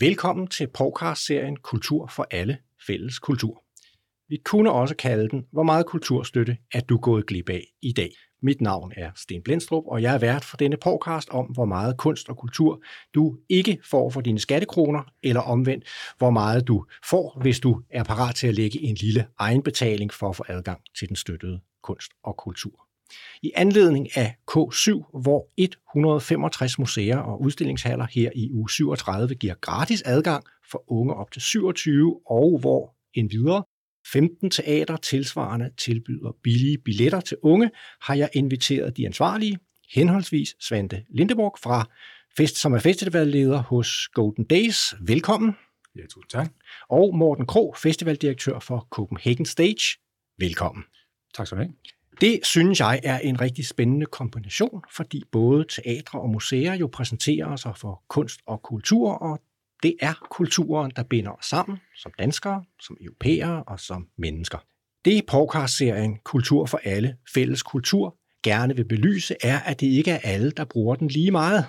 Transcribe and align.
Velkommen 0.00 0.46
til 0.46 0.66
podcast-serien 0.66 1.56
Kultur 1.56 2.06
for 2.06 2.26
alle 2.30 2.58
fælles 2.86 3.18
kultur. 3.18 3.64
Vi 4.28 4.36
kunne 4.44 4.72
også 4.72 4.96
kalde 4.96 5.28
den, 5.28 5.46
hvor 5.52 5.62
meget 5.62 5.86
kulturstøtte 5.86 6.56
er 6.74 6.80
du 6.80 6.98
gået 6.98 7.26
glip 7.26 7.48
af 7.48 7.64
i 7.82 7.92
dag. 7.92 8.10
Mit 8.42 8.60
navn 8.60 8.92
er 8.96 9.10
Sten 9.16 9.42
Blendstrup, 9.42 9.84
og 9.86 10.02
jeg 10.02 10.14
er 10.14 10.18
vært 10.18 10.44
for 10.44 10.56
denne 10.56 10.76
podcast 10.76 11.28
om, 11.30 11.46
hvor 11.46 11.64
meget 11.64 11.96
kunst 11.96 12.28
og 12.28 12.36
kultur 12.36 12.82
du 13.14 13.38
ikke 13.48 13.78
får 13.90 14.10
for 14.10 14.20
dine 14.20 14.38
skattekroner, 14.38 15.02
eller 15.22 15.40
omvendt, 15.40 15.84
hvor 16.18 16.30
meget 16.30 16.68
du 16.68 16.86
får, 17.04 17.38
hvis 17.42 17.60
du 17.60 17.82
er 17.90 18.04
parat 18.04 18.34
til 18.34 18.46
at 18.46 18.54
lægge 18.54 18.82
en 18.82 18.94
lille 18.94 19.26
egenbetaling 19.38 20.12
for 20.12 20.28
at 20.28 20.36
få 20.36 20.44
adgang 20.48 20.80
til 20.98 21.08
den 21.08 21.16
støttede 21.16 21.60
kunst 21.82 22.12
og 22.24 22.36
kultur. 22.36 22.87
I 23.42 23.52
anledning 23.54 24.16
af 24.16 24.34
K7, 24.50 25.20
hvor 25.20 25.48
165 25.56 26.78
museer 26.78 27.18
og 27.18 27.42
udstillingshaller 27.42 28.06
her 28.10 28.30
i 28.34 28.50
uge 28.52 28.70
37 28.70 29.34
giver 29.34 29.54
gratis 29.60 30.02
adgang 30.06 30.44
for 30.70 30.84
unge 30.92 31.14
op 31.14 31.30
til 31.30 31.42
27, 31.42 32.20
og 32.26 32.58
hvor 32.58 32.94
en 33.14 33.30
videre 33.30 33.64
15 34.12 34.50
teater 34.50 34.96
tilsvarende 34.96 35.70
tilbyder 35.78 36.36
billige 36.42 36.78
billetter 36.78 37.20
til 37.20 37.36
unge, 37.42 37.70
har 38.02 38.14
jeg 38.14 38.30
inviteret 38.32 38.96
de 38.96 39.06
ansvarlige, 39.06 39.58
henholdsvis 39.94 40.56
Svante 40.60 41.04
Lindeborg 41.10 41.58
fra 41.62 41.88
Fest, 42.36 42.56
som 42.56 42.72
er 42.72 42.78
festivalleder 42.78 43.62
hos 43.62 44.08
Golden 44.12 44.44
Days. 44.44 44.94
Velkommen. 45.00 45.56
Ja, 45.96 46.02
tusind 46.02 46.30
tak. 46.30 46.52
Og 46.88 47.16
Morten 47.16 47.46
Kro, 47.46 47.74
festivaldirektør 47.82 48.58
for 48.58 48.86
Copenhagen 48.90 49.46
Stage. 49.46 49.98
Velkommen. 50.38 50.84
Tak 51.34 51.46
skal 51.46 51.58
du 51.58 51.62
have. 51.62 51.74
Det 52.20 52.40
synes 52.42 52.80
jeg 52.80 53.00
er 53.04 53.18
en 53.18 53.40
rigtig 53.40 53.66
spændende 53.66 54.06
kombination, 54.06 54.82
fordi 54.96 55.22
både 55.32 55.64
teatre 55.64 56.20
og 56.20 56.30
museer 56.30 56.74
jo 56.74 56.86
præsenterer 56.92 57.56
sig 57.56 57.76
for 57.76 58.02
kunst 58.08 58.40
og 58.46 58.62
kultur, 58.62 59.12
og 59.12 59.40
det 59.82 59.94
er 60.00 60.26
kulturen, 60.30 60.92
der 60.96 61.02
binder 61.02 61.30
os 61.30 61.44
sammen 61.44 61.78
som 61.96 62.12
danskere, 62.18 62.64
som 62.80 62.96
europæere 63.00 63.62
og 63.62 63.80
som 63.80 64.08
mennesker. 64.18 64.58
Det 65.04 65.26
podcast-serien 65.26 66.18
Kultur 66.24 66.66
for 66.66 66.80
alle, 66.84 67.16
fælles 67.34 67.62
kultur, 67.62 68.16
gerne 68.42 68.76
vil 68.76 68.84
belyse, 68.84 69.34
er, 69.42 69.58
at 69.58 69.80
det 69.80 69.86
ikke 69.86 70.10
er 70.10 70.18
alle, 70.24 70.50
der 70.50 70.64
bruger 70.64 70.94
den 70.94 71.08
lige 71.08 71.30
meget. 71.30 71.64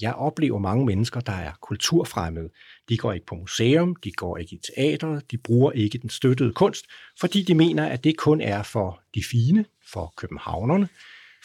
Jeg 0.00 0.14
oplever 0.14 0.58
mange 0.58 0.86
mennesker, 0.86 1.20
der 1.20 1.32
er 1.32 1.52
kulturfremmede. 1.60 2.48
De 2.88 2.96
går 2.96 3.12
ikke 3.12 3.26
på 3.26 3.34
museum, 3.34 3.96
de 3.96 4.12
går 4.12 4.36
ikke 4.36 4.56
i 4.56 4.60
teater, 4.74 5.20
de 5.20 5.38
bruger 5.38 5.72
ikke 5.72 5.98
den 5.98 6.10
støttede 6.10 6.52
kunst, 6.52 6.86
fordi 7.20 7.42
de 7.42 7.54
mener, 7.54 7.86
at 7.86 8.04
det 8.04 8.16
kun 8.16 8.40
er 8.40 8.62
for 8.62 9.00
de 9.14 9.22
fine, 9.30 9.64
for 9.92 10.14
københavnerne, 10.16 10.88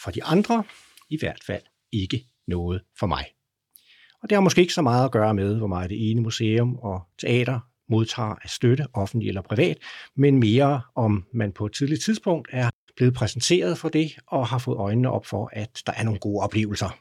for 0.02 0.10
de 0.10 0.24
andre, 0.24 0.64
i 1.10 1.18
hvert 1.18 1.44
fald 1.46 1.62
ikke 1.92 2.24
noget 2.46 2.82
for 2.98 3.06
mig. 3.06 3.24
Og 4.22 4.30
det 4.30 4.36
har 4.36 4.40
måske 4.40 4.60
ikke 4.60 4.74
så 4.74 4.82
meget 4.82 5.04
at 5.04 5.12
gøre 5.12 5.34
med, 5.34 5.56
hvor 5.56 5.66
meget 5.66 5.90
det 5.90 6.10
ene 6.10 6.20
museum 6.20 6.76
og 6.76 7.02
teater 7.18 7.60
modtager 7.88 8.34
af 8.42 8.50
støtte, 8.50 8.86
offentlig 8.92 9.28
eller 9.28 9.42
privat, 9.42 9.78
men 10.16 10.38
mere 10.38 10.80
om 10.94 11.24
man 11.32 11.52
på 11.52 11.66
et 11.66 11.72
tidligt 11.72 12.04
tidspunkt 12.04 12.48
er 12.52 12.70
blevet 12.96 13.14
præsenteret 13.14 13.78
for 13.78 13.88
det 13.88 14.18
og 14.26 14.46
har 14.46 14.58
fået 14.58 14.76
øjnene 14.76 15.10
op 15.10 15.26
for, 15.26 15.50
at 15.52 15.82
der 15.86 15.92
er 15.92 16.04
nogle 16.04 16.20
gode 16.20 16.42
oplevelser. 16.42 16.98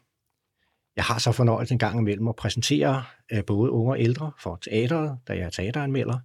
Jeg 0.97 1.05
har 1.05 1.19
så 1.19 1.31
fornøjelsen 1.31 1.75
en 1.75 1.79
gang 1.79 1.99
imellem 1.99 2.27
at 2.27 2.35
præsentere 2.35 3.03
øh, 3.31 3.45
både 3.45 3.71
unge 3.71 3.91
og 3.91 3.99
ældre 3.99 4.31
for 4.43 4.59
teateret, 4.63 5.17
da 5.27 5.33
jeg 5.33 5.41
er 5.41 5.49
teateranmelder, 5.49 6.19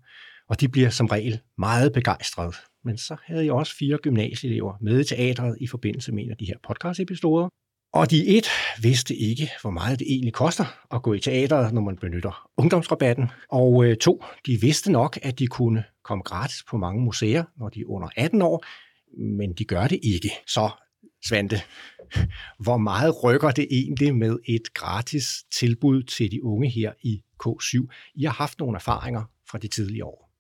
og 0.49 0.61
de 0.61 0.69
bliver 0.69 0.91
som 0.91 1.07
regel 1.07 1.41
meget 1.59 1.93
begejstrede. 1.93 2.53
Men 2.85 2.99
så 2.99 3.17
havde 3.25 3.45
jeg 3.45 3.53
også 3.53 3.77
fire 3.77 3.99
gymnasieelever 3.99 4.75
med 4.81 5.01
i 5.01 5.05
teatret 5.05 5.57
i 5.61 5.67
forbindelse 5.67 6.13
med 6.13 6.25
en 6.25 6.31
af 6.31 6.37
de 6.37 6.47
her 6.47 6.57
podcast-episoder, 6.69 7.49
og 7.95 8.11
de 8.11 8.27
et 8.27 8.47
vidste 8.83 9.17
ikke, 9.17 9.51
hvor 9.61 9.71
meget 9.71 9.99
det 9.99 10.07
egentlig 10.11 10.33
koster 10.33 10.65
at 10.95 11.03
gå 11.03 11.13
i 11.13 11.21
teateret, 11.21 11.75
når 11.75 11.83
man 11.83 11.97
benytter 11.97 12.49
ungdomsrabatten. 12.57 13.31
Og 13.49 13.85
øh, 13.85 13.97
to, 13.97 14.25
de 14.47 14.61
vidste 14.61 14.93
nok, 14.93 15.19
at 15.23 15.39
de 15.39 15.47
kunne 15.47 15.85
komme 16.05 16.23
gratis 16.23 16.65
på 16.71 16.77
mange 16.77 17.03
museer, 17.03 17.45
når 17.59 17.69
de 17.69 17.81
er 17.81 17.85
under 17.91 18.09
18 18.17 18.43
år, 18.43 18.65
men 19.39 19.53
de 19.53 19.65
gør 19.65 19.87
det 19.87 20.01
ikke. 20.03 20.31
Så 20.47 20.71
Svante, 21.25 21.61
hvor 22.59 22.77
meget 22.77 23.25
rykker 23.25 23.51
det 23.51 23.67
egentlig 23.71 24.15
med 24.15 24.39
et 24.45 24.75
gratis 24.75 25.45
tilbud 25.59 26.03
til 26.03 26.31
de 26.31 26.45
unge 26.45 26.71
her 26.71 26.93
i 27.03 27.23
K7? 27.45 27.87
I 28.15 28.25
har 28.25 28.33
haft 28.33 28.59
nogle 28.59 28.77
erfaringer 28.77 29.25
fra 29.51 29.59
de 29.59 29.69
tidlige 29.69 30.05
år. 30.05 30.32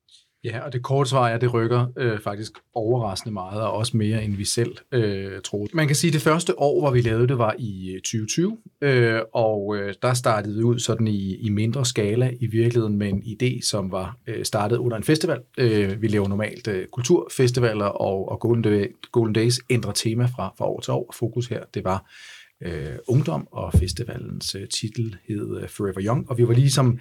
Ja, 0.45 0.61
og 0.61 0.73
det 0.73 0.83
korte 0.83 1.11
svar 1.11 1.29
er, 1.29 1.35
at 1.35 1.41
det 1.41 1.55
rykker 1.55 1.87
øh, 1.97 2.21
faktisk 2.21 2.53
overraskende 2.75 3.33
meget, 3.33 3.63
og 3.63 3.73
også 3.73 3.97
mere, 3.97 4.25
end 4.25 4.37
vi 4.37 4.45
selv 4.45 4.77
øh, 4.93 5.41
troede. 5.45 5.71
Man 5.75 5.87
kan 5.87 5.97
sige, 5.97 6.09
at 6.09 6.13
det 6.13 6.23
første 6.23 6.59
år, 6.59 6.81
hvor 6.81 6.91
vi 6.91 7.01
lavede 7.01 7.29
det, 7.29 7.39
var 7.39 7.55
i 7.59 7.91
øh, 7.95 8.01
2020, 8.01 8.59
øh, 8.81 9.21
og 9.35 9.77
øh, 9.77 9.95
der 10.03 10.15
startede 10.15 10.57
vi 10.57 10.63
ud 10.63 10.79
sådan 10.79 11.07
i, 11.07 11.37
i 11.37 11.49
mindre 11.49 11.87
skala 11.87 12.33
i 12.41 12.47
virkeligheden 12.47 12.99
med 12.99 13.09
en 13.09 13.23
idé, 13.23 13.69
som 13.69 13.93
var 13.93 14.17
øh, 14.27 14.45
startet 14.45 14.77
under 14.77 14.97
en 14.97 15.05
festival. 15.05 15.41
Øh, 15.59 16.03
vi 16.03 16.09
laver 16.09 16.29
normalt 16.29 16.69
øh, 16.69 16.87
kulturfestivaler, 16.93 17.87
og, 17.87 18.29
og 18.29 18.41
Golden, 18.41 18.65
Day, 18.65 18.97
Golden 19.13 19.35
Days 19.35 19.61
ændrer 19.71 19.93
tema 19.93 20.25
fra, 20.25 20.55
fra 20.59 20.67
år 20.67 20.81
til 20.81 20.93
år. 20.93 21.15
Fokus 21.19 21.47
her, 21.47 21.65
det 21.75 21.85
var 21.85 22.11
øh, 22.63 22.97
ungdom, 23.09 23.49
og 23.53 23.73
festivalens 23.73 24.55
øh, 24.55 24.69
titel 24.69 25.17
hed 25.29 25.61
øh, 25.63 25.69
Forever 25.69 26.03
Young, 26.07 26.31
og 26.31 26.39
vi 26.39 26.49
var 26.49 26.55
ligesom 26.55 26.99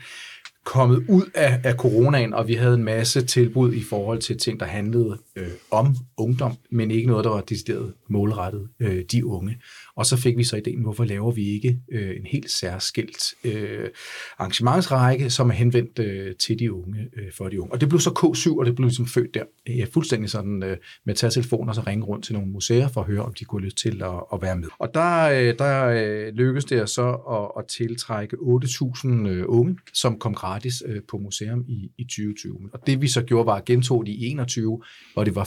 kommet 0.64 1.06
ud 1.10 1.24
af, 1.36 1.62
af 1.64 1.76
coronaen, 1.76 2.34
og 2.34 2.48
vi 2.48 2.54
havde 2.54 2.74
en 2.74 2.84
masse 2.84 3.26
tilbud 3.26 3.74
i 3.74 3.84
forhold 3.84 4.20
til 4.20 4.38
ting, 4.38 4.60
der 4.60 4.66
handlede 4.66 5.18
øh, 5.36 5.48
om 5.72 5.96
ungdom, 6.18 6.58
men 6.72 6.92
ikke 6.92 7.08
noget, 7.08 7.24
der 7.24 7.32
var 7.32 7.42
decideret 7.42 7.94
målrettet 8.10 8.68
øh, 8.80 9.04
de 9.12 9.26
unge. 9.26 9.58
Og 10.02 10.06
så 10.06 10.18
fik 10.18 10.38
vi 10.38 10.44
så 10.44 10.56
ideen, 10.56 10.82
hvorfor 10.82 11.04
laver 11.04 11.32
vi 11.32 11.50
ikke 11.50 11.80
øh, 11.92 12.10
en 12.10 12.26
helt 12.26 12.52
særskilt 12.52 13.34
øh, 13.44 13.90
arrangementsrække, 14.38 15.30
som 15.30 15.50
er 15.50 15.54
henvendt 15.54 16.00
øh, 16.00 16.36
til 16.36 16.60
de 16.60 16.74
unge, 16.74 17.10
øh, 17.18 17.32
for 17.38 17.50
de 17.50 17.62
unge. 17.62 17.74
Og 17.74 17.82
det 17.82 17.90
blev 17.90 18.00
så 18.00 18.10
K7, 18.10 18.60
og 18.60 18.66
det 18.66 18.76
blev 18.76 18.86
ligesom 18.86 19.06
født 19.06 19.34
der. 19.34 19.44
Jeg 19.68 19.88
fuldstændig 19.94 20.30
sådan 20.30 20.64
øh, 20.64 20.78
med 21.06 21.14
at 21.14 21.18
tage 21.18 21.32
telefonen 21.32 21.70
og 21.70 21.76
så 21.76 21.82
ringe 21.88 22.06
rundt 22.06 22.26
til 22.26 22.34
nogle 22.34 22.50
museer 22.50 22.88
for 22.88 23.02
at 23.02 23.08
høre, 23.08 23.24
om 23.24 23.34
de 23.34 23.46
kunne 23.46 23.66
lyst 23.66 23.78
til 23.78 24.04
at, 24.04 24.24
at 24.34 24.42
være 24.42 24.56
med. 24.56 24.68
Og 24.80 24.94
der, 24.94 25.24
øh, 25.24 25.58
der 25.60 25.86
øh, 25.86 26.34
lykkedes 26.34 26.66
det 26.66 26.90
så 26.90 27.10
at, 27.10 27.64
at 27.64 27.68
tiltrække 27.68 28.38
8.000 28.38 29.28
øh, 29.28 29.44
unge, 29.48 29.78
som 29.94 30.20
kom 30.20 30.34
gratis 30.34 30.84
øh, 30.86 31.02
på 31.10 31.18
museum 31.18 31.66
i, 31.68 31.92
i 31.98 32.04
2020. 32.04 32.70
Og 32.74 32.80
det 32.88 33.02
vi 33.02 33.08
så 33.08 33.22
gjorde, 33.22 33.46
var 33.46 33.56
at 33.56 33.66
gentog 33.66 34.06
det 34.06 34.12
i 34.12 34.26
21, 34.26 34.82
hvor 35.14 35.24
det 35.24 35.36
var 35.36 35.44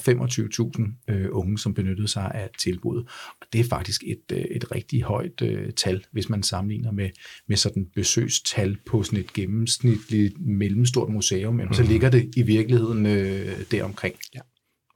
25.000 1.09 1.15
øh, 1.15 1.29
unge, 1.31 1.59
som 1.59 1.75
benyttede 1.75 2.09
sig 2.09 2.31
af 2.35 2.49
tilbuddet. 2.59 3.05
Og 3.41 3.47
det 3.53 3.61
er 3.61 3.65
faktisk 3.65 4.03
et, 4.07 4.33
øh, 4.33 4.44
et 4.51 4.73
rigtig 4.75 5.03
højt 5.03 5.43
øh, 5.43 5.73
tal, 5.73 6.05
hvis 6.13 6.29
man 6.29 6.43
sammenligner 6.43 6.91
med, 6.91 7.11
med 7.49 7.57
sådan 7.57 7.87
besøgstal 7.95 8.77
på 8.87 9.03
sådan 9.03 9.19
et 9.19 9.33
gennemsnitligt 9.33 10.35
mellemstort 10.41 11.09
museum, 11.09 11.55
mm. 11.55 11.73
så 11.73 11.83
mhm. 11.83 11.91
ligger 11.91 12.11
det 12.11 12.31
i 12.37 12.43
virkeligheden 12.43 13.07
øh, 13.07 13.61
deromkring. 13.71 14.15
Ja. 14.35 14.41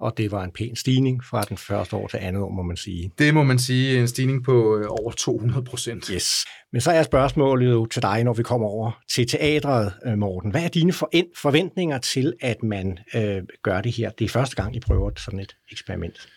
Og 0.00 0.14
det 0.16 0.32
var 0.32 0.44
en 0.44 0.50
pæn 0.50 0.76
stigning 0.76 1.25
fra 1.25 1.42
den 1.42 1.56
første 1.56 1.97
år 1.97 2.09
til 2.09 2.16
andet 2.16 2.42
år, 2.42 2.50
må 2.50 2.62
man 2.62 2.76
sige. 2.76 3.12
Det 3.19 3.34
må 3.34 3.42
man 3.42 3.59
sige, 3.59 4.00
en 4.00 4.09
stigning 4.09 4.44
på 4.44 4.78
øh, 4.78 4.86
over 4.88 5.12
200 5.12 5.62
procent. 5.62 6.06
Yes. 6.06 6.34
Men 6.72 6.80
så 6.80 6.91
er 6.91 7.03
spørgsmålet 7.03 7.70
jo 7.70 7.86
til 7.86 8.03
dig, 8.03 8.25
når 8.25 8.32
vi 8.32 8.42
kommer 8.42 8.66
over 8.66 9.00
til 9.10 9.26
teatret, 9.26 9.92
øh, 10.06 10.19
Morten. 10.19 10.50
Hvad 10.50 10.65
er 10.65 10.69
dine 10.69 10.92
forventninger 11.36 11.98
til, 11.98 12.34
at 12.41 12.62
man 12.62 12.98
øh, 13.15 13.42
gør 13.62 13.80
det 13.80 13.92
her? 13.92 14.10
Det 14.10 14.25
er 14.25 14.28
første 14.28 14.56
gang, 14.56 14.76
I 14.76 14.80
prøver 14.80 15.10
sådan 15.16 15.41
et 15.41 15.56
eksperiment. 15.72 16.28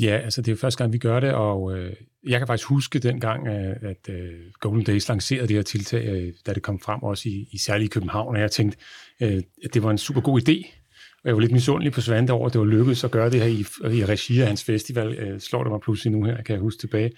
Ja, 0.00 0.20
altså 0.24 0.42
det 0.42 0.52
er 0.52 0.56
første 0.56 0.78
gang, 0.78 0.92
vi 0.92 0.98
gør 0.98 1.20
det, 1.20 1.32
og 1.32 1.78
øh, 1.78 1.92
jeg 2.28 2.40
kan 2.40 2.46
faktisk 2.46 2.68
huske 2.68 2.98
dengang, 2.98 3.46
øh, 3.46 3.76
at, 3.82 4.08
at 4.08 4.08
Golden 4.60 4.84
Days 4.84 5.08
lancerede 5.08 5.48
det 5.48 5.56
her 5.56 5.62
tiltag, 5.62 6.08
øh, 6.08 6.32
da 6.46 6.52
det 6.52 6.62
kom 6.62 6.80
frem 6.80 7.02
også 7.02 7.28
i, 7.28 7.48
i 7.52 7.58
særligt 7.58 7.92
København, 7.92 8.34
og 8.36 8.40
jeg 8.40 8.50
tænkte, 8.50 8.78
at 9.20 9.74
det 9.74 9.82
var 9.82 9.90
en 9.90 9.98
super 9.98 10.20
god 10.20 10.40
idé, 10.40 10.72
og 11.24 11.28
jeg 11.28 11.34
var 11.34 11.40
lidt 11.40 11.52
misundelig 11.52 11.92
på 11.92 12.00
Svante 12.00 12.30
over, 12.30 12.46
at 12.46 12.52
det 12.52 12.60
var 12.60 12.66
lykkedes 12.66 13.04
at 13.04 13.10
gøre 13.10 13.30
det 13.30 13.40
her 13.40 13.46
i, 13.46 13.60
i 13.96 14.04
regi 14.04 14.40
af 14.40 14.46
hans 14.46 14.64
festival, 14.64 15.40
slår 15.40 15.62
det 15.62 15.72
mig 15.72 15.80
pludselig 15.80 16.12
nu 16.12 16.24
her, 16.24 16.42
kan 16.42 16.52
jeg 16.52 16.60
huske 16.60 16.80
tilbage. 16.80 17.10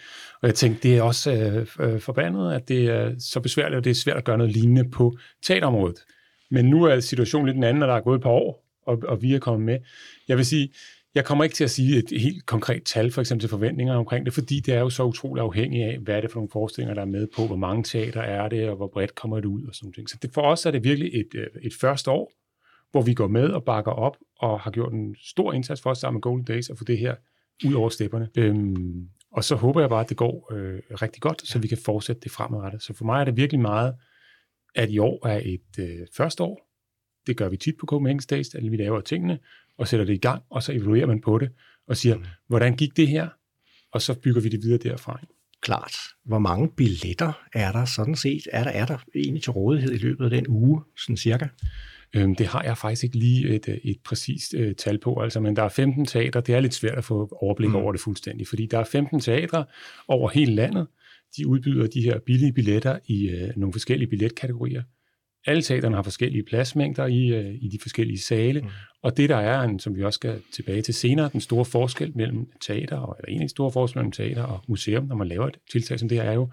Og 0.42 0.48
jeg 0.48 0.54
tænkte, 0.54 0.88
det 0.88 0.98
er 0.98 1.02
også 1.02 1.32
øh, 1.80 2.00
forbandet, 2.00 2.52
at 2.52 2.68
det 2.68 2.84
er 2.86 3.14
så 3.18 3.40
besværligt, 3.40 3.76
og 3.76 3.84
det 3.84 3.90
er 3.90 3.94
svært 3.94 4.16
at 4.16 4.24
gøre 4.24 4.38
noget 4.38 4.52
lignende 4.52 4.90
på 4.90 5.18
teaterområdet. 5.42 5.98
Men 6.50 6.64
nu 6.64 6.84
er 6.84 7.00
situationen 7.00 7.46
lidt 7.46 7.56
en 7.56 7.64
anden, 7.64 7.82
og 7.82 7.88
der 7.88 7.94
er 7.94 8.00
gået 8.00 8.16
et 8.16 8.22
par 8.22 8.30
år, 8.30 8.64
og, 8.86 8.98
og 9.08 9.22
vi 9.22 9.34
er 9.34 9.38
kommet 9.38 9.66
med. 9.66 9.78
Jeg 10.28 10.36
vil 10.36 10.46
sige, 10.46 10.68
jeg 11.14 11.24
kommer 11.24 11.44
ikke 11.44 11.54
til 11.54 11.64
at 11.64 11.70
sige 11.70 11.98
et 11.98 12.20
helt 12.20 12.46
konkret 12.46 12.82
tal, 12.84 13.10
for 13.10 13.20
eksempel 13.20 13.42
til 13.42 13.50
forventninger 13.50 13.94
omkring 13.94 14.26
det, 14.26 14.34
fordi 14.34 14.60
det 14.60 14.74
er 14.74 14.80
jo 14.80 14.90
så 14.90 15.04
utroligt 15.04 15.42
afhængigt 15.42 15.84
af, 15.84 15.98
hvad 15.98 16.16
er 16.16 16.20
det 16.20 16.30
for 16.30 16.38
nogle 16.38 16.50
forestillinger, 16.52 16.94
der 16.94 17.02
er 17.02 17.06
med 17.06 17.28
på, 17.36 17.46
hvor 17.46 17.56
mange 17.56 17.82
teater 17.82 18.20
er 18.20 18.48
det, 18.48 18.68
og 18.68 18.76
hvor 18.76 18.88
bredt 18.92 19.14
kommer 19.14 19.36
det 19.36 19.44
ud 19.44 19.64
og 19.64 19.74
sådan 19.74 19.92
noget. 19.96 20.10
Så 20.10 20.16
det, 20.22 20.30
for 20.34 20.42
os 20.42 20.66
er 20.66 20.70
det 20.70 20.84
virkelig 20.84 21.20
et, 21.20 21.34
øh, 21.34 21.46
et 21.62 21.72
første 21.80 22.10
år, 22.10 22.32
hvor 22.90 23.02
vi 23.02 23.14
går 23.14 23.26
med 23.28 23.48
og 23.48 23.64
bakker 23.64 23.92
op 23.92 24.16
og 24.38 24.60
har 24.60 24.70
gjort 24.70 24.92
en 24.92 25.16
stor 25.24 25.52
indsats 25.52 25.82
for 25.82 25.90
os 25.90 25.98
sammen 25.98 26.16
med 26.16 26.22
Golden 26.22 26.44
Days 26.44 26.70
at 26.70 26.78
få 26.78 26.84
det 26.84 26.98
her 26.98 27.14
ud 27.66 27.74
over 27.74 27.88
stepperne. 27.88 28.28
Øhm, 28.36 29.08
og 29.32 29.44
så 29.44 29.54
håber 29.54 29.80
jeg 29.80 29.88
bare, 29.88 30.00
at 30.00 30.08
det 30.08 30.16
går 30.16 30.52
øh, 30.52 30.80
rigtig 31.02 31.22
godt, 31.22 31.48
så 31.48 31.58
vi 31.58 31.68
kan 31.68 31.78
fortsætte 31.84 32.20
det 32.20 32.32
fremadrettet. 32.32 32.82
Så 32.82 32.94
for 32.94 33.04
mig 33.04 33.20
er 33.20 33.24
det 33.24 33.36
virkelig 33.36 33.60
meget, 33.60 33.94
at 34.74 34.90
i 34.90 34.98
år 34.98 35.26
er 35.26 35.40
et 35.44 35.78
øh, 35.78 36.06
første 36.16 36.42
år. 36.42 36.68
Det 37.26 37.36
gør 37.36 37.48
vi 37.48 37.56
tit 37.56 37.74
på 37.80 37.86
Copenhagen 37.86 38.20
Days, 38.30 38.54
at 38.54 38.70
vi 38.70 38.76
laver 38.76 39.00
tingene, 39.00 39.38
og 39.78 39.88
sætter 39.88 40.06
det 40.06 40.14
i 40.14 40.18
gang, 40.18 40.42
og 40.50 40.62
så 40.62 40.72
evaluerer 40.72 41.06
man 41.06 41.20
på 41.20 41.38
det, 41.38 41.50
og 41.88 41.96
siger, 41.96 42.16
mm. 42.16 42.24
hvordan 42.48 42.76
gik 42.76 42.96
det 42.96 43.08
her? 43.08 43.28
Og 43.92 44.02
så 44.02 44.14
bygger 44.14 44.40
vi 44.40 44.48
det 44.48 44.62
videre 44.62 44.78
derfra. 44.78 45.20
klart. 45.62 45.94
Hvor 46.24 46.38
mange 46.38 46.68
billetter 46.76 47.32
er 47.52 47.72
der 47.72 47.84
sådan 47.84 48.16
set? 48.16 48.42
Er 48.52 48.64
der, 48.64 48.70
er 48.70 48.86
der 48.86 48.98
egentlig 49.14 49.42
til 49.42 49.52
rådighed 49.52 49.92
i 49.92 49.98
løbet 49.98 50.24
af 50.24 50.30
den 50.30 50.48
uge, 50.48 50.82
sådan 50.96 51.16
cirka? 51.16 51.46
Øhm, 52.14 52.34
det 52.34 52.46
har 52.46 52.62
jeg 52.62 52.78
faktisk 52.78 53.04
ikke 53.04 53.18
lige 53.18 53.48
et, 53.48 53.80
et 53.84 53.96
præcist 54.04 54.54
øh, 54.54 54.74
tal 54.74 54.98
på, 54.98 55.20
altså, 55.20 55.40
men 55.40 55.56
der 55.56 55.62
er 55.62 55.68
15 55.68 56.06
teatre. 56.06 56.40
Det 56.40 56.54
er 56.54 56.60
lidt 56.60 56.74
svært 56.74 56.98
at 56.98 57.04
få 57.04 57.38
overblik 57.42 57.68
mm. 57.68 57.76
over 57.76 57.92
det 57.92 58.00
fuldstændig, 58.00 58.46
fordi 58.46 58.66
der 58.66 58.78
er 58.78 58.84
15 58.84 59.20
teatre 59.20 59.64
over 60.08 60.28
hele 60.28 60.54
landet. 60.54 60.86
De 61.36 61.46
udbyder 61.46 61.86
de 61.86 62.02
her 62.02 62.18
billige 62.26 62.52
billetter 62.52 62.98
i 63.06 63.28
øh, 63.28 63.50
nogle 63.56 63.72
forskellige 63.72 64.10
billetkategorier. 64.10 64.82
Alle 65.48 65.62
teaterne 65.62 65.94
har 65.94 66.02
forskellige 66.02 66.42
pladsmængder 66.42 67.06
i, 67.06 67.26
øh, 67.28 67.54
i 67.60 67.68
de 67.68 67.78
forskellige 67.82 68.18
sale, 68.18 68.60
mm. 68.60 68.68
og 69.02 69.16
det 69.16 69.28
der 69.28 69.36
er, 69.36 69.62
en, 69.62 69.78
som 69.78 69.96
vi 69.96 70.04
også 70.04 70.16
skal 70.16 70.42
tilbage 70.52 70.82
til 70.82 70.94
senere, 70.94 71.30
den 71.32 71.40
store 71.40 71.64
forskel 71.64 72.12
mellem 72.16 72.46
teater, 72.60 72.96
og, 72.96 73.16
eller 73.18 73.34
en 73.34 73.42
af 73.42 73.44
de 73.44 73.50
store 73.50 73.72
forskelle 73.72 74.02
mellem 74.02 74.12
teater 74.12 74.42
og 74.42 74.60
museum, 74.68 75.04
når 75.04 75.16
man 75.16 75.28
laver 75.28 75.46
et 75.46 75.56
tiltag 75.72 75.98
som 75.98 76.08
det 76.08 76.18
her, 76.18 76.30
er 76.30 76.32
jo, 76.32 76.50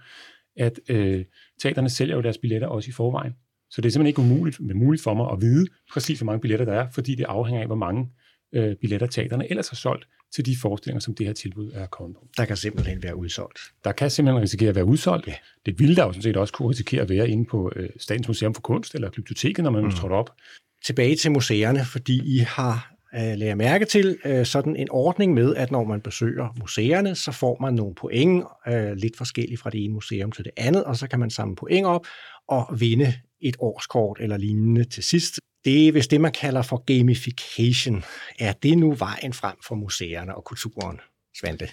at 0.58 0.80
øh, 0.90 1.26
teaterne 1.62 1.90
sælger 1.90 2.16
jo 2.16 2.22
deres 2.22 2.38
billetter 2.38 2.68
også 2.68 2.90
i 2.90 2.92
forvejen. 2.92 3.34
Så 3.70 3.82
det 3.82 3.88
er 3.88 3.92
simpelthen 3.92 4.08
ikke 4.08 4.34
umuligt, 4.34 4.60
men 4.60 4.78
muligt 4.78 5.04
for 5.04 5.14
mig 5.14 5.32
at 5.32 5.42
vide 5.42 5.68
præcis, 5.94 6.20
hvor 6.20 6.26
mange 6.26 6.42
billetter 6.42 6.66
der 6.66 6.74
er, 6.74 6.88
fordi 6.92 7.16
det 7.16 7.24
afhænger 7.24 7.62
af, 7.62 7.68
hvor 7.68 7.76
mange 7.76 8.10
øh, 8.56 8.76
billetter 8.82 9.08
teaterne 9.08 9.50
ellers 9.50 9.70
har 9.70 9.76
solgt 9.76 10.08
til 10.36 10.46
de 10.46 10.56
forestillinger, 10.62 11.00
som 11.00 11.16
det 11.16 11.26
her 11.26 11.34
tilbud 11.34 11.72
er 11.74 11.86
kommet 11.86 12.18
på. 12.18 12.28
Der 12.38 12.46
kan 12.46 12.58
simpelthen 12.58 13.04
være 13.04 13.16
udsolgt. 13.16 13.60
Der 13.84 13.92
kan 13.92 14.10
simpelthen 14.10 14.42
risikere 14.44 14.70
at 14.70 14.76
være 14.76 14.86
udsolgt. 14.86 15.28
Ja. 15.28 15.34
Det 15.66 15.80
ville 15.80 15.96
der 15.96 16.04
jo 16.04 16.12
sådan 16.12 16.22
set 16.22 16.38
også 16.38 16.54
kunne 16.54 16.70
risikere 16.70 17.02
at 17.02 17.10
være 17.10 17.30
inde 17.30 17.46
på 17.46 17.72
øh, 17.76 17.90
Statens 17.98 18.28
Museum 18.28 18.54
for 18.54 18.62
Kunst 18.62 18.96
eller 18.96 19.10
biblioteket, 19.10 19.64
når 19.64 19.72
man 19.72 19.84
mm. 19.84 19.92
trådte 19.92 20.14
op. 20.14 20.30
Tilbage 20.86 21.16
til 21.16 21.32
museerne, 21.32 21.86
fordi 21.86 22.36
I 22.36 22.38
har 22.38 22.96
øh, 23.16 23.38
lærer 23.38 23.56
mærke 23.56 23.86
til 23.86 24.18
øh, 24.26 24.46
sådan 24.46 24.76
en 24.76 24.88
ordning 24.92 25.34
med, 25.34 25.56
at 25.56 25.72
når 25.72 25.84
man 25.84 26.02
besøger 26.02 26.56
museerne, 26.60 27.16
så 27.16 27.32
får 27.32 27.58
man 27.62 27.74
nogle 27.74 27.96
point, 27.96 28.44
øh, 28.68 28.92
lidt 28.92 29.18
forskelligt 29.18 29.62
fra 29.62 29.70
det 29.70 29.84
ene 29.84 29.94
museum 29.94 30.32
til 30.32 30.46
det 30.46 30.52
andet, 30.58 30.84
og 30.84 30.98
så 30.98 31.08
kan 31.08 31.20
man 31.20 31.30
samle 31.30 31.56
point 31.56 31.86
op 31.86 32.06
og 32.48 32.80
vinde 32.80 33.14
et 33.42 33.56
årskort 33.60 34.18
eller 34.20 34.38
lignende 34.38 34.84
til 34.84 35.04
sidst. 35.04 35.40
Det 35.66 35.88
er 35.88 35.92
vist 35.92 36.12
det, 36.12 36.22
man 36.22 36.32
kalder 36.32 36.62
for 36.62 36.78
gamification. 36.78 38.04
Er 38.40 38.54
det 38.54 38.78
nu 38.78 38.94
vejen 38.94 39.34
frem 39.34 39.56
for 39.68 39.76
museerne 39.76 40.36
og 40.36 40.44
kulturen, 40.44 41.00
Svante? 41.40 41.70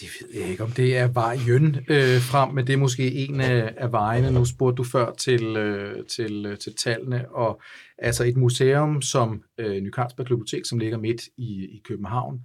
Det 0.00 0.08
ved 0.20 0.40
jeg 0.40 0.50
ikke, 0.50 0.62
om 0.62 0.70
det 0.70 0.96
er 0.96 1.08
vejen 1.08 1.76
øh, 1.88 2.20
frem, 2.20 2.54
men 2.54 2.66
det 2.66 2.72
er 2.72 2.76
måske 2.76 3.12
en 3.12 3.40
af, 3.40 3.74
af 3.76 3.92
vejene. 3.92 4.30
Nu 4.30 4.44
spurgte 4.44 4.76
du 4.76 4.84
før 4.84 5.12
til, 5.12 5.56
øh, 5.56 6.06
til, 6.06 6.46
øh, 6.46 6.58
til 6.58 6.74
tallene, 6.76 7.34
og 7.34 7.62
altså 7.98 8.24
et 8.24 8.36
museum 8.36 9.02
som 9.02 9.42
øh, 9.58 9.80
Ny 9.80 9.92
Carlsberg 9.92 10.26
Bibliotek, 10.26 10.66
som 10.66 10.78
ligger 10.78 10.98
midt 10.98 11.22
i, 11.36 11.64
i 11.64 11.80
København, 11.84 12.40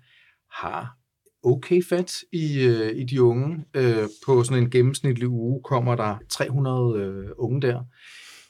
har 0.52 0.98
okay 1.44 1.84
fat 1.84 2.14
i, 2.32 2.64
øh, 2.64 2.98
i 2.98 3.04
de 3.04 3.24
unge. 3.24 3.66
Øh, 3.74 4.08
på 4.26 4.44
sådan 4.44 4.64
en 4.64 4.70
gennemsnitlig 4.70 5.28
uge 5.28 5.62
kommer 5.64 5.96
der 5.96 6.18
300 6.30 7.00
øh, 7.00 7.30
unge 7.38 7.62
der. 7.62 7.84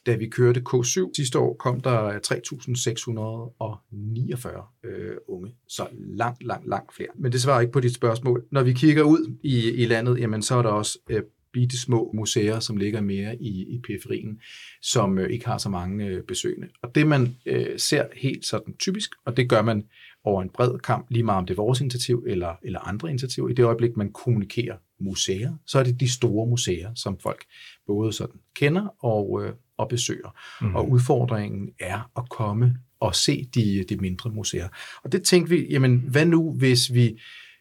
Da 0.07 0.15
vi 0.15 0.27
kørte 0.27 0.63
K7 0.69 1.11
sidste 1.15 1.39
år, 1.39 1.53
kom 1.53 1.81
der 1.81 2.19
3.649 2.19 4.87
øh, 4.87 5.15
unge. 5.27 5.55
Så 5.67 5.87
langt, 5.93 6.43
langt, 6.43 6.67
langt 6.67 6.95
flere. 6.95 7.09
Men 7.15 7.31
det 7.31 7.41
svarer 7.41 7.61
ikke 7.61 7.73
på 7.73 7.79
dit 7.79 7.95
spørgsmål. 7.95 8.45
Når 8.51 8.63
vi 8.63 8.73
kigger 8.73 9.03
ud 9.03 9.35
i, 9.43 9.71
i 9.71 9.85
landet, 9.85 10.19
jamen 10.19 10.41
så 10.41 10.55
er 10.55 10.61
der 10.61 10.69
også 10.69 10.99
øh, 11.09 11.21
bitte 11.53 11.79
små 11.79 12.11
museer, 12.13 12.59
som 12.59 12.77
ligger 12.77 13.01
mere 13.01 13.41
i, 13.41 13.75
i 13.75 13.81
periferien, 13.87 14.41
som 14.81 15.17
øh, 15.17 15.29
ikke 15.29 15.45
har 15.45 15.57
så 15.57 15.69
mange 15.69 16.05
øh, 16.05 16.23
besøgende. 16.23 16.67
Og 16.81 16.95
det 16.95 17.07
man 17.07 17.35
øh, 17.45 17.79
ser 17.79 18.05
helt 18.15 18.45
sådan 18.45 18.77
typisk, 18.77 19.11
og 19.25 19.37
det 19.37 19.49
gør 19.49 19.61
man 19.61 19.83
over 20.23 20.41
en 20.41 20.49
bred 20.49 20.79
kamp, 20.79 21.05
lige 21.09 21.23
meget 21.23 21.37
om 21.37 21.45
det 21.45 21.53
er 21.53 21.63
vores 21.63 21.81
initiativ 21.81 22.23
eller, 22.27 22.55
eller 22.63 22.79
andre 22.79 23.09
initiativer, 23.09 23.49
i 23.49 23.53
det 23.53 23.63
øjeblik, 23.63 23.97
man 23.97 24.11
kommunikerer 24.11 24.77
museer, 24.99 25.53
så 25.65 25.79
er 25.79 25.83
det 25.83 25.99
de 25.99 26.11
store 26.11 26.47
museer, 26.47 26.91
som 26.95 27.19
folk 27.19 27.45
både 27.87 28.13
sådan 28.13 28.39
kender 28.55 29.05
og, 29.05 29.45
øh, 29.45 29.53
og 29.77 29.89
besøger. 29.89 30.35
Mm. 30.61 30.75
Og 30.75 30.89
udfordringen 30.89 31.69
er 31.79 32.11
at 32.17 32.29
komme 32.29 32.77
og 32.99 33.15
se 33.15 33.49
de, 33.55 33.85
de 33.89 33.97
mindre 33.97 34.29
museer. 34.29 34.67
Og 35.03 35.11
det 35.11 35.23
tænkte 35.23 35.55
vi, 35.55 35.67
jamen 35.69 36.03
hvad 36.07 36.25
nu, 36.25 36.53
hvis 36.53 36.93
vi 36.93 37.19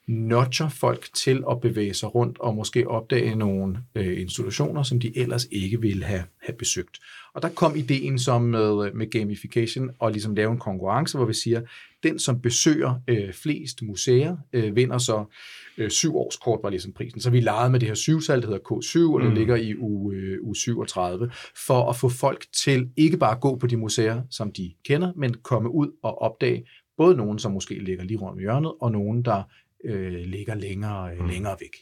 nudger 0.08 0.68
folk 0.68 1.08
til 1.14 1.44
at 1.50 1.60
bevæge 1.60 1.94
sig 1.94 2.14
rundt 2.14 2.38
og 2.40 2.54
måske 2.54 2.88
opdage 2.88 3.34
nogle 3.34 3.78
øh, 3.94 4.20
institutioner, 4.20 4.82
som 4.82 5.00
de 5.00 5.18
ellers 5.18 5.46
ikke 5.50 5.80
ville 5.80 6.04
have, 6.04 6.24
have 6.42 6.56
besøgt. 6.56 6.98
Og 7.34 7.42
der 7.42 7.48
kom 7.48 7.76
ideen 7.76 8.18
som 8.18 8.42
med, 8.42 8.92
med 8.92 9.10
gamification 9.10 9.90
og 9.98 10.12
ligesom 10.12 10.34
lave 10.34 10.52
en 10.52 10.58
konkurrence, 10.58 11.18
hvor 11.18 11.26
vi 11.26 11.34
siger, 11.34 11.60
den 12.02 12.18
som 12.18 12.40
besøger 12.40 12.94
øh, 13.08 13.32
flest 13.32 13.82
museer, 13.82 14.36
øh, 14.52 14.76
vinder 14.76 14.98
så 14.98 15.24
øh, 15.78 15.90
syv 15.90 16.16
års 16.16 16.36
kort 16.36 16.60
var 16.62 16.70
ligesom 16.70 16.92
prisen. 16.92 17.20
Så 17.20 17.30
vi 17.30 17.40
legede 17.40 17.70
med 17.70 17.80
det 17.80 17.88
her 17.88 17.94
syvtal, 17.94 18.42
der 18.42 18.46
hedder 18.46 18.72
K7, 18.72 19.14
og 19.14 19.20
det 19.20 19.28
mm. 19.28 19.34
ligger 19.34 19.56
i 19.56 19.76
uge, 19.76 20.14
øh, 20.14 20.38
uge 20.42 20.56
37, 20.56 21.30
for 21.66 21.90
at 21.90 21.96
få 21.96 22.08
folk 22.08 22.46
til 22.64 22.90
ikke 22.96 23.16
bare 23.16 23.34
at 23.34 23.40
gå 23.40 23.56
på 23.56 23.66
de 23.66 23.76
museer, 23.76 24.22
som 24.30 24.52
de 24.52 24.72
kender, 24.84 25.12
men 25.16 25.34
komme 25.34 25.70
ud 25.70 25.90
og 26.02 26.22
opdage 26.22 26.64
både 26.96 27.16
nogen, 27.16 27.38
som 27.38 27.52
måske 27.52 27.74
ligger 27.78 28.04
lige 28.04 28.18
rundt 28.18 28.32
om 28.32 28.38
hjørnet, 28.38 28.72
og 28.80 28.92
nogen, 28.92 29.22
der 29.22 29.42
øh, 29.84 30.12
ligger 30.12 30.54
længere, 30.54 31.12
øh, 31.12 31.20
mm. 31.20 31.28
længere 31.28 31.56
væk. 31.60 31.76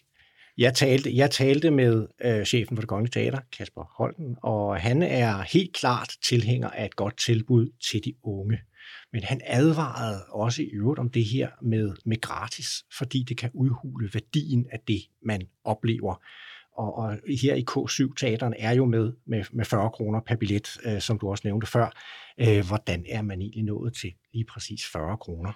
Jeg 0.58 0.74
talte, 0.74 1.16
jeg 1.16 1.30
talte 1.30 1.70
med 1.70 2.06
øh, 2.24 2.44
chefen 2.44 2.76
for 2.76 2.80
det 2.80 2.88
Kongelige 2.88 3.12
Teater, 3.12 3.38
Kasper 3.52 3.94
Holten, 3.96 4.36
og 4.42 4.80
han 4.80 5.02
er 5.02 5.42
helt 5.42 5.72
klart 5.72 6.16
tilhænger 6.24 6.70
af 6.70 6.84
et 6.84 6.96
godt 6.96 7.16
tilbud 7.16 7.70
til 7.90 8.04
de 8.04 8.14
unge. 8.22 8.58
Men 9.12 9.22
han 9.22 9.40
advarede 9.44 10.24
også 10.24 10.62
i 10.62 10.66
øvrigt 10.66 10.98
om 10.98 11.10
det 11.10 11.24
her 11.24 11.48
med, 11.62 11.94
med 12.04 12.20
gratis, 12.20 12.84
fordi 12.98 13.24
det 13.28 13.38
kan 13.38 13.50
udhule 13.54 14.10
værdien 14.14 14.66
af 14.72 14.80
det, 14.88 15.02
man 15.22 15.42
oplever. 15.64 16.22
Og, 16.76 16.98
og 16.98 17.18
her 17.42 17.54
i 17.54 17.64
K7-teateren 17.70 18.54
er 18.58 18.72
jo 18.72 18.84
med, 18.84 19.12
med, 19.26 19.44
med 19.52 19.64
40 19.64 19.90
kroner 19.90 20.20
per 20.20 20.36
billet, 20.36 20.78
øh, 20.84 21.00
som 21.00 21.18
du 21.18 21.30
også 21.30 21.42
nævnte 21.44 21.66
før. 21.66 21.96
Øh, 22.40 22.66
hvordan 22.66 23.04
er 23.08 23.22
man 23.22 23.40
egentlig 23.40 23.64
nået 23.64 23.94
til 23.94 24.12
lige 24.32 24.44
præcis 24.44 24.86
40 24.92 25.16
kroner? 25.16 25.52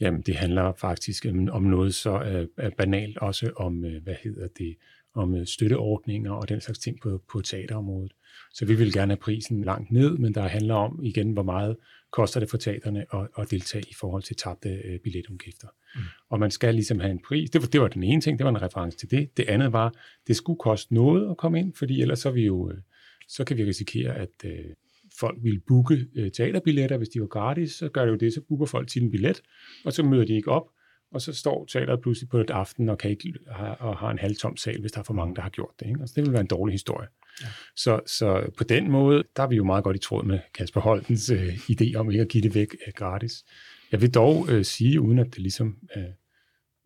Jamen, 0.00 0.20
det 0.20 0.36
handler 0.36 0.72
faktisk 0.72 1.26
om 1.50 1.62
noget 1.62 1.94
så 1.94 2.46
uh, 2.62 2.70
banalt, 2.78 3.18
også 3.18 3.50
om, 3.56 3.84
uh, 3.84 4.02
hvad 4.02 4.14
hedder 4.24 4.48
det, 4.58 4.76
om 5.14 5.34
uh, 5.34 5.44
støtteordninger 5.44 6.32
og 6.32 6.48
den 6.48 6.60
slags 6.60 6.78
ting 6.78 7.00
på, 7.00 7.22
på 7.32 7.40
teaterområdet. 7.40 8.12
Så 8.52 8.64
vi 8.64 8.74
vil 8.74 8.92
gerne 8.92 9.12
have 9.12 9.16
prisen 9.16 9.64
langt 9.64 9.90
ned, 9.92 10.18
men 10.18 10.34
der 10.34 10.42
handler 10.42 10.74
om 10.74 11.00
igen, 11.02 11.32
hvor 11.32 11.42
meget 11.42 11.76
koster 12.10 12.40
det 12.40 12.50
for 12.50 12.56
teaterne 12.56 13.06
at, 13.14 13.28
at 13.38 13.50
deltage 13.50 13.84
i 13.90 13.94
forhold 13.94 14.22
til 14.22 14.36
tabte 14.36 14.68
uh, 14.68 15.00
billetudgifter. 15.04 15.68
Mm. 15.94 16.00
Og 16.28 16.40
man 16.40 16.50
skal 16.50 16.74
ligesom 16.74 17.00
have 17.00 17.10
en 17.10 17.22
pris. 17.28 17.50
Det 17.50 17.60
var, 17.60 17.66
det 17.66 17.80
var 17.80 17.88
den 17.88 18.02
ene 18.02 18.20
ting, 18.20 18.38
det 18.38 18.44
var 18.44 18.50
en 18.50 18.62
reference 18.62 18.98
til 18.98 19.10
det. 19.10 19.36
Det 19.36 19.48
andet 19.48 19.72
var, 19.72 19.94
det 20.26 20.36
skulle 20.36 20.58
koste 20.58 20.94
noget 20.94 21.30
at 21.30 21.36
komme 21.36 21.58
ind, 21.58 21.74
fordi 21.74 22.02
ellers 22.02 22.18
så, 22.18 22.30
vi 22.30 22.46
jo, 22.46 22.72
så 23.28 23.44
kan 23.44 23.56
vi 23.56 23.64
risikere, 23.64 24.14
at 24.14 24.30
uh, 24.44 24.50
folk 25.20 25.38
ville 25.42 25.60
booke 25.66 26.06
øh, 26.16 26.30
teaterbilletter, 26.30 26.96
hvis 26.96 27.08
de 27.08 27.20
var 27.20 27.26
gratis, 27.26 27.72
så 27.72 27.88
gør 27.88 28.04
det 28.04 28.12
jo 28.12 28.16
det, 28.16 28.34
så 28.34 28.40
booker 28.48 28.66
folk 28.66 28.88
til 28.88 29.02
en 29.02 29.10
billet, 29.10 29.42
og 29.84 29.92
så 29.92 30.02
møder 30.02 30.24
de 30.24 30.34
ikke 30.34 30.50
op, 30.50 30.68
og 31.12 31.22
så 31.22 31.32
står 31.32 31.64
teateret 31.64 32.00
pludselig 32.00 32.28
på 32.28 32.38
et 32.38 32.50
aften 32.50 32.88
og, 32.88 32.98
kan 32.98 33.10
ikke, 33.10 33.34
og 33.78 33.98
har 33.98 34.10
en 34.10 34.18
halvtom 34.18 34.56
sal, 34.56 34.80
hvis 34.80 34.92
der 34.92 34.98
er 34.98 35.04
for 35.04 35.14
mange, 35.14 35.34
der 35.34 35.42
har 35.42 35.50
gjort 35.50 35.74
det. 35.80 35.86
Ikke? 35.86 36.00
Altså, 36.00 36.12
det 36.16 36.24
vil 36.24 36.32
være 36.32 36.40
en 36.40 36.46
dårlig 36.46 36.72
historie. 36.72 37.08
Ja. 37.42 37.46
Så, 37.76 38.00
så 38.06 38.50
på 38.56 38.64
den 38.64 38.90
måde, 38.90 39.24
der 39.36 39.42
er 39.42 39.46
vi 39.46 39.56
jo 39.56 39.64
meget 39.64 39.84
godt 39.84 39.96
i 39.96 39.98
tråd 39.98 40.24
med 40.24 40.38
Kasper 40.54 40.80
Holtens 40.80 41.30
øh, 41.30 41.54
idé 41.54 41.94
om 41.94 42.10
ikke 42.10 42.22
at 42.22 42.28
give 42.28 42.42
det 42.42 42.54
væk 42.54 42.76
øh, 42.86 42.92
gratis. 42.92 43.44
Jeg 43.92 44.00
vil 44.00 44.14
dog 44.14 44.46
øh, 44.50 44.64
sige, 44.64 45.00
uden 45.00 45.18
at 45.18 45.26
det 45.26 45.38
ligesom 45.38 45.78
øh, 45.96 46.04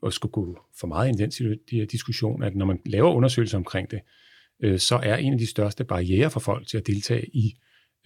at 0.06 0.12
skulle 0.12 0.32
gå 0.32 0.58
for 0.80 0.87
meget 0.87 1.08
intens 1.08 1.40
i 1.40 1.44
de 1.44 1.76
her 1.76 1.87
diskussion, 1.87 2.42
at 2.42 2.54
når 2.54 2.66
man 2.66 2.80
laver 2.87 3.10
undersøgelser 3.10 3.58
omkring 3.58 3.90
det, 3.90 4.00
øh, 4.62 4.78
så 4.78 4.96
er 4.96 5.16
en 5.16 5.32
af 5.32 5.38
de 5.38 5.46
største 5.46 5.84
barriere 5.84 6.30
for 6.30 6.40
folk 6.40 6.66
til 6.66 6.78
at 6.78 6.87
deltage 6.87 7.26
i 7.37 7.54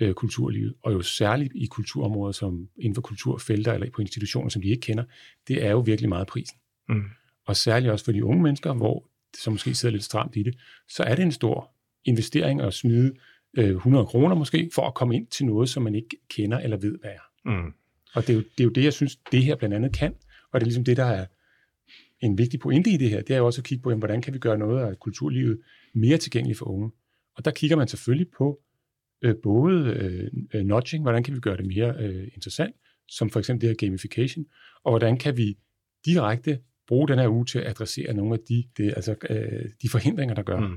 øh, 0.01 0.15
kulturlivet, 0.15 0.75
og 0.83 0.93
jo 0.93 1.03
særligt 1.03 1.53
i 1.55 1.67
kulturområder 1.67 2.33
som 2.33 2.69
inden 2.77 2.95
for 2.95 3.03
kulturfelter 3.03 3.73
eller 3.73 3.91
på 3.91 4.01
institutioner, 4.01 4.49
som 4.49 4.63
de 4.63 4.69
ikke 4.69 4.81
kender, 4.81 5.05
det 5.49 5.65
er 5.65 5.71
jo 5.71 5.81
virkelig 5.81 6.09
meget 6.09 6.27
prisen. 6.27 6.59
Mm. 6.89 7.03
Og 7.47 7.57
særligt 7.57 7.93
også 7.93 8.05
for 8.05 8.13
de 8.13 8.25
unge 8.25 8.43
mennesker, 8.43 8.73
hvor 8.73 9.09
som 9.43 9.53
måske 9.53 9.75
sidder 9.75 9.93
lidt 9.93 10.05
stramt 10.05 10.37
i 10.37 10.43
det, 10.43 10.59
så 10.89 11.03
er 11.03 11.15
det 11.15 11.23
en 11.23 11.33
stor 11.33 11.71
investering 12.05 12.61
at 12.61 12.75
smide 12.75 13.13
øh, 13.59 13.71
100 13.71 14.07
kroner 14.07 14.35
måske, 14.35 14.71
for 14.75 14.87
at 14.87 14.95
komme 14.95 15.17
ind 15.17 15.27
til 15.27 15.47
noget, 15.47 15.69
som 15.69 15.83
man 15.83 15.95
ikke 15.95 16.17
kender 16.29 16.59
eller 16.59 16.77
ved, 16.77 16.99
hvad 17.01 17.11
er. 17.11 17.51
Mm. 17.51 17.73
Og 18.15 18.23
det 18.23 18.31
er, 18.31 18.35
jo, 18.35 18.41
det 18.41 18.61
er 18.61 18.65
jo 18.65 18.71
det, 18.71 18.85
jeg 18.85 18.93
synes, 18.93 19.17
det 19.17 19.43
her 19.43 19.57
blandt 19.57 19.75
andet 19.75 19.93
kan, 19.93 20.15
og 20.53 20.61
det 20.61 20.65
er 20.65 20.67
ligesom 20.67 20.85
det, 20.85 20.97
der 20.97 21.05
er 21.05 21.27
en 22.21 22.39
vigtig 22.39 22.61
pointe 22.61 22.91
i 22.91 22.97
det 22.97 23.11
her, 23.11 23.23
det 23.23 23.35
er 23.35 23.39
jo 23.39 23.47
også 23.47 23.61
at 23.61 23.65
kigge 23.65 23.83
på, 23.83 23.91
jamen, 23.91 24.01
hvordan 24.01 24.23
kan 24.23 24.35
vi 24.35 24.39
gøre 24.39 24.59
noget 24.59 24.87
af 24.87 24.99
kulturlivet 24.99 25.61
mere 25.95 26.19
tilgængeligt 26.19 26.59
for 26.59 26.67
unge. 26.67 26.91
Og 27.37 27.45
der 27.45 27.51
kigger 27.51 27.77
man 27.77 27.89
selvfølgelig 27.89 28.29
på 28.37 28.61
øh, 29.25 29.35
både 29.43 29.85
øh, 29.85 30.31
øh, 30.55 30.67
nudging, 30.67 31.03
hvordan 31.03 31.23
kan 31.23 31.35
vi 31.35 31.41
gøre 31.41 31.57
det 31.57 31.67
mere 31.67 31.95
øh, 31.99 32.29
interessant, 32.35 32.75
som 33.09 33.31
for 33.31 33.39
eksempel 33.39 33.61
det 33.61 33.69
her 33.69 33.87
gamification, 33.87 34.45
og 34.85 34.93
hvordan 34.93 35.17
kan 35.17 35.37
vi 35.37 35.57
direkte 36.07 36.59
bruge 36.89 37.09
den 37.09 37.19
her 37.19 37.29
uge 37.29 37.47
til 37.47 37.59
at 37.59 37.67
adressere 37.67 38.15
nogle 38.15 38.35
af 38.35 38.41
de, 38.49 38.65
det, 38.77 38.93
altså, 38.97 39.15
øh, 39.31 39.71
de 39.83 39.89
forhindringer, 39.89 40.35
der 40.35 40.43
gør, 40.43 40.61
mm. 40.61 40.75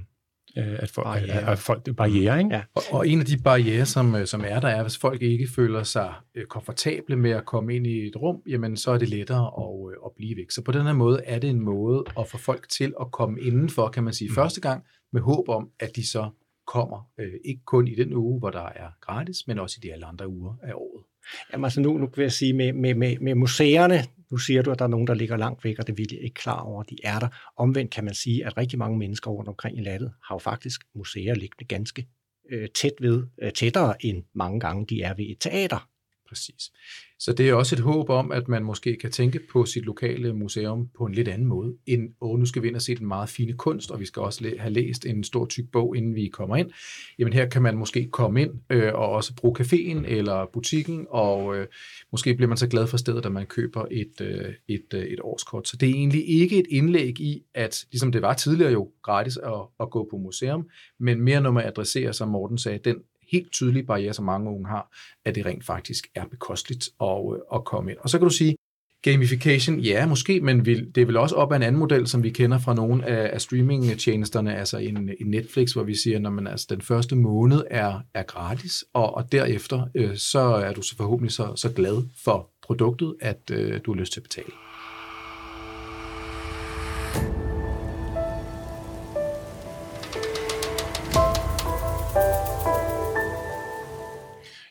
øh, 0.58 0.80
at, 0.80 0.90
folk, 0.90 1.06
barriere. 1.06 1.52
at 1.52 1.60
folk 1.60 1.96
barriere, 1.96 2.40
ikke? 2.40 2.56
Ja. 2.56 2.62
Og, 2.76 2.82
og 2.92 3.08
en 3.08 3.20
af 3.20 3.26
de 3.26 3.38
barriere, 3.38 3.86
som, 3.86 4.16
øh, 4.16 4.26
som 4.26 4.44
er 4.48 4.60
der, 4.60 4.68
er, 4.68 4.82
hvis 4.82 4.98
folk 4.98 5.22
ikke 5.22 5.48
føler 5.56 5.84
sig 5.84 6.14
øh, 6.36 6.46
komfortable 6.46 7.16
med 7.16 7.32
at 7.32 7.46
komme 7.46 7.76
ind 7.76 7.88
i 7.88 8.08
et 8.08 8.16
rum, 8.16 8.42
jamen 8.48 8.78
så 8.78 8.92
er 8.92 8.98
det 8.98 9.10
lettere 9.10 9.52
at, 9.58 9.96
at 10.06 10.12
blive 10.16 10.38
væk. 10.38 10.52
Så 10.52 10.62
på 10.62 10.72
den 10.72 10.82
her 10.82 10.94
måde 10.94 11.22
er 11.26 11.40
det 11.40 11.50
en 11.50 11.60
måde 11.60 12.04
at 12.20 12.28
få 12.28 12.38
folk 12.38 12.70
til 12.70 12.94
at 13.02 13.12
komme 13.12 13.42
indenfor, 13.42 13.90
kan 13.90 14.04
man 14.04 14.14
sige, 14.14 14.30
mm. 14.30 14.36
første 14.36 14.62
gang, 14.62 14.84
med 15.14 15.22
håb 15.22 15.50
om, 15.50 15.70
at 15.80 15.96
de 15.96 16.08
så 16.08 16.30
kommer, 16.68 17.10
øh, 17.20 17.34
ikke 17.46 17.62
kun 17.66 17.88
i 17.88 17.96
den 17.96 18.14
uge, 18.14 18.40
hvor 18.40 18.50
der 18.50 18.66
er 18.66 18.90
gratis, 19.02 19.48
men 19.48 19.60
også 19.60 19.80
i 19.80 19.88
de 19.88 19.94
alle 19.94 20.06
andre 20.06 20.28
uger 20.28 20.54
af 20.64 20.74
året. 20.74 21.04
Jamen 21.52 21.66
altså 21.66 21.82
nu, 21.82 21.98
nu 21.98 22.10
vil 22.16 22.22
jeg 22.22 22.32
sige, 22.32 22.54
med, 22.54 22.74
med, 22.74 22.96
med, 22.96 23.18
med 23.20 23.36
museerne, 23.36 24.04
nu 24.32 24.38
siger 24.38 24.62
du, 24.62 24.72
at 24.72 24.80
der 24.80 24.86
er 24.86 24.90
nogen, 24.90 25.08
der 25.08 25.14
ligger 25.14 25.38
langt 25.38 25.64
væk, 25.64 25.80
og 25.80 25.88
det 25.88 25.94
er 25.94 25.96
virkelig 25.96 26.22
ikke 26.24 26.34
klar 26.34 26.60
over, 26.60 26.84
de 26.84 26.98
er 27.04 27.20
der. 27.20 27.28
Omvendt 27.58 27.92
kan 27.92 28.04
man 28.04 28.14
sige, 28.14 28.46
at 28.46 28.58
rigtig 28.58 28.80
mange 28.80 28.98
mennesker 28.98 29.32
rundt 29.32 29.50
omkring 29.50 29.78
i 29.78 29.82
landet 29.82 30.14
har 30.24 30.36
jo 30.36 30.40
faktisk 30.40 30.82
museer 30.96 31.36
liggende 31.36 31.66
ganske 31.66 32.08
øh, 32.50 32.70
tæt 32.76 32.94
ved, 33.00 33.28
øh, 33.42 33.52
tættere 33.52 34.06
end 34.06 34.24
mange 34.34 34.60
gange 34.60 34.86
de 34.86 35.02
er 35.02 35.14
ved 35.14 35.26
et 35.26 35.38
teater. 35.40 35.90
Præcis. 36.30 36.72
Så 37.20 37.34
det 37.34 37.50
er 37.50 37.54
også 37.54 37.76
et 37.76 37.80
håb 37.80 38.10
om, 38.10 38.32
at 38.32 38.48
man 38.48 38.64
måske 38.64 38.98
kan 39.02 39.12
tænke 39.12 39.40
på 39.52 39.66
sit 39.66 39.86
lokale 39.86 40.34
museum 40.34 40.90
på 40.98 41.06
en 41.06 41.14
lidt 41.14 41.28
anden 41.28 41.48
måde, 41.48 41.74
end, 41.86 42.10
åh, 42.22 42.40
nu 42.40 42.46
skal 42.46 42.62
vi 42.62 42.68
ind 42.68 42.76
og 42.76 42.82
se 42.82 42.96
den 42.96 43.08
meget 43.08 43.30
fine 43.30 43.54
kunst, 43.54 43.92
og 43.92 44.00
vi 44.00 44.06
skal 44.06 44.22
også 44.22 44.52
have 44.60 44.74
læst 44.74 45.06
en 45.06 45.24
stor 45.24 45.46
tyk 45.46 45.66
bog, 45.72 45.98
inden 45.98 46.16
vi 46.16 46.28
kommer 46.28 46.56
ind. 46.56 46.72
Jamen 47.20 47.34
her 47.34 47.50
kan 47.50 47.62
man 47.62 47.78
måske 47.78 48.10
komme 48.12 48.42
ind 48.42 48.52
øh, 48.70 48.94
og 48.94 49.10
også 49.10 49.36
bruge 49.36 49.60
caféen 49.60 50.08
eller 50.08 50.46
butikken, 50.54 51.08
og 51.10 51.58
øh, 51.58 51.68
måske 52.12 52.34
bliver 52.34 52.48
man 52.50 52.58
så 52.58 52.68
glad 52.68 52.88
for 52.88 52.98
stedet, 52.98 53.26
at 53.26 53.32
man 53.32 53.46
køber 53.46 53.86
et, 53.92 54.22
øh, 54.22 54.54
et, 54.68 54.94
øh, 54.94 55.04
et 55.04 55.20
årskort. 55.22 55.68
Så 55.68 55.78
det 55.78 55.90
er 55.90 55.94
egentlig 55.94 56.30
ikke 56.30 56.60
et 56.60 56.68
indlæg 56.70 57.20
i, 57.20 57.44
at 57.54 57.86
ligesom 57.92 58.12
det 58.12 58.22
var 58.22 58.34
tidligere 58.34 58.72
jo 58.72 58.90
gratis 59.04 59.38
at, 59.38 59.62
at 59.80 59.90
gå 59.90 60.08
på 60.12 60.18
museum, 60.18 60.70
men 61.00 61.22
mere 61.22 61.42
når 61.42 61.52
man 61.52 61.66
adresserer, 61.66 62.12
som 62.12 62.30
Morten 62.30 62.58
sagde, 62.58 62.80
den 62.84 62.98
helt 63.32 63.52
tydelige 63.52 63.84
barriere, 63.84 64.14
som 64.14 64.26
mange 64.26 64.50
unge 64.50 64.68
har, 64.68 64.98
at 65.26 65.36
det 65.36 65.46
rent 65.46 65.66
faktisk 65.66 66.08
er 66.16 66.26
bekosteligt 66.26 66.90
at, 67.02 67.08
øh, 67.34 67.40
at 67.54 67.66
komme 67.66 67.92
ind. 67.92 68.00
Og 68.02 68.10
så 68.10 68.18
kan 68.18 68.28
du 68.28 68.34
sige, 68.34 68.56
gamification, 69.02 69.80
ja, 69.80 70.06
måske, 70.06 70.42
men 70.42 70.66
det 70.66 70.98
er 70.98 71.06
vel 71.06 71.18
også 71.18 71.36
op 71.36 71.52
ad 71.52 71.58
en 71.58 71.64
anden 71.64 71.80
model, 71.80 72.08
som 72.08 72.24
vi 72.24 72.30
kender 72.30 72.60
fra 72.60 72.74
nogle 72.74 73.06
af, 73.06 73.30
af 73.34 73.42
streamingtjenesterne, 73.42 74.56
altså 74.56 74.78
en, 74.78 74.98
en 74.98 75.28
Netflix, 75.28 75.72
hvor 75.72 75.84
vi 75.84 75.96
siger, 75.96 76.20
når 76.20 76.30
man 76.30 76.48
altså 76.48 76.68
den 76.70 76.82
første 76.82 77.16
måned 77.16 77.64
er, 77.70 78.00
er 78.14 78.24
gratis, 78.24 78.86
og, 78.94 79.16
og 79.16 79.32
derefter 79.32 79.88
øh, 79.96 80.18
så 80.18 80.40
er 80.40 80.74
du 80.74 80.82
så 80.82 80.96
forhåbentlig 80.96 81.32
så, 81.32 81.54
så 81.56 81.74
glad 81.74 82.04
for 82.24 82.50
produktet, 82.62 83.16
at 83.22 83.52
øh, 83.52 83.80
du 83.86 83.94
har 83.94 84.00
lyst 84.00 84.14
til 84.14 84.20
at 84.20 84.24
betale. 84.24 84.67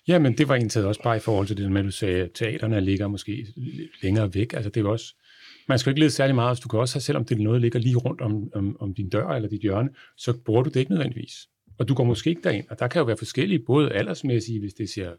Ja, 0.09 0.19
men 0.19 0.39
det 0.39 0.49
var 0.49 0.55
egentlig 0.55 0.85
også 0.85 1.03
bare 1.03 1.17
i 1.17 1.21
forhold 1.21 1.47
til 1.47 1.57
det 1.57 1.73
med, 1.73 1.81
at 1.81 1.85
du 1.85 1.91
sagde, 1.91 2.23
at 2.23 2.31
teaterne 2.35 2.81
ligger 2.81 3.07
måske 3.07 3.47
længere 4.03 4.35
væk. 4.35 4.53
Altså 4.53 4.71
det 4.71 4.85
er 4.85 4.89
også, 4.89 5.15
man 5.69 5.79
skal 5.79 5.91
ikke 5.91 6.01
lede 6.01 6.11
særlig 6.11 6.35
meget, 6.35 6.57
hvis 6.57 6.61
du 6.61 6.69
kan 6.69 6.81
også 6.81 6.95
have, 6.95 7.01
selvom 7.01 7.25
det 7.25 7.39
er 7.39 7.43
noget, 7.43 7.59
der 7.59 7.63
ligger 7.63 7.79
lige 7.79 7.97
rundt 7.97 8.21
om, 8.21 8.51
om, 8.55 8.77
om 8.81 8.95
din 8.95 9.09
dør 9.09 9.29
eller 9.29 9.49
dit 9.49 9.61
hjørne, 9.61 9.91
så 10.17 10.33
bruger 10.45 10.63
du 10.63 10.71
det 10.71 10.81
ikke 10.81 10.91
nødvendigvis. 10.91 11.33
Og 11.79 11.89
du 11.89 11.95
går 11.95 12.05
måske 12.05 12.31
ikke 12.31 12.43
derind, 12.45 12.67
og 12.71 12.79
der 12.79 12.89
kan 12.89 13.01
jo 13.01 13.05
være 13.05 13.17
forskellige, 13.17 13.59
både 13.59 13.93
aldersmæssige, 13.93 14.61
hvis 14.61 14.75
det 14.75 14.91
ser 14.91 15.11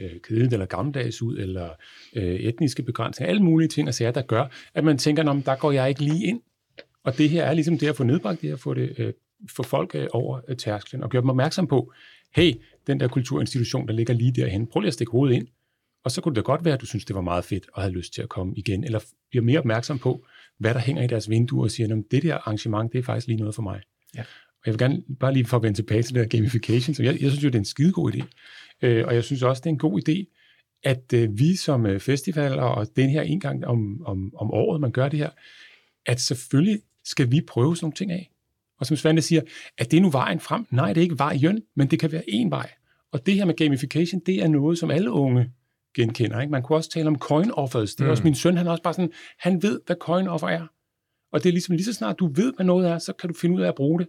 øh, 0.00 0.10
kedeligt 0.22 0.52
eller 0.52 0.66
gammeldags 0.66 1.22
ud, 1.22 1.38
eller 1.38 1.68
øh, 2.16 2.34
etniske 2.34 2.82
begrænsninger, 2.82 3.30
alle 3.30 3.42
mulige 3.42 3.68
ting 3.68 3.88
og 3.88 3.94
sager, 3.94 4.10
der 4.10 4.22
gør, 4.22 4.46
at 4.74 4.84
man 4.84 4.98
tænker, 4.98 5.22
der 5.22 5.56
går 5.56 5.72
jeg 5.72 5.88
ikke 5.88 6.04
lige 6.04 6.26
ind. 6.26 6.40
Og 7.04 7.18
det 7.18 7.30
her 7.30 7.44
er 7.44 7.54
ligesom 7.54 7.78
det 7.78 7.88
at 7.88 7.96
få 7.96 8.04
nedbragt 8.04 8.42
det, 8.42 8.52
at 8.52 8.60
få, 8.60 8.74
det, 8.74 8.94
øh, 8.98 9.12
få 9.56 9.62
folk 9.62 9.94
øh, 9.94 10.06
over 10.12 10.40
øh, 10.48 10.56
tærsklen, 10.56 11.02
og 11.02 11.10
gøre 11.10 11.22
dem 11.22 11.30
opmærksom 11.30 11.66
på, 11.66 11.92
hey, 12.36 12.52
den 12.86 13.00
der 13.00 13.08
kulturinstitution, 13.08 13.88
der 13.88 13.94
ligger 13.94 14.14
lige 14.14 14.32
derhen, 14.32 14.66
prøv 14.66 14.80
lige 14.80 14.88
at 14.88 14.94
stikke 14.94 15.10
hovedet 15.10 15.36
ind, 15.36 15.46
og 16.04 16.10
så 16.10 16.20
kunne 16.20 16.34
det 16.34 16.44
godt 16.44 16.64
være, 16.64 16.74
at 16.74 16.80
du 16.80 16.86
synes, 16.86 17.04
det 17.04 17.16
var 17.16 17.22
meget 17.22 17.44
fedt 17.44 17.66
og 17.72 17.82
havde 17.82 17.94
lyst 17.94 18.14
til 18.14 18.22
at 18.22 18.28
komme 18.28 18.54
igen, 18.56 18.84
eller 18.84 19.00
bliver 19.30 19.44
mere 19.44 19.58
opmærksom 19.58 19.98
på, 19.98 20.26
hvad 20.58 20.74
der 20.74 20.80
hænger 20.80 21.02
i 21.02 21.06
deres 21.06 21.30
vinduer 21.30 21.64
og 21.64 21.70
siger, 21.70 22.02
det 22.10 22.22
der 22.22 22.34
arrangement, 22.34 22.92
det 22.92 22.98
er 22.98 23.02
faktisk 23.02 23.26
lige 23.26 23.38
noget 23.38 23.54
for 23.54 23.62
mig. 23.62 23.80
Ja. 24.16 24.20
Og 24.20 24.66
jeg 24.66 24.72
vil 24.74 24.78
gerne 24.78 25.02
bare 25.20 25.32
lige 25.32 25.46
for 25.46 25.56
at 25.56 25.62
vende 25.62 25.78
tilbage 25.78 26.02
til 26.02 26.14
det 26.14 26.20
der 26.20 26.38
gamification, 26.38 26.94
så 26.94 27.02
jeg, 27.02 27.22
jeg 27.22 27.30
synes 27.30 27.44
jo, 27.44 27.48
det 27.48 27.54
er 27.54 27.58
en 27.58 27.64
skidegod 27.64 28.12
idé. 28.12 28.22
Øh, 28.82 29.06
og 29.06 29.14
jeg 29.14 29.24
synes 29.24 29.42
også, 29.42 29.60
det 29.60 29.66
er 29.66 29.72
en 29.72 29.78
god 29.78 30.08
idé, 30.08 30.34
at 30.82 31.12
øh, 31.14 31.38
vi 31.38 31.56
som 31.56 31.86
øh, 31.86 32.00
festivaler, 32.00 32.62
og 32.62 32.86
den 32.96 33.10
her 33.10 33.22
en 33.22 33.40
gang 33.40 33.66
om, 33.66 34.06
om, 34.06 34.34
om 34.36 34.50
året, 34.50 34.80
man 34.80 34.92
gør 34.92 35.08
det 35.08 35.18
her, 35.18 35.30
at 36.06 36.20
selvfølgelig 36.20 36.80
skal 37.04 37.30
vi 37.30 37.40
prøve 37.40 37.76
sådan 37.76 37.84
nogle 37.84 37.94
ting 37.94 38.12
af. 38.12 38.30
Og 38.84 38.88
som 38.88 38.96
Svante 38.96 39.22
siger, 39.22 39.42
at 39.78 39.90
det 39.90 39.96
er 39.96 40.00
nu 40.00 40.10
vejen 40.10 40.40
frem. 40.40 40.66
Nej, 40.70 40.88
det 40.88 40.96
er 41.00 41.02
ikke 41.02 41.18
vejen, 41.18 41.62
men 41.76 41.90
det 41.90 41.98
kan 41.98 42.12
være 42.12 42.30
en 42.30 42.50
vej. 42.50 42.70
Og 43.12 43.26
det 43.26 43.34
her 43.34 43.44
med 43.44 43.54
gamification, 43.54 44.20
det 44.26 44.42
er 44.42 44.48
noget, 44.48 44.78
som 44.78 44.90
alle 44.90 45.10
unge 45.10 45.50
genkender. 45.96 46.40
Ikke? 46.40 46.50
Man 46.50 46.62
kunne 46.62 46.78
også 46.78 46.90
tale 46.90 47.06
om 47.06 47.18
coin 47.18 47.50
offers. 47.50 47.94
Det 47.94 48.00
er 48.00 48.04
mm. 48.04 48.10
også 48.10 48.24
min 48.24 48.34
søn, 48.34 48.56
han 48.56 48.66
er 48.66 48.70
også 48.70 48.82
bare 48.82 48.94
sådan, 48.94 49.12
han 49.38 49.62
ved, 49.62 49.80
hvad 49.86 49.96
coin 50.00 50.28
offer 50.28 50.48
er. 50.48 50.66
Og 51.32 51.42
det 51.42 51.48
er 51.48 51.52
ligesom 51.52 51.74
lige 51.74 51.84
så 51.84 51.92
snart 51.92 52.18
du 52.18 52.26
ved, 52.26 52.52
hvad 52.56 52.66
noget 52.66 52.88
er, 52.88 52.98
så 52.98 53.12
kan 53.12 53.28
du 53.28 53.34
finde 53.34 53.56
ud 53.56 53.62
af 53.62 53.68
at 53.68 53.74
bruge 53.74 54.00
det. 54.00 54.08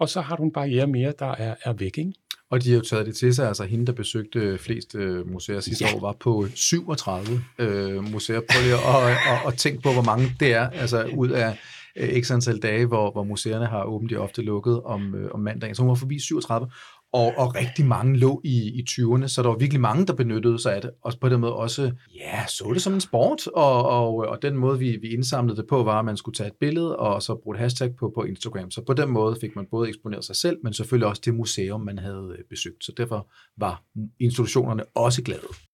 Og 0.00 0.08
så 0.08 0.20
har 0.20 0.36
du 0.36 0.42
en 0.42 0.52
barriere 0.52 0.86
mere, 0.86 1.12
der 1.18 1.32
er, 1.32 1.54
er 1.64 1.72
væk. 1.72 1.98
Ikke? 1.98 2.12
Og 2.50 2.62
de 2.62 2.70
har 2.70 2.76
jo 2.76 2.82
taget 2.82 3.06
det 3.06 3.16
til 3.16 3.34
sig, 3.34 3.48
altså 3.48 3.64
hende, 3.64 3.86
der 3.86 3.92
besøgte 3.92 4.58
flest 4.58 4.94
øh, 4.94 5.32
museer 5.32 5.60
sidste 5.60 5.84
ja. 5.84 5.94
år, 5.94 6.00
var 6.00 6.12
på 6.12 6.46
37 6.54 7.42
øh, 7.58 8.12
museer. 8.12 8.40
Prøv 8.50 8.62
lige 8.62 8.74
at, 8.74 9.10
at, 9.10 9.46
at 9.46 9.54
tænke 9.54 9.82
på, 9.82 9.92
hvor 9.92 10.02
mange 10.02 10.32
det 10.40 10.52
er, 10.54 10.70
altså 10.70 11.04
ud 11.04 11.28
af 11.28 11.58
øh, 11.96 12.22
x 12.22 12.30
antal 12.30 12.58
dage, 12.58 12.86
hvor, 12.86 13.10
hvor 13.10 13.24
museerne 13.24 13.66
har 13.66 13.84
åbent, 13.84 14.10
de 14.10 14.16
ofte 14.16 14.42
lukket 14.42 14.82
om, 14.82 15.14
øh, 15.14 15.30
om 15.34 15.40
mandagen. 15.40 15.74
Så 15.74 15.82
hun 15.82 15.88
var 15.88 15.94
forbi 15.94 16.18
37, 16.18 16.68
og, 17.12 17.32
og 17.36 17.54
rigtig 17.54 17.86
mange 17.86 18.16
lå 18.16 18.40
i, 18.44 18.56
i 18.78 18.84
20'erne, 18.90 19.26
så 19.26 19.42
der 19.42 19.48
var 19.48 19.56
virkelig 19.56 19.80
mange, 19.80 20.06
der 20.06 20.12
benyttede 20.14 20.58
sig 20.58 20.74
af 20.74 20.82
det, 20.82 20.90
og 21.02 21.12
på 21.20 21.28
den 21.28 21.40
måde 21.40 21.54
også, 21.54 21.92
ja, 22.14 22.46
så 22.46 22.70
det 22.74 22.82
som 22.82 22.94
en 22.94 23.00
sport, 23.00 23.46
og, 23.46 23.84
og, 23.84 24.16
og 24.16 24.42
den 24.42 24.56
måde, 24.56 24.78
vi, 24.78 24.96
vi 24.96 25.08
indsamlede 25.08 25.56
det 25.56 25.66
på, 25.66 25.82
var, 25.82 25.98
at 25.98 26.04
man 26.04 26.16
skulle 26.16 26.34
tage 26.34 26.46
et 26.46 26.56
billede, 26.60 26.96
og 26.96 27.22
så 27.22 27.34
bruge 27.34 27.56
et 27.56 27.60
hashtag 27.60 27.96
på, 27.96 28.12
på 28.14 28.22
Instagram. 28.22 28.70
Så 28.70 28.82
på 28.82 28.92
den 28.92 29.10
måde 29.10 29.36
fik 29.40 29.56
man 29.56 29.66
både 29.70 29.88
eksponeret 29.88 30.24
sig 30.24 30.36
selv, 30.36 30.58
men 30.62 30.72
selvfølgelig 30.72 31.08
også 31.08 31.22
det 31.24 31.34
museum, 31.34 31.80
man 31.80 31.98
havde 31.98 32.34
øh, 32.38 32.44
besøgt. 32.50 32.84
Så 32.84 32.92
derfor 32.96 33.28
var 33.56 33.82
institutionerne 34.20 34.84
også 34.94 35.22
glade. 35.22 35.65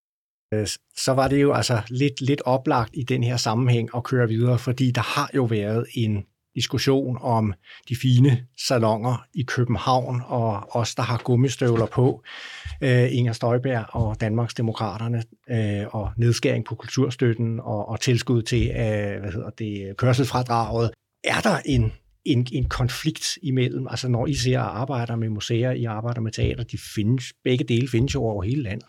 Øh, 0.52 0.66
så 0.96 1.12
var 1.12 1.28
det 1.28 1.42
jo 1.42 1.52
altså 1.52 1.82
lidt, 1.88 2.20
lidt 2.20 2.42
oplagt 2.44 2.90
i 2.94 3.02
den 3.02 3.22
her 3.22 3.36
sammenhæng 3.36 3.88
at 3.96 4.04
køre 4.04 4.28
videre, 4.28 4.58
fordi 4.58 4.90
der 4.90 5.00
har 5.00 5.30
jo 5.34 5.44
været 5.44 5.86
en 5.94 6.24
diskussion 6.54 7.18
om 7.20 7.54
de 7.88 7.96
fine 8.02 8.46
salonger 8.66 9.24
i 9.34 9.42
København, 9.42 10.22
og 10.26 10.76
os, 10.76 10.94
der 10.94 11.02
har 11.02 11.18
gummistøvler 11.24 11.86
på, 11.86 12.22
øh, 12.82 13.16
Inger 13.16 13.32
Støjberg 13.32 13.84
og 13.88 14.20
Danmarks 14.20 14.54
Demokraterne, 14.54 15.22
øh, 15.50 15.86
og 15.94 16.10
nedskæring 16.16 16.64
på 16.64 16.74
kulturstøtten 16.74 17.60
og, 17.60 17.88
og 17.88 18.00
tilskud 18.00 18.42
til 18.42 18.70
øh, 18.70 19.20
hvad 19.20 19.32
hedder 19.32 19.50
det, 19.50 19.96
kørselsfradraget. 19.96 20.90
Er 21.24 21.40
der 21.40 21.58
en, 21.66 21.92
en, 22.24 22.46
en 22.52 22.64
konflikt 22.68 23.38
imellem, 23.42 23.86
altså 23.90 24.08
når 24.08 24.26
I 24.26 24.34
ser 24.34 24.60
arbejder 24.60 25.16
med 25.16 25.28
museer, 25.28 25.70
I 25.70 25.84
arbejder 25.84 26.20
med 26.20 26.32
teater, 26.32 26.64
de 26.64 26.78
findes, 26.94 27.24
begge 27.44 27.64
dele 27.64 27.88
findes 27.88 28.14
jo 28.14 28.22
over 28.22 28.42
hele 28.42 28.62
landet 28.62 28.86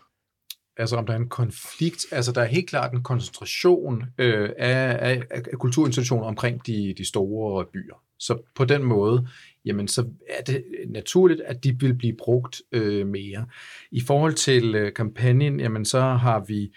altså 0.76 0.96
om 0.96 1.06
der 1.06 1.12
er 1.12 1.18
en 1.18 1.28
konflikt, 1.28 2.06
altså 2.10 2.32
der 2.32 2.40
er 2.40 2.46
helt 2.46 2.68
klart 2.68 2.92
en 2.92 3.02
koncentration 3.02 4.02
øh, 4.18 4.50
af, 4.58 4.98
af, 5.10 5.22
af 5.30 5.58
kulturinstitutioner 5.58 6.26
omkring 6.26 6.66
de, 6.66 6.94
de 6.98 7.08
store 7.08 7.64
byer. 7.72 8.02
Så 8.18 8.38
på 8.54 8.64
den 8.64 8.82
måde, 8.82 9.28
jamen 9.64 9.88
så 9.88 10.06
er 10.28 10.42
det 10.42 10.64
naturligt, 10.88 11.40
at 11.40 11.64
de 11.64 11.76
vil 11.80 11.94
blive 11.94 12.16
brugt 12.18 12.62
øh, 12.72 13.06
mere. 13.06 13.46
I 13.90 14.00
forhold 14.00 14.34
til 14.34 14.74
øh, 14.74 14.92
kampagnen, 14.92 15.60
jamen 15.60 15.84
så 15.84 16.00
har 16.00 16.44
vi 16.48 16.72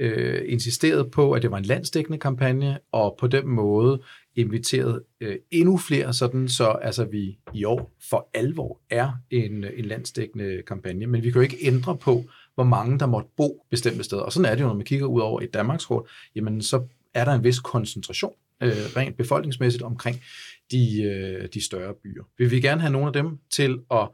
øh, 0.00 0.42
insisteret 0.46 1.10
på, 1.10 1.32
at 1.32 1.42
det 1.42 1.50
var 1.50 1.58
en 1.58 1.64
landsdækkende 1.64 2.18
kampagne, 2.18 2.78
og 2.92 3.16
på 3.20 3.26
den 3.26 3.48
måde 3.48 4.02
inviteret 4.36 5.02
øh, 5.20 5.36
endnu 5.50 5.76
flere, 5.76 6.12
sådan 6.12 6.48
så 6.48 6.68
altså 6.68 7.04
vi 7.04 7.38
i 7.54 7.64
år 7.64 7.92
for 8.10 8.30
alvor 8.34 8.80
er 8.90 9.12
en, 9.30 9.64
en 9.76 9.84
landsdækkende 9.84 10.62
kampagne. 10.66 11.06
Men 11.06 11.22
vi 11.22 11.30
kan 11.30 11.38
jo 11.38 11.42
ikke 11.42 11.66
ændre 11.66 11.96
på, 11.96 12.24
hvor 12.54 12.64
mange 12.64 12.98
der 12.98 13.06
måtte 13.06 13.28
bo 13.36 13.66
bestemte 13.70 14.04
steder. 14.04 14.22
Og 14.22 14.32
sådan 14.32 14.50
er 14.50 14.54
det 14.54 14.62
jo, 14.62 14.68
når 14.68 14.74
man 14.74 14.84
kigger 14.84 15.06
ud 15.06 15.20
over 15.20 15.40
et 15.40 15.54
Danmarkskort, 15.54 16.08
jamen 16.34 16.62
så 16.62 16.86
er 17.14 17.24
der 17.24 17.32
en 17.32 17.44
vis 17.44 17.58
koncentration 17.58 18.32
øh, 18.62 18.72
rent 18.96 19.16
befolkningsmæssigt 19.16 19.82
omkring 19.82 20.22
de, 20.70 21.02
øh, 21.02 21.48
de 21.54 21.64
større 21.64 21.94
byer. 22.02 22.24
Vil 22.38 22.50
vi 22.50 22.60
gerne 22.60 22.80
have 22.80 22.92
nogle 22.92 23.06
af 23.06 23.12
dem 23.12 23.38
til 23.50 23.78
at 23.90 24.08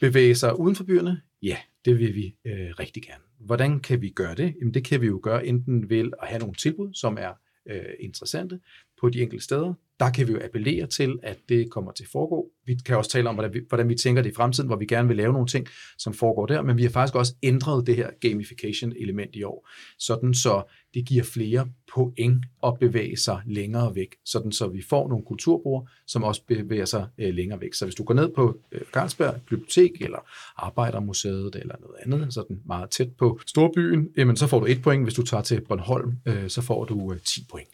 bevæge 0.00 0.34
sig 0.34 0.60
uden 0.60 0.76
for 0.76 0.84
byerne? 0.84 1.20
Ja, 1.42 1.56
det 1.84 1.98
vil 1.98 2.14
vi 2.14 2.36
øh, 2.44 2.70
rigtig 2.78 3.02
gerne. 3.02 3.22
Hvordan 3.38 3.80
kan 3.80 4.02
vi 4.02 4.08
gøre 4.08 4.34
det? 4.34 4.54
Jamen 4.60 4.74
det 4.74 4.84
kan 4.84 5.00
vi 5.00 5.06
jo 5.06 5.20
gøre 5.22 5.46
enten 5.46 5.90
ved 5.90 6.10
at 6.22 6.28
have 6.28 6.38
nogle 6.38 6.54
tilbud, 6.54 6.94
som 6.94 7.18
er 7.20 7.32
øh, 7.70 7.94
interessante 8.00 8.60
på 9.04 9.10
de 9.10 9.22
enkelte 9.22 9.44
steder. 9.44 9.74
der 10.00 10.10
kan 10.10 10.28
vi 10.28 10.32
jo 10.32 10.40
appellere 10.44 10.86
til, 10.86 11.18
at 11.22 11.38
det 11.48 11.70
kommer 11.70 11.92
til 11.92 12.04
at 12.04 12.08
foregå. 12.12 12.50
Vi 12.66 12.74
kan 12.86 12.96
også 12.96 13.10
tale 13.10 13.28
om, 13.28 13.34
hvordan 13.34 13.54
vi, 13.54 13.60
hvordan 13.68 13.88
vi 13.88 13.94
tænker 13.94 14.22
det 14.22 14.30
i 14.30 14.34
fremtiden, 14.34 14.66
hvor 14.66 14.76
vi 14.76 14.86
gerne 14.86 15.08
vil 15.08 15.16
lave 15.16 15.32
nogle 15.32 15.48
ting, 15.48 15.66
som 15.98 16.14
foregår 16.14 16.46
der, 16.46 16.62
men 16.62 16.76
vi 16.76 16.82
har 16.82 16.90
faktisk 16.90 17.14
også 17.14 17.34
ændret 17.42 17.86
det 17.86 17.96
her 17.96 18.10
gamification-element 18.20 19.36
i 19.36 19.42
år, 19.42 19.68
sådan 19.98 20.34
så 20.34 20.62
det 20.94 21.06
giver 21.06 21.24
flere 21.24 21.68
point 21.94 22.44
at 22.66 22.78
bevæge 22.80 23.16
sig 23.16 23.40
længere 23.46 23.94
væk, 23.94 24.14
sådan 24.24 24.52
så 24.52 24.68
vi 24.68 24.82
får 24.82 25.08
nogle 25.08 25.24
kulturbrugere, 25.24 25.86
som 26.06 26.24
også 26.24 26.42
bevæger 26.48 26.84
sig 26.84 27.06
øh, 27.18 27.34
længere 27.34 27.60
væk. 27.60 27.74
Så 27.74 27.84
hvis 27.84 27.94
du 27.94 28.04
går 28.04 28.14
ned 28.14 28.28
på 28.34 28.58
øh, 28.72 28.80
Carlsberg 28.92 29.34
Bibliotek 29.50 29.90
eller 30.00 30.18
Arbejdermuseet 30.56 31.56
eller 31.56 31.74
noget 31.80 31.96
andet, 32.04 32.34
sådan 32.34 32.60
meget 32.66 32.90
tæt 32.90 33.12
på 33.18 33.40
storbyen, 33.46 34.08
jamen 34.16 34.36
så 34.36 34.46
får 34.46 34.60
du 34.60 34.66
et 34.66 34.82
point. 34.82 35.02
Hvis 35.04 35.14
du 35.14 35.22
tager 35.22 35.42
til 35.42 35.60
Bornholm, 35.60 36.12
øh, 36.26 36.48
så 36.48 36.62
får 36.62 36.84
du 36.84 37.12
øh, 37.12 37.20
10 37.20 37.46
point. 37.50 37.68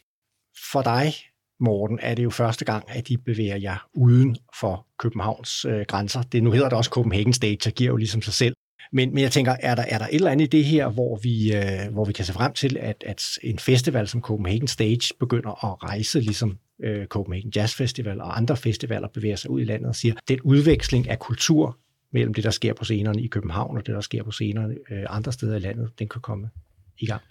For 0.71 0.81
dig 0.81 1.13
Morten, 1.59 1.99
er 2.01 2.15
det 2.15 2.23
jo 2.23 2.29
første 2.29 2.65
gang, 2.65 2.85
at 2.87 3.07
de 3.07 3.17
bevæger 3.17 3.55
jer 3.55 3.87
uden 3.93 4.37
for 4.59 4.87
Københavns 4.99 5.65
øh, 5.65 5.85
grænser. 5.87 6.21
Det 6.21 6.43
nu 6.43 6.51
hedder 6.51 6.69
det 6.69 6.77
også 6.77 6.89
Copenhagen 6.89 7.33
Stage, 7.33 7.57
der 7.63 7.71
giver 7.71 7.89
jo 7.89 7.95
ligesom 7.95 8.21
sig 8.21 8.33
selv. 8.33 8.55
Men, 8.93 9.13
men 9.13 9.23
jeg 9.23 9.31
tænker, 9.31 9.55
er 9.59 9.75
der, 9.75 9.83
er 9.83 9.97
der 9.97 10.05
et 10.05 10.15
eller 10.15 10.31
andet 10.31 10.45
i 10.45 10.57
det 10.57 10.65
her, 10.65 10.89
hvor 10.89 11.19
vi, 11.23 11.55
øh, 11.55 11.93
hvor 11.93 12.05
vi 12.05 12.13
kan 12.13 12.25
se 12.25 12.33
frem 12.33 12.53
til, 12.53 12.77
at, 12.79 13.03
at 13.05 13.23
en 13.43 13.59
festival 13.59 14.07
som 14.07 14.21
Copenhagen 14.21 14.67
Stage 14.67 15.13
begynder 15.19 15.65
at 15.65 15.83
rejse, 15.83 16.19
ligesom 16.19 16.57
øh, 16.83 17.05
Copenhagen 17.07 17.51
Jazz 17.55 17.75
Festival 17.75 18.21
og 18.21 18.37
andre 18.37 18.57
festivaler 18.57 19.07
bevæger 19.07 19.35
sig 19.35 19.49
ud 19.49 19.61
i 19.61 19.63
landet 19.63 19.89
og 19.89 19.95
siger, 19.95 20.15
den 20.27 20.41
udveksling 20.41 21.09
af 21.09 21.19
kultur 21.19 21.77
mellem 22.13 22.33
det, 22.33 22.43
der 22.43 22.51
sker 22.51 22.73
på 22.73 22.83
scenerne 22.83 23.21
i 23.21 23.27
København 23.27 23.77
og 23.77 23.85
det, 23.85 23.95
der 23.95 24.01
sker 24.01 24.23
på 24.23 24.31
scenerne 24.31 24.75
øh, 24.91 25.05
andre 25.09 25.31
steder 25.31 25.55
i 25.55 25.59
landet, 25.59 25.89
den 25.99 26.07
kan 26.07 26.21
komme 26.21 26.49
i 26.97 27.05
gang. 27.05 27.21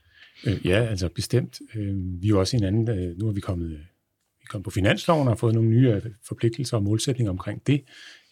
Øh, 0.46 0.66
ja, 0.66 0.86
altså 0.86 1.08
bestemt. 1.08 1.60
Øh, 1.74 2.22
vi 2.22 2.26
er 2.26 2.28
jo 2.28 2.40
også 2.40 2.56
hinanden, 2.56 2.82
en 2.82 2.88
anden, 2.88 3.10
øh, 3.10 3.18
nu 3.18 3.28
er 3.28 3.32
vi 3.32 3.40
kommet 3.40 3.70
øh, 3.70 3.78
vi 4.40 4.46
kommet 4.48 4.64
på 4.64 4.70
finansloven 4.70 5.28
og 5.28 5.30
har 5.30 5.36
fået 5.36 5.54
nogle 5.54 5.70
nye 5.70 5.88
øh, 5.88 6.02
forpligtelser 6.28 6.76
og 6.76 6.82
målsætninger 6.82 7.30
omkring 7.30 7.66
det. 7.66 7.82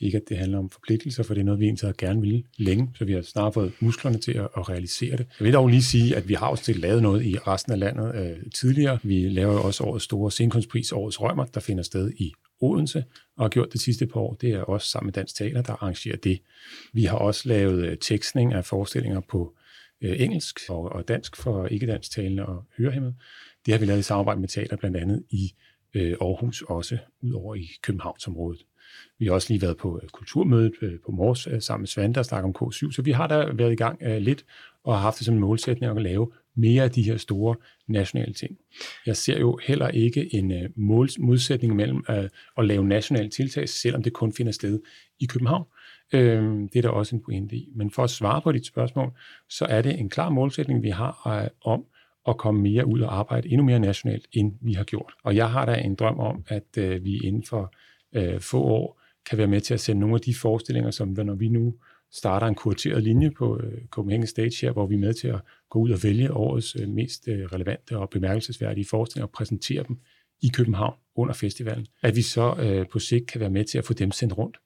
Ikke 0.00 0.16
at 0.16 0.22
det 0.28 0.36
handler 0.36 0.58
om 0.58 0.70
forpligtelser, 0.70 1.22
for 1.22 1.34
det 1.34 1.40
er 1.40 1.44
noget, 1.44 1.60
vi 1.60 1.64
egentlig 1.64 1.96
gerne 1.98 2.20
vil 2.20 2.44
længe, 2.56 2.90
så 2.94 3.04
vi 3.04 3.12
har 3.12 3.22
snart 3.22 3.54
fået 3.54 3.72
musklerne 3.80 4.18
til 4.18 4.32
at, 4.32 4.48
at 4.56 4.68
realisere 4.68 5.16
det. 5.16 5.26
Jeg 5.40 5.44
vil 5.44 5.52
dog 5.52 5.68
lige 5.68 5.82
sige, 5.82 6.16
at 6.16 6.28
vi 6.28 6.34
har 6.34 6.46
også 6.46 6.72
lavet 6.72 7.02
noget 7.02 7.24
i 7.24 7.38
resten 7.38 7.72
af 7.72 7.78
landet 7.78 8.14
øh, 8.14 8.50
tidligere. 8.54 8.98
Vi 9.02 9.28
laver 9.28 9.52
jo 9.52 9.62
også 9.62 9.84
årets 9.84 10.04
store 10.04 10.30
scenekunstpris, 10.30 10.92
Årets 10.92 11.20
Rømmer, 11.20 11.44
der 11.44 11.60
finder 11.60 11.82
sted 11.82 12.12
i 12.16 12.32
Odense, 12.60 13.04
og 13.36 13.44
har 13.44 13.48
gjort 13.48 13.72
det 13.72 13.80
sidste 13.80 14.06
par 14.06 14.20
år. 14.20 14.34
Det 14.34 14.50
er 14.50 14.60
også 14.60 14.88
sammen 14.88 15.06
med 15.06 15.12
Dansk 15.12 15.36
Teater, 15.36 15.62
der 15.62 15.72
arrangerer 15.72 16.16
det. 16.16 16.40
Vi 16.92 17.04
har 17.04 17.16
også 17.16 17.48
lavet 17.48 17.86
øh, 17.86 17.96
tekstning 18.00 18.54
af 18.54 18.64
forestillinger 18.64 19.20
på 19.20 19.54
øh, 20.02 20.20
engelsk 20.20 20.60
og, 20.68 20.82
og 20.92 21.08
dansk 21.08 21.36
for 21.36 21.66
ikke-dansk 21.66 22.10
talende 22.10 22.46
og 22.46 22.64
hørehæmmede. 22.78 23.14
Det 23.66 23.74
har 23.74 23.78
vi 23.78 23.86
lavet 23.86 24.00
i 24.00 24.02
samarbejde 24.02 24.40
med 24.40 24.48
teater, 24.48 24.76
blandt 24.76 24.96
andet 24.96 25.24
i 25.30 25.52
øh, 25.94 26.16
Aarhus 26.20 26.62
også, 26.62 26.98
udover 27.22 27.54
i 27.54 27.68
Københavnsområdet. 27.82 28.64
Vi 29.18 29.26
har 29.26 29.32
også 29.32 29.52
lige 29.52 29.62
været 29.62 29.76
på 29.76 30.00
øh, 30.02 30.08
kulturmødet 30.08 30.72
øh, 30.82 30.98
på 31.06 31.12
Mors 31.12 31.46
øh, 31.46 31.62
sammen 31.62 31.82
med 31.82 31.88
Svante 31.88 32.18
og 32.18 32.24
snakket 32.24 32.54
om 32.56 32.68
K7, 32.68 32.92
så 32.92 33.02
vi 33.02 33.12
har 33.12 33.26
da 33.26 33.52
været 33.52 33.72
i 33.72 33.76
gang 33.76 33.98
lidt 34.20 34.44
og 34.84 34.94
har 34.94 35.00
haft 35.00 35.18
det 35.18 35.26
som 35.26 35.34
en 35.34 35.40
målsætning 35.40 35.96
at 35.96 36.02
lave 36.02 36.32
mere 36.54 36.82
af 36.84 36.90
de 36.90 37.02
her 37.02 37.16
store 37.16 37.56
nationale 37.86 38.32
ting. 38.32 38.58
Jeg 39.06 39.16
ser 39.16 39.38
jo 39.38 39.58
heller 39.62 39.88
ikke 39.88 40.34
en 40.34 40.52
modsætning 41.18 41.76
mellem 41.76 42.04
at 42.58 42.64
lave 42.64 42.84
nationale 42.84 43.28
tiltag, 43.28 43.68
selvom 43.68 44.02
det 44.02 44.12
kun 44.12 44.32
finder 44.32 44.52
sted 44.52 44.80
i 45.20 45.26
København. 45.26 45.64
Øh, 46.12 46.42
det 46.72 46.76
er 46.76 46.82
der 46.82 46.88
også 46.88 47.16
en 47.16 47.22
pointe 47.22 47.56
i. 47.56 47.68
Men 47.74 47.90
for 47.90 48.04
at 48.04 48.10
svare 48.10 48.42
på 48.42 48.52
dit 48.52 48.66
spørgsmål, 48.66 49.12
så 49.48 49.64
er 49.64 49.82
det 49.82 50.00
en 50.00 50.10
klar 50.10 50.28
målsætning, 50.28 50.82
vi 50.82 50.90
har 50.90 51.42
øh, 51.42 51.48
om 51.64 51.84
at 52.28 52.36
komme 52.36 52.60
mere 52.60 52.86
ud 52.86 53.00
og 53.00 53.18
arbejde 53.18 53.48
endnu 53.48 53.64
mere 53.64 53.78
nationalt, 53.78 54.26
end 54.32 54.52
vi 54.60 54.72
har 54.72 54.84
gjort. 54.84 55.12
Og 55.24 55.36
jeg 55.36 55.50
har 55.50 55.66
da 55.66 55.74
en 55.74 55.94
drøm 55.94 56.18
om, 56.18 56.44
at 56.48 56.78
øh, 56.78 57.04
vi 57.04 57.18
inden 57.18 57.42
for 57.42 57.74
øh, 58.12 58.40
få 58.40 58.62
år 58.62 59.00
kan 59.28 59.38
være 59.38 59.46
med 59.46 59.60
til 59.60 59.74
at 59.74 59.80
sende 59.80 60.00
nogle 60.00 60.14
af 60.14 60.20
de 60.20 60.34
forestillinger, 60.34 60.90
som 60.90 61.08
når 61.08 61.34
vi 61.34 61.48
nu 61.48 61.74
starter 62.12 62.46
en 62.46 62.54
kurateret 62.54 63.02
linje 63.02 63.30
på 63.30 63.60
øh, 63.60 63.86
Copenhagen 63.90 64.26
Stage 64.26 64.66
her, 64.66 64.72
hvor 64.72 64.86
vi 64.86 64.94
er 64.94 64.98
med 64.98 65.14
til 65.14 65.28
at 65.28 65.40
gå 65.70 65.78
ud 65.78 65.90
og 65.90 65.98
vælge 66.02 66.32
årets 66.32 66.76
øh, 66.80 66.88
mest 66.88 67.28
øh, 67.28 67.44
relevante 67.44 67.98
og 67.98 68.10
bemærkelsesværdige 68.10 68.86
forestillinger 68.90 69.26
og 69.26 69.32
præsentere 69.32 69.84
dem 69.88 69.98
i 70.42 70.48
København 70.48 70.94
under 71.14 71.34
festivalen. 71.34 71.86
At 72.02 72.16
vi 72.16 72.22
så 72.22 72.54
øh, 72.60 72.86
på 72.92 72.98
sigt 72.98 73.26
kan 73.26 73.40
være 73.40 73.50
med 73.50 73.64
til 73.64 73.78
at 73.78 73.84
få 73.84 73.92
dem 73.92 74.10
sendt 74.10 74.38
rundt 74.38 74.56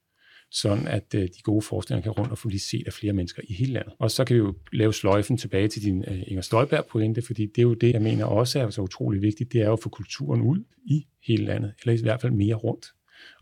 sådan 0.53 0.87
at 0.87 1.15
øh, 1.15 1.21
de 1.21 1.41
gode 1.43 1.61
forestillinger 1.61 2.03
kan 2.03 2.11
rundt 2.11 2.31
og 2.31 2.37
få 2.37 2.49
lige 2.49 2.59
set 2.59 2.83
af 2.87 2.93
flere 2.93 3.13
mennesker 3.13 3.41
i 3.47 3.53
hele 3.53 3.73
landet. 3.73 3.93
Og 3.99 4.11
så 4.11 4.25
kan 4.25 4.33
vi 4.33 4.39
jo 4.39 4.53
lave 4.71 4.93
sløjfen 4.93 5.37
tilbage 5.37 5.67
til 5.67 5.83
din 5.83 6.03
øh, 6.07 6.23
Inger 6.27 6.41
Støjberg 6.41 6.85
pointe, 6.85 7.21
fordi 7.21 7.45
det 7.45 7.57
er 7.57 7.63
jo 7.63 7.73
det, 7.73 7.93
jeg 7.93 8.01
mener 8.01 8.25
også 8.25 8.59
er 8.59 8.69
så 8.69 8.81
utrolig 8.81 9.21
vigtigt, 9.21 9.53
det 9.53 9.61
er 9.61 9.65
jo 9.65 9.73
at 9.73 9.79
få 9.79 9.89
kulturen 9.89 10.41
ud 10.41 10.63
i 10.85 11.07
hele 11.27 11.45
landet, 11.45 11.73
eller 11.81 11.99
i 11.99 12.01
hvert 12.01 12.21
fald 12.21 12.31
mere 12.31 12.55
rundt. 12.55 12.85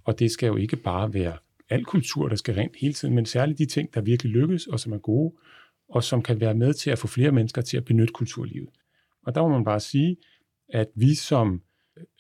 Og 0.04 0.20
det 0.20 0.32
skal 0.32 0.48
jo 0.48 0.56
ikke 0.56 0.76
bare 0.76 1.14
være 1.14 1.38
al 1.70 1.86
kultur, 1.86 2.28
der 2.28 2.36
skal 2.36 2.56
rent 2.56 2.76
hele 2.82 2.94
tiden, 2.94 3.16
men 3.16 3.26
særligt 3.26 3.60
de 3.60 3.66
ting, 3.66 3.94
der 3.94 4.02
virkelig 4.02 4.32
lykkes 4.32 4.68
og 4.68 4.80
som 4.80 4.94
er 4.94 4.98
gode, 4.98 5.34
og 5.90 6.04
som 6.04 6.24
kan 6.24 6.40
være 6.40 6.54
med 6.54 6.74
til 6.74 6.90
at 6.90 7.00
få 7.00 7.08
flere 7.08 7.32
mennesker 7.32 7.62
til 7.62 7.78
at 7.78 7.86
benytte 7.86 8.14
kulturlivet. 8.14 8.70
Og 9.26 9.36
der 9.36 9.42
må 9.42 9.48
man 9.48 9.64
bare 9.64 9.80
sige, 9.80 10.18
at 10.70 10.88
vi 10.96 11.16
som 11.16 11.62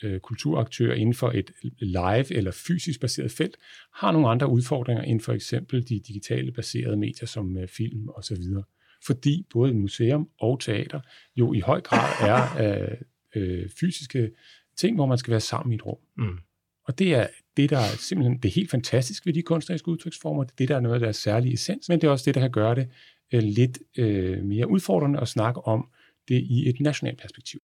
øh, 0.03 0.19
kulturaktører 0.19 0.95
inden 0.95 1.13
for 1.13 1.31
et 1.31 1.51
live 1.79 2.33
eller 2.33 2.51
fysisk 2.51 3.01
baseret 3.01 3.31
felt, 3.31 3.57
har 3.93 4.11
nogle 4.11 4.29
andre 4.29 4.49
udfordringer 4.49 5.03
end 5.03 5.21
for 5.21 5.33
eksempel 5.33 5.89
de 5.89 5.99
digitale 6.07 6.51
baserede 6.51 6.97
medier 6.97 7.25
som 7.25 7.57
øh, 7.57 7.67
film 7.67 8.07
og 8.07 8.23
så 8.23 8.35
videre. 8.35 8.63
Fordi 9.05 9.45
både 9.53 9.73
museum 9.73 10.29
og 10.39 10.59
teater 10.59 10.99
jo 11.35 11.53
i 11.53 11.59
høj 11.59 11.81
grad 11.81 12.29
er 12.29 12.81
øh, 12.81 12.97
øh, 13.35 13.69
fysiske 13.79 14.31
ting, 14.77 14.95
hvor 14.95 15.05
man 15.05 15.17
skal 15.17 15.31
være 15.31 15.39
sammen 15.39 15.71
i 15.71 15.75
et 15.75 15.85
rum. 15.85 15.97
Mm. 16.17 16.37
Og 16.83 16.99
det 16.99 17.15
er 17.15 17.27
det, 17.57 17.69
der 17.69 17.77
er 17.77 17.97
simpelthen 17.97 18.37
det 18.37 18.49
er 18.49 18.53
helt 18.53 18.71
fantastisk 18.71 19.25
ved 19.25 19.33
de 19.33 19.41
kunstneriske 19.41 19.87
udtryksformer. 19.87 20.43
Det 20.43 20.51
er 20.51 20.55
det, 20.57 20.69
der 20.69 20.75
er 20.75 20.79
noget 20.79 20.95
af 20.95 20.99
deres 20.99 21.15
særlige 21.15 21.53
essens, 21.53 21.89
men 21.89 22.01
det 22.01 22.07
er 22.07 22.11
også 22.11 22.25
det, 22.25 22.35
der 22.35 22.41
kan 22.41 22.51
gøre 22.51 22.75
det 22.75 22.87
øh, 23.33 23.43
lidt 23.43 23.79
øh, 23.97 24.43
mere 24.43 24.69
udfordrende 24.69 25.19
at 25.19 25.27
snakke 25.27 25.61
om 25.61 25.89
det 26.27 26.35
i 26.35 26.69
et 26.69 26.79
nationalt 26.79 27.19
perspektiv. 27.19 27.59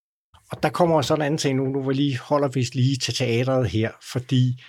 Og 0.51 0.63
der 0.63 0.69
kommer 0.69 1.01
sådan 1.01 1.21
en 1.21 1.25
anden 1.25 1.37
ting 1.37 1.57
nu, 1.57 1.65
nu 1.65 1.81
vil 1.81 1.95
lige 1.95 2.19
holder 2.19 2.47
vi 2.47 2.67
lige 2.73 2.97
til 2.97 3.13
teatret 3.13 3.69
her, 3.69 3.91
fordi 4.11 4.63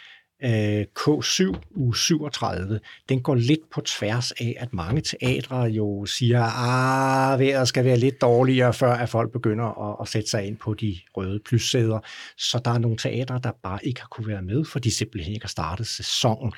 øh, 0.45 0.85
K7 0.99 1.61
u 1.71 1.93
37, 1.93 2.81
den 3.09 3.23
går 3.23 3.35
lidt 3.35 3.71
på 3.71 3.81
tværs 3.81 4.33
af, 4.33 4.57
at 4.59 4.73
mange 4.73 5.01
teatre 5.01 5.61
jo 5.61 6.07
siger, 6.07 6.43
ah, 6.43 7.41
vejret 7.41 7.69
skal 7.69 7.85
være 7.85 7.97
lidt 7.97 8.21
dårligere, 8.21 8.75
før 8.75 8.93
at 8.93 9.09
folk 9.09 9.33
begynder 9.33 9.91
at, 9.91 9.97
at 10.01 10.09
sætte 10.09 10.31
sig 10.31 10.47
ind 10.47 10.57
på 10.57 10.75
de 10.75 10.99
røde 11.17 11.41
plyssæder. 11.47 12.01
Så 12.37 12.61
der 12.65 12.71
er 12.71 12.79
nogle 12.79 12.97
teatre, 12.97 13.41
der 13.43 13.53
bare 13.63 13.87
ikke 13.87 14.01
har 14.01 14.09
kunne 14.09 14.29
være 14.29 14.43
med, 14.43 14.65
for 14.65 14.79
de 14.79 14.91
simpelthen 14.91 15.35
ikke 15.35 15.45
har 15.45 15.49
startet 15.49 15.87
sæsonen. 15.87 16.53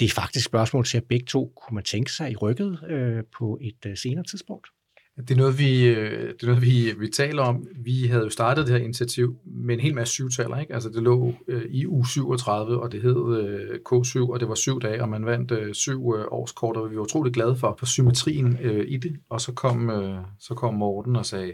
Det 0.00 0.06
er 0.06 0.14
faktisk 0.14 0.42
et 0.42 0.50
spørgsmål 0.50 0.84
til, 0.84 0.96
at 0.96 1.04
begge 1.04 1.26
to 1.26 1.52
kunne 1.56 1.74
man 1.74 1.84
tænke 1.84 2.12
sig 2.12 2.30
i 2.30 2.36
rykket 2.36 2.78
øh, 2.88 3.24
på 3.38 3.58
et 3.60 3.86
øh, 3.86 3.96
senere 3.96 4.24
tidspunkt. 4.24 4.66
Det 5.16 5.30
er 5.30 5.36
noget, 5.36 5.58
vi, 5.58 5.84
øh, 5.84 6.28
det 6.28 6.42
er 6.42 6.46
noget, 6.46 6.62
vi, 6.62 6.92
vi 6.98 7.08
taler 7.08 7.42
om. 7.42 7.66
Vi 7.76 8.06
havde 8.06 8.24
jo 8.24 8.30
startet 8.30 8.66
det 8.66 8.74
her 8.74 8.84
initiativ 8.84 9.36
med 9.44 9.74
en 9.74 9.80
hel 9.80 9.94
masse 9.94 10.14
syvtaler. 10.14 10.60
Ikke? 10.60 10.74
Altså 10.74 10.88
det 10.88 11.02
lå 11.02 11.34
øh, 11.48 11.62
i 11.70 11.86
u 11.86 12.04
37, 12.04 12.82
og 12.82 12.92
det 12.92 13.02
hed 13.02 13.38
øh, 13.38 13.78
K7, 13.88 14.32
og 14.32 14.40
det 14.40 14.48
var 14.48 14.54
syv 14.54 14.80
dage, 14.80 15.02
og 15.02 15.08
man 15.08 15.26
vandt 15.26 15.50
øh, 15.52 15.74
syv 15.74 16.14
øh, 16.18 16.24
årskort, 16.30 16.76
og 16.76 16.90
vi 16.90 16.96
var 16.96 17.02
utrolig 17.02 17.32
glade 17.32 17.56
for, 17.56 17.76
for 17.78 17.86
symmetrien 17.86 18.58
øh, 18.62 18.84
i 18.88 18.96
det. 18.96 19.16
Og 19.30 19.40
så 19.40 19.52
kom, 19.52 19.90
øh, 19.90 20.18
så 20.38 20.54
kom 20.54 20.74
Morten 20.74 21.16
og 21.16 21.26
sagde, 21.26 21.52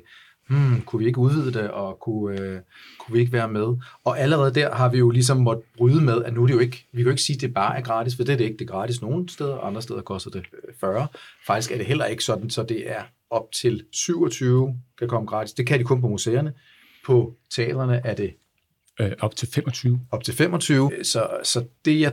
hmm, 0.48 0.82
kunne 0.86 1.00
vi 1.00 1.06
ikke 1.06 1.18
udvide 1.18 1.52
det, 1.52 1.70
og 1.70 1.98
kunne, 2.00 2.40
øh, 2.40 2.60
kunne 2.98 3.14
vi 3.14 3.20
ikke 3.20 3.32
være 3.32 3.48
med? 3.48 3.76
Og 4.04 4.20
allerede 4.20 4.54
der 4.54 4.74
har 4.74 4.88
vi 4.88 4.98
jo 4.98 5.10
ligesom 5.10 5.36
måttet 5.36 5.64
bryde 5.76 6.04
med, 6.04 6.24
at 6.24 6.34
nu 6.34 6.42
er 6.42 6.46
det 6.46 6.54
jo 6.54 6.58
ikke, 6.58 6.86
vi 6.92 6.96
kan 6.96 7.04
jo 7.04 7.10
ikke 7.10 7.22
sige, 7.22 7.36
at 7.36 7.40
det 7.40 7.54
bare 7.54 7.78
er 7.78 7.82
gratis, 7.82 8.16
for 8.16 8.24
det 8.24 8.32
er 8.32 8.36
det 8.36 8.44
ikke. 8.44 8.56
Det 8.56 8.70
er 8.70 8.72
gratis 8.72 9.02
nogle 9.02 9.28
steder, 9.28 9.58
andre 9.58 9.82
steder 9.82 10.00
koster 10.00 10.30
det 10.30 10.44
øh, 10.52 10.74
40. 10.80 11.06
Faktisk 11.46 11.72
er 11.72 11.76
det 11.76 11.86
heller 11.86 12.04
ikke 12.04 12.24
sådan, 12.24 12.50
så 12.50 12.62
det 12.62 12.90
er 12.90 13.02
op 13.32 13.52
til 13.52 13.84
27 13.92 14.80
kan 14.98 15.08
komme 15.08 15.26
gratis. 15.26 15.52
Det 15.52 15.66
kan 15.66 15.78
de 15.78 15.84
kun 15.84 16.00
på 16.00 16.08
museerne. 16.08 16.52
På 17.06 17.36
teatrene 17.54 18.00
er 18.04 18.14
det 18.14 18.34
øh, 19.00 19.12
op 19.20 19.36
til 19.36 19.48
25. 19.48 20.00
Op 20.10 20.24
til 20.24 20.34
25. 20.34 20.90
Så, 21.02 21.28
så 21.44 21.64
det, 21.84 22.00
jeg 22.00 22.12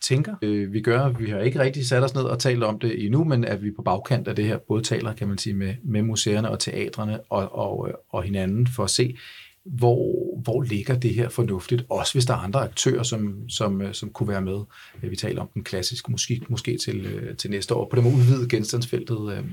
tænker, 0.00 0.34
øh, 0.42 0.72
vi 0.72 0.80
gør, 0.80 1.08
vi 1.08 1.30
har 1.30 1.40
ikke 1.40 1.58
rigtig 1.58 1.86
sat 1.86 2.02
os 2.02 2.14
ned 2.14 2.22
og 2.22 2.38
talt 2.38 2.64
om 2.64 2.78
det 2.78 3.04
endnu, 3.04 3.24
men 3.24 3.44
at 3.44 3.62
vi 3.62 3.70
på 3.70 3.82
bagkant 3.82 4.28
af 4.28 4.36
det 4.36 4.44
her 4.44 4.58
både 4.58 4.82
taler, 4.82 5.14
kan 5.14 5.28
man 5.28 5.38
sige, 5.38 5.54
med, 5.54 5.74
med 5.84 6.02
museerne 6.02 6.50
og 6.50 6.60
teatrene 6.60 7.20
og, 7.20 7.54
og, 7.54 7.88
og 8.10 8.22
hinanden 8.22 8.66
for 8.66 8.84
at 8.84 8.90
se, 8.90 9.16
hvor, 9.64 10.40
hvor 10.42 10.62
ligger 10.62 10.98
det 10.98 11.14
her 11.14 11.28
fornuftigt, 11.28 11.84
også 11.90 12.12
hvis 12.12 12.24
der 12.24 12.34
er 12.34 12.38
andre 12.38 12.64
aktører, 12.64 13.02
som, 13.02 13.48
som, 13.48 13.92
som 13.92 14.10
kunne 14.10 14.28
være 14.28 14.42
med. 14.42 14.60
Vi 15.02 15.16
taler 15.16 15.40
om 15.40 15.48
den 15.54 15.64
klassiske 15.64 16.10
musik, 16.10 16.50
måske 16.50 16.78
til, 16.78 17.06
øh, 17.06 17.36
til 17.36 17.50
næste 17.50 17.74
år, 17.74 17.88
på 17.90 17.96
den 17.96 18.04
måde 18.04 18.16
udvide 18.16 18.48
genstandsfeltet. 18.48 19.32
Øh, 19.32 19.44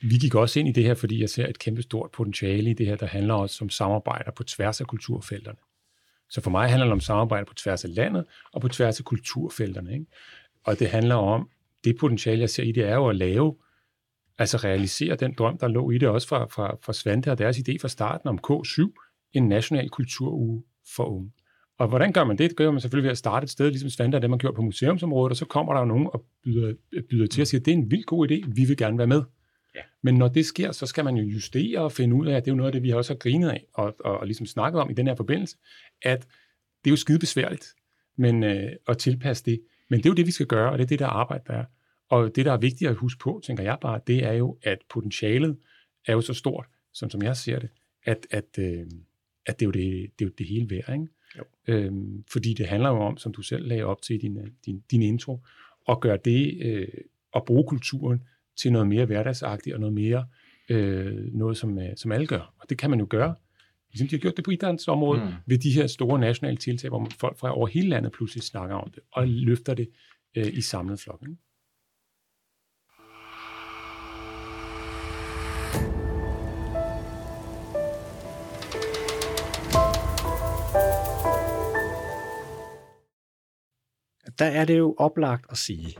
vi 0.00 0.16
gik 0.16 0.34
også 0.34 0.60
ind 0.60 0.68
i 0.68 0.72
det 0.72 0.84
her, 0.84 0.94
fordi 0.94 1.20
jeg 1.20 1.30
ser 1.30 1.46
et 1.46 1.58
kæmpe 1.58 1.82
stort 1.82 2.10
potentiale 2.10 2.70
i 2.70 2.74
det 2.74 2.86
her, 2.86 2.96
der 2.96 3.06
handler 3.06 3.34
også 3.34 3.64
om 3.64 3.70
samarbejder 3.70 4.30
på 4.30 4.44
tværs 4.44 4.80
af 4.80 4.86
kulturfelterne. 4.86 5.58
Så 6.30 6.40
for 6.40 6.50
mig 6.50 6.68
handler 6.68 6.86
det 6.86 6.92
om 6.92 7.00
samarbejde 7.00 7.44
på 7.44 7.54
tværs 7.54 7.84
af 7.84 7.94
landet 7.94 8.24
og 8.52 8.60
på 8.60 8.68
tværs 8.68 8.98
af 8.98 9.04
kulturfelterne. 9.04 9.92
Ikke? 9.92 10.06
Og 10.64 10.78
det 10.78 10.88
handler 10.88 11.14
om, 11.14 11.50
det 11.84 11.96
potentiale, 11.98 12.40
jeg 12.40 12.50
ser 12.50 12.62
i 12.62 12.72
det, 12.72 12.84
er 12.84 12.94
jo 12.94 13.08
at 13.08 13.16
lave, 13.16 13.56
altså 14.38 14.56
realisere 14.56 15.16
den 15.16 15.34
drøm, 15.38 15.58
der 15.58 15.68
lå 15.68 15.90
i 15.90 15.98
det 15.98 16.08
også 16.08 16.28
fra, 16.28 16.44
fra, 16.44 16.76
fra 16.82 16.92
Svante 16.92 17.30
og 17.32 17.38
deres 17.38 17.58
idé 17.58 17.76
fra 17.80 17.88
starten 17.88 18.28
om 18.28 18.38
K7, 18.50 18.92
en 19.32 19.48
national 19.48 19.88
kulturuge 19.90 20.62
for 20.94 21.04
unge. 21.04 21.32
Og 21.78 21.88
hvordan 21.88 22.12
gør 22.12 22.24
man 22.24 22.38
det? 22.38 22.50
Det 22.50 22.56
gør 22.56 22.70
man 22.70 22.80
selvfølgelig 22.80 23.04
ved 23.04 23.10
at 23.10 23.18
starte 23.18 23.44
et 23.44 23.50
sted, 23.50 23.70
ligesom 23.70 23.90
Svante 23.90 24.20
det, 24.20 24.30
man 24.30 24.38
gjort 24.38 24.54
på 24.54 24.62
museumsområdet, 24.62 25.30
og 25.30 25.36
så 25.36 25.44
kommer 25.44 25.72
der 25.72 25.80
jo 25.80 25.86
nogen 25.86 26.08
og 26.12 26.24
byder, 26.44 26.74
byder 27.10 27.26
til 27.26 27.40
og 27.40 27.46
siger, 27.46 27.60
det 27.60 27.72
er 27.72 27.76
en 27.76 27.90
vild 27.90 28.04
god 28.04 28.30
idé, 28.30 28.50
vi 28.54 28.64
vil 28.64 28.76
gerne 28.76 28.98
være 28.98 29.06
med. 29.06 29.22
Men 30.06 30.14
når 30.14 30.28
det 30.28 30.46
sker, 30.46 30.72
så 30.72 30.86
skal 30.86 31.04
man 31.04 31.16
jo 31.16 31.24
justere 31.24 31.80
og 31.80 31.92
finde 31.92 32.16
ud 32.16 32.26
af, 32.26 32.36
at 32.36 32.44
det 32.44 32.50
er 32.50 32.52
jo 32.52 32.56
noget 32.56 32.68
af 32.68 32.72
det, 32.72 32.82
vi 32.82 32.90
også 32.90 33.12
har 33.12 33.18
grinet 33.18 33.48
af 33.48 33.66
og, 33.74 33.96
og, 34.04 34.18
og 34.18 34.26
ligesom 34.26 34.46
snakket 34.46 34.80
om 34.80 34.90
i 34.90 34.94
den 34.94 35.06
her 35.06 35.14
forbindelse, 35.14 35.56
at 36.02 36.22
det 36.84 36.90
er 36.90 36.92
jo 36.92 36.96
skide 36.96 37.18
besværligt 37.18 37.74
men, 38.16 38.44
øh, 38.44 38.72
at 38.88 38.98
tilpasse 38.98 39.44
det. 39.44 39.60
Men 39.88 39.98
det 39.98 40.06
er 40.06 40.10
jo 40.10 40.14
det, 40.14 40.26
vi 40.26 40.30
skal 40.30 40.46
gøre, 40.46 40.70
og 40.70 40.78
det 40.78 40.84
er 40.84 40.88
det, 40.88 40.98
der 40.98 41.06
arbejde, 41.06 41.44
der 41.46 41.52
er. 41.52 41.64
Og 42.08 42.36
det, 42.36 42.44
der 42.44 42.52
er 42.52 42.56
vigtigt 42.56 42.90
at 42.90 42.96
huske 42.96 43.18
på, 43.18 43.40
tænker 43.44 43.62
jeg 43.62 43.78
bare, 43.80 44.00
det 44.06 44.24
er 44.24 44.32
jo, 44.32 44.58
at 44.62 44.78
potentialet 44.88 45.56
er 46.06 46.12
jo 46.12 46.20
så 46.20 46.34
stort, 46.34 46.66
som, 46.92 47.10
som 47.10 47.22
jeg 47.22 47.36
ser 47.36 47.58
det, 47.58 47.68
at, 48.04 48.26
at, 48.30 48.58
øh, 48.58 48.86
at 49.46 49.60
det, 49.60 49.64
er 49.64 49.66
jo 49.66 49.70
det, 49.70 50.10
det 50.18 50.24
er 50.24 50.28
jo 50.28 50.32
det 50.38 50.46
hele 50.46 50.70
værd. 50.70 50.92
Ikke? 50.92 51.08
Jo. 51.38 51.44
Øhm, 51.66 52.24
fordi 52.32 52.54
det 52.54 52.66
handler 52.66 52.88
jo 52.88 52.96
om, 52.96 53.16
som 53.16 53.32
du 53.32 53.42
selv 53.42 53.66
lagde 53.66 53.84
op 53.84 54.02
til 54.02 54.14
i 54.14 54.18
din, 54.18 54.38
din, 54.66 54.82
din 54.90 55.02
intro, 55.02 55.40
at 55.88 56.00
gøre 56.00 56.18
det, 56.24 56.66
øh, 56.66 56.88
at 57.36 57.44
bruge 57.44 57.64
kulturen 57.68 58.22
til 58.56 58.72
noget 58.72 58.88
mere 58.88 59.04
hverdagsagtigt 59.04 59.74
og 59.74 59.80
noget 59.80 59.94
mere 59.94 60.26
øh, 60.68 61.34
noget, 61.34 61.56
som, 61.56 61.78
øh, 61.78 61.96
som 61.96 62.12
alle 62.12 62.26
gør. 62.26 62.54
Og 62.60 62.70
det 62.70 62.78
kan 62.78 62.90
man 62.90 62.98
jo 62.98 63.06
gøre, 63.10 63.34
ligesom 63.92 64.08
de 64.08 64.16
har 64.16 64.20
gjort 64.20 64.36
det 64.36 64.44
på 64.44 64.50
idrætsområdet, 64.50 65.22
mm. 65.22 65.32
ved 65.46 65.58
de 65.58 65.70
her 65.70 65.86
store 65.86 66.18
nationale 66.18 66.56
tiltag, 66.56 66.88
hvor 66.88 67.08
folk 67.20 67.38
fra 67.38 67.56
over 67.56 67.66
hele 67.66 67.88
landet 67.88 68.12
pludselig 68.12 68.42
snakker 68.42 68.76
om 68.76 68.90
det, 68.90 69.02
og 69.12 69.28
løfter 69.28 69.74
det 69.74 69.88
øh, 70.36 70.46
i 70.46 70.60
samlet 70.60 71.00
flok. 71.00 71.22
Ikke? 71.22 71.36
Der 84.38 84.44
er 84.44 84.64
det 84.64 84.78
jo 84.78 84.94
oplagt 84.98 85.46
at 85.50 85.56
sige, 85.56 85.96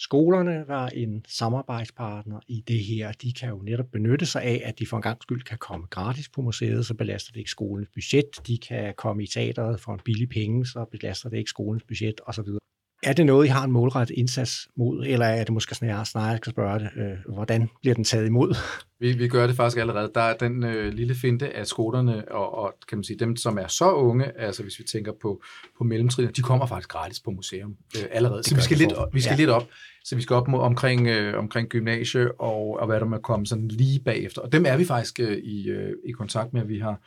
Skolerne 0.00 0.64
var 0.68 0.88
en 0.88 1.24
samarbejdspartner 1.28 2.40
i 2.48 2.64
det 2.68 2.84
her. 2.84 3.12
De 3.12 3.32
kan 3.32 3.48
jo 3.48 3.58
netop 3.62 3.86
benytte 3.92 4.26
sig 4.26 4.42
af, 4.42 4.62
at 4.64 4.78
de 4.78 4.86
for 4.86 4.96
en 4.96 5.02
gang 5.02 5.22
skyld 5.22 5.42
kan 5.42 5.58
komme 5.58 5.86
gratis 5.90 6.28
på 6.28 6.42
museet, 6.42 6.86
så 6.86 6.94
belaster 6.94 7.32
det 7.32 7.38
ikke 7.38 7.50
skolens 7.50 7.88
budget. 7.94 8.46
De 8.46 8.58
kan 8.58 8.94
komme 8.96 9.22
i 9.22 9.26
teateret 9.26 9.80
for 9.80 9.92
en 9.94 10.00
billig 10.04 10.28
penge, 10.28 10.66
så 10.66 10.84
belaster 10.90 11.28
det 11.28 11.38
ikke 11.38 11.50
skolens 11.50 11.82
budget 11.82 12.20
osv. 12.26 12.44
Er 13.02 13.12
det 13.12 13.26
noget, 13.26 13.46
I 13.46 13.48
har 13.48 13.64
en 13.64 13.72
målrettet 13.72 14.14
indsats 14.14 14.68
mod, 14.76 15.04
eller 15.06 15.26
er 15.26 15.44
det 15.44 15.52
måske 15.52 15.74
snarere, 15.74 16.06
snarere 16.06 16.28
jeg 16.28 16.36
skal 16.36 16.50
spørge 16.50 16.78
det, 16.78 16.90
øh, 16.96 17.34
hvordan 17.34 17.68
bliver 17.80 17.94
den 17.94 18.04
taget 18.04 18.26
imod? 18.26 18.54
Vi, 19.00 19.12
vi 19.12 19.28
gør 19.28 19.46
det 19.46 19.56
faktisk 19.56 19.78
allerede. 19.78 20.10
Der 20.14 20.20
er 20.20 20.36
den 20.36 20.64
øh, 20.64 20.92
lille 20.92 21.14
finte 21.14 21.56
af 21.56 21.66
skolerne, 21.66 22.32
og, 22.32 22.58
og 22.58 22.74
kan 22.88 22.98
man 22.98 23.04
sige, 23.04 23.18
dem, 23.18 23.36
som 23.36 23.58
er 23.58 23.66
så 23.66 23.92
unge, 23.92 24.40
altså 24.40 24.62
hvis 24.62 24.78
vi 24.78 24.84
tænker 24.84 25.12
på, 25.22 25.42
på 25.78 25.84
mellemtrinnet, 25.84 26.36
de 26.36 26.42
kommer 26.42 26.66
faktisk 26.66 26.88
gratis 26.88 27.20
på 27.20 27.30
museum 27.30 27.76
øh, 27.96 28.04
allerede. 28.10 28.42
Så 28.42 28.54
vi 28.54 28.60
skal, 28.60 28.78
lidt, 28.78 28.92
op, 28.92 29.14
vi 29.14 29.20
skal 29.20 29.32
ja. 29.32 29.36
lidt 29.36 29.50
op. 29.50 29.66
Så 30.04 30.16
vi 30.16 30.22
skal 30.22 30.36
op 30.36 30.48
mod, 30.48 30.60
omkring, 30.60 31.06
øh, 31.06 31.38
omkring 31.38 31.68
gymnasie, 31.68 32.40
og, 32.40 32.80
og 32.80 32.86
hvad 32.86 33.00
der 33.00 33.06
må 33.06 33.18
komme 33.18 33.46
sådan 33.46 33.68
lige 33.68 34.00
bagefter. 34.00 34.42
Og 34.42 34.52
dem 34.52 34.66
er 34.66 34.76
vi 34.76 34.84
faktisk 34.84 35.20
øh, 35.20 35.38
i, 35.38 35.68
øh, 35.68 35.92
i 36.08 36.12
kontakt 36.12 36.52
med. 36.52 36.64
Vi 36.64 36.78
har 36.78 37.00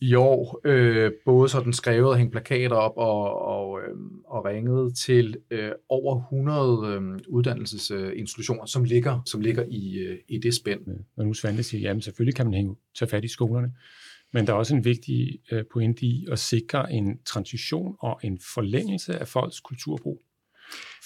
i 0.00 0.14
år 0.14 0.60
øh, 0.64 1.12
både 1.24 1.48
sådan 1.48 1.72
skrevet 1.72 2.08
og 2.08 2.16
hængt 2.16 2.32
plakater 2.32 2.76
op 2.76 2.92
og, 2.96 3.42
og, 3.42 3.80
øh, 3.80 3.96
og 4.24 4.44
ringet 4.44 4.96
til 4.96 5.36
øh, 5.50 5.72
over 5.88 6.22
100 6.22 6.86
øh, 6.86 7.18
uddannelsesinstitutioner, 7.28 8.66
som 8.66 8.84
ligger, 8.84 9.20
som 9.26 9.40
ligger 9.40 9.64
i, 9.68 9.98
øh, 9.98 10.18
i 10.28 10.38
det 10.38 10.54
spænd. 10.54 10.80
Og 11.16 11.26
nu 11.26 11.34
Svante 11.34 11.62
siger, 11.62 11.80
jamen 11.80 12.02
selvfølgelig 12.02 12.34
kan 12.34 12.46
man 12.46 12.54
hænge, 12.54 12.76
tage 12.98 13.08
fat 13.08 13.24
i 13.24 13.28
skolerne, 13.28 13.72
men 14.32 14.46
der 14.46 14.52
er 14.52 14.56
også 14.56 14.74
en 14.74 14.84
vigtig 14.84 15.38
øh, 15.52 15.64
pointe 15.72 16.06
i 16.06 16.26
at 16.32 16.38
sikre 16.38 16.92
en 16.92 17.18
transition 17.24 17.96
og 18.00 18.20
en 18.22 18.38
forlængelse 18.54 19.18
af 19.18 19.28
folks 19.28 19.60
kulturbrug. 19.60 20.22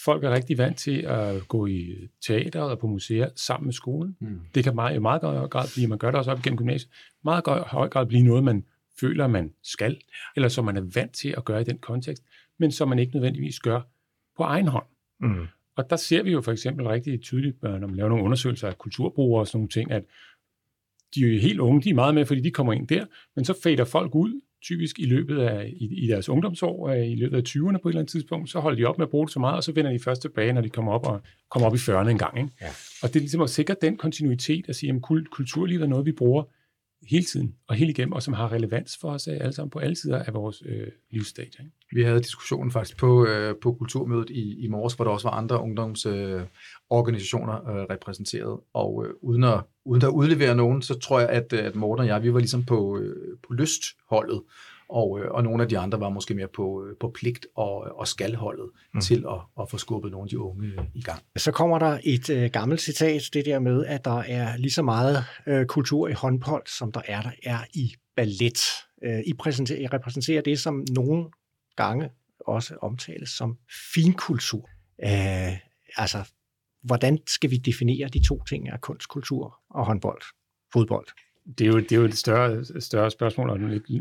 Folk 0.04 0.24
er 0.24 0.30
rigtig 0.30 0.58
vant 0.58 0.78
til 0.78 1.00
at 1.00 1.48
gå 1.48 1.66
i 1.66 1.94
teater 2.26 2.60
og 2.60 2.78
på 2.78 2.86
museer 2.86 3.28
sammen 3.36 3.66
med 3.66 3.72
skolen. 3.72 4.16
Mm. 4.20 4.40
Det 4.54 4.64
kan 4.64 4.74
meget, 4.74 4.96
i 4.96 4.98
meget 4.98 5.22
høj 5.22 5.48
grad 5.48 5.68
blive, 5.74 5.88
man 5.88 5.98
gør 5.98 6.10
det 6.10 6.18
også 6.18 6.30
op 6.30 6.42
gennem 6.42 6.56
gymnasiet, 6.56 6.90
meget 7.24 7.44
høj 7.66 7.88
grad 7.88 8.06
blive 8.06 8.22
noget, 8.22 8.44
man 8.44 8.64
føler, 9.02 9.26
man 9.26 9.52
skal, 9.62 10.00
eller 10.36 10.48
som 10.48 10.64
man 10.64 10.76
er 10.76 10.84
vant 10.94 11.12
til 11.12 11.34
at 11.36 11.44
gøre 11.44 11.60
i 11.60 11.64
den 11.64 11.78
kontekst, 11.78 12.22
men 12.58 12.72
som 12.72 12.88
man 12.88 12.98
ikke 12.98 13.14
nødvendigvis 13.14 13.60
gør 13.60 13.80
på 14.36 14.42
egen 14.42 14.68
hånd. 14.68 14.86
Mm. 15.20 15.46
Og 15.76 15.90
der 15.90 15.96
ser 15.96 16.22
vi 16.22 16.32
jo 16.32 16.40
for 16.40 16.52
eksempel 16.52 16.86
rigtig 16.86 17.20
tydeligt, 17.20 17.62
når 17.62 17.78
man 17.78 17.94
laver 17.96 18.08
nogle 18.08 18.24
undersøgelser 18.24 18.68
af 18.68 18.78
kulturbrugere 18.78 19.42
og 19.42 19.46
sådan 19.46 19.58
nogle 19.58 19.68
ting, 19.68 19.90
at 19.90 20.04
de 21.14 21.36
er 21.36 21.40
helt 21.40 21.60
unge, 21.60 21.82
de 21.82 21.90
er 21.90 21.94
meget 21.94 22.14
med, 22.14 22.26
fordi 22.26 22.40
de 22.40 22.50
kommer 22.50 22.72
ind 22.72 22.88
der, 22.88 23.06
men 23.36 23.44
så 23.44 23.54
fader 23.62 23.84
folk 23.84 24.14
ud, 24.14 24.40
typisk 24.62 24.98
i 24.98 25.04
løbet 25.04 25.38
af 25.38 25.72
i, 25.76 26.04
i 26.04 26.06
deres 26.06 26.28
ungdomsår, 26.28 26.88
øh, 26.88 27.10
i 27.10 27.14
løbet 27.14 27.36
af 27.36 27.42
20'erne 27.48 27.76
på 27.78 27.88
et 27.88 27.92
eller 27.92 28.00
andet 28.00 28.08
tidspunkt, 28.08 28.50
så 28.50 28.60
holder 28.60 28.78
de 28.78 28.84
op 28.84 28.98
med 28.98 29.06
at 29.06 29.10
bruge 29.10 29.26
det 29.26 29.32
så 29.32 29.40
meget, 29.40 29.56
og 29.56 29.64
så 29.64 29.72
vender 29.72 29.92
de 29.92 29.98
først 29.98 30.22
tilbage, 30.22 30.52
når 30.52 30.60
de 30.60 30.68
kommer 30.68 30.92
op, 30.92 31.06
og, 31.06 31.20
kommer 31.50 31.66
op 31.66 31.74
i 31.74 31.78
40'erne 31.78 32.08
en 32.08 32.18
gang. 32.18 32.38
Ikke? 32.38 32.50
Ja. 32.60 32.68
Og 33.02 33.08
det 33.08 33.16
er 33.16 33.20
ligesom 33.20 33.40
at 33.40 33.50
sikre 33.50 33.76
den 33.82 33.96
kontinuitet, 33.96 34.68
at 34.68 34.76
sige, 34.76 34.92
at 34.94 35.02
kulturlivet 35.30 35.82
er 35.82 35.86
noget, 35.86 36.06
vi 36.06 36.12
bruger 36.12 36.44
hele 37.10 37.24
tiden 37.24 37.54
og 37.68 37.74
hele 37.74 37.90
igennem, 37.90 38.12
og 38.12 38.22
som 38.22 38.34
har 38.34 38.52
relevans 38.52 38.98
for 39.00 39.10
os 39.10 39.28
alle 39.28 39.52
sammen 39.52 39.70
på 39.70 39.78
alle 39.78 39.96
sider 39.96 40.18
af 40.18 40.34
vores 40.34 40.62
øh, 40.66 40.86
livsstadie. 41.10 41.64
Ikke? 41.64 41.76
Vi 41.92 42.02
havde 42.02 42.18
diskussionen 42.18 42.70
faktisk 42.70 42.96
på, 42.96 43.26
øh, 43.26 43.54
på 43.62 43.72
kulturmødet 43.72 44.30
i, 44.30 44.64
i 44.64 44.68
morges, 44.68 44.94
hvor 44.94 45.04
der 45.04 45.12
også 45.12 45.28
var 45.28 45.36
andre 45.36 45.60
ungdomsorganisationer 45.60 47.70
øh, 47.70 47.76
øh, 47.76 47.82
repræsenteret, 47.90 48.60
og 48.74 49.06
øh, 49.06 49.14
uden, 49.22 49.44
at, 49.44 49.60
uden 49.84 50.02
at 50.02 50.08
udlevere 50.08 50.54
nogen, 50.54 50.82
så 50.82 50.98
tror 50.98 51.20
jeg, 51.20 51.28
at, 51.28 51.52
at 51.52 51.74
Morten 51.74 52.00
og 52.00 52.06
jeg, 52.06 52.22
vi 52.22 52.32
var 52.32 52.38
ligesom 52.38 52.64
på, 52.64 52.98
øh, 52.98 53.36
på 53.46 53.52
lystholdet, 53.52 54.42
og, 54.92 55.20
øh, 55.20 55.30
og 55.30 55.42
nogle 55.42 55.62
af 55.62 55.68
de 55.68 55.78
andre 55.78 56.00
var 56.00 56.08
måske 56.08 56.34
mere 56.34 56.48
på, 56.48 56.84
øh, 56.84 56.96
på 57.00 57.10
pligt 57.14 57.46
og, 57.56 57.74
og 57.74 58.08
skalholdet 58.08 58.70
mm. 58.94 59.00
til 59.00 59.24
at, 59.28 59.40
at 59.60 59.70
få 59.70 59.78
skubbet 59.78 60.10
nogle 60.10 60.24
af 60.24 60.28
de 60.28 60.38
unge 60.38 60.66
øh, 60.66 60.84
i 60.94 61.02
gang. 61.02 61.22
Så 61.36 61.52
kommer 61.52 61.78
der 61.78 61.98
et 62.04 62.30
øh, 62.30 62.50
gammelt 62.50 62.80
citat, 62.80 63.22
det 63.32 63.44
der 63.44 63.58
med, 63.58 63.86
at 63.86 64.04
der 64.04 64.18
er 64.18 64.56
lige 64.56 64.70
så 64.70 64.82
meget 64.82 65.24
øh, 65.46 65.66
kultur 65.66 66.08
i 66.08 66.12
håndbold, 66.12 66.66
som 66.78 66.92
der 66.92 67.02
er, 67.04 67.22
der 67.22 67.30
er 67.42 67.58
i 67.74 67.94
ballet. 68.16 68.58
Øh, 69.04 69.20
I, 69.26 69.32
præsenterer, 69.38 69.80
I 69.80 69.86
repræsenterer 69.86 70.42
det, 70.42 70.60
som 70.60 70.84
nogle 70.90 71.30
gange 71.76 72.10
også 72.40 72.76
omtales 72.82 73.30
som 73.30 73.58
finkultur. 73.94 74.68
Øh, 75.04 75.52
altså, 75.96 76.28
hvordan 76.82 77.18
skal 77.26 77.50
vi 77.50 77.56
definere 77.56 78.08
de 78.08 78.26
to 78.26 78.42
ting 78.44 78.68
af 78.68 78.80
kunstkultur 78.80 79.60
og 79.70 79.86
håndbold, 79.86 80.22
fodbold? 80.72 81.06
Det 81.58 81.66
er 81.66 81.68
jo, 81.68 81.78
det 81.78 81.92
er 81.92 81.96
jo 81.96 82.04
et 82.04 82.16
større, 82.16 82.64
større 82.80 83.10
spørgsmål, 83.10 83.50
og 83.50 83.58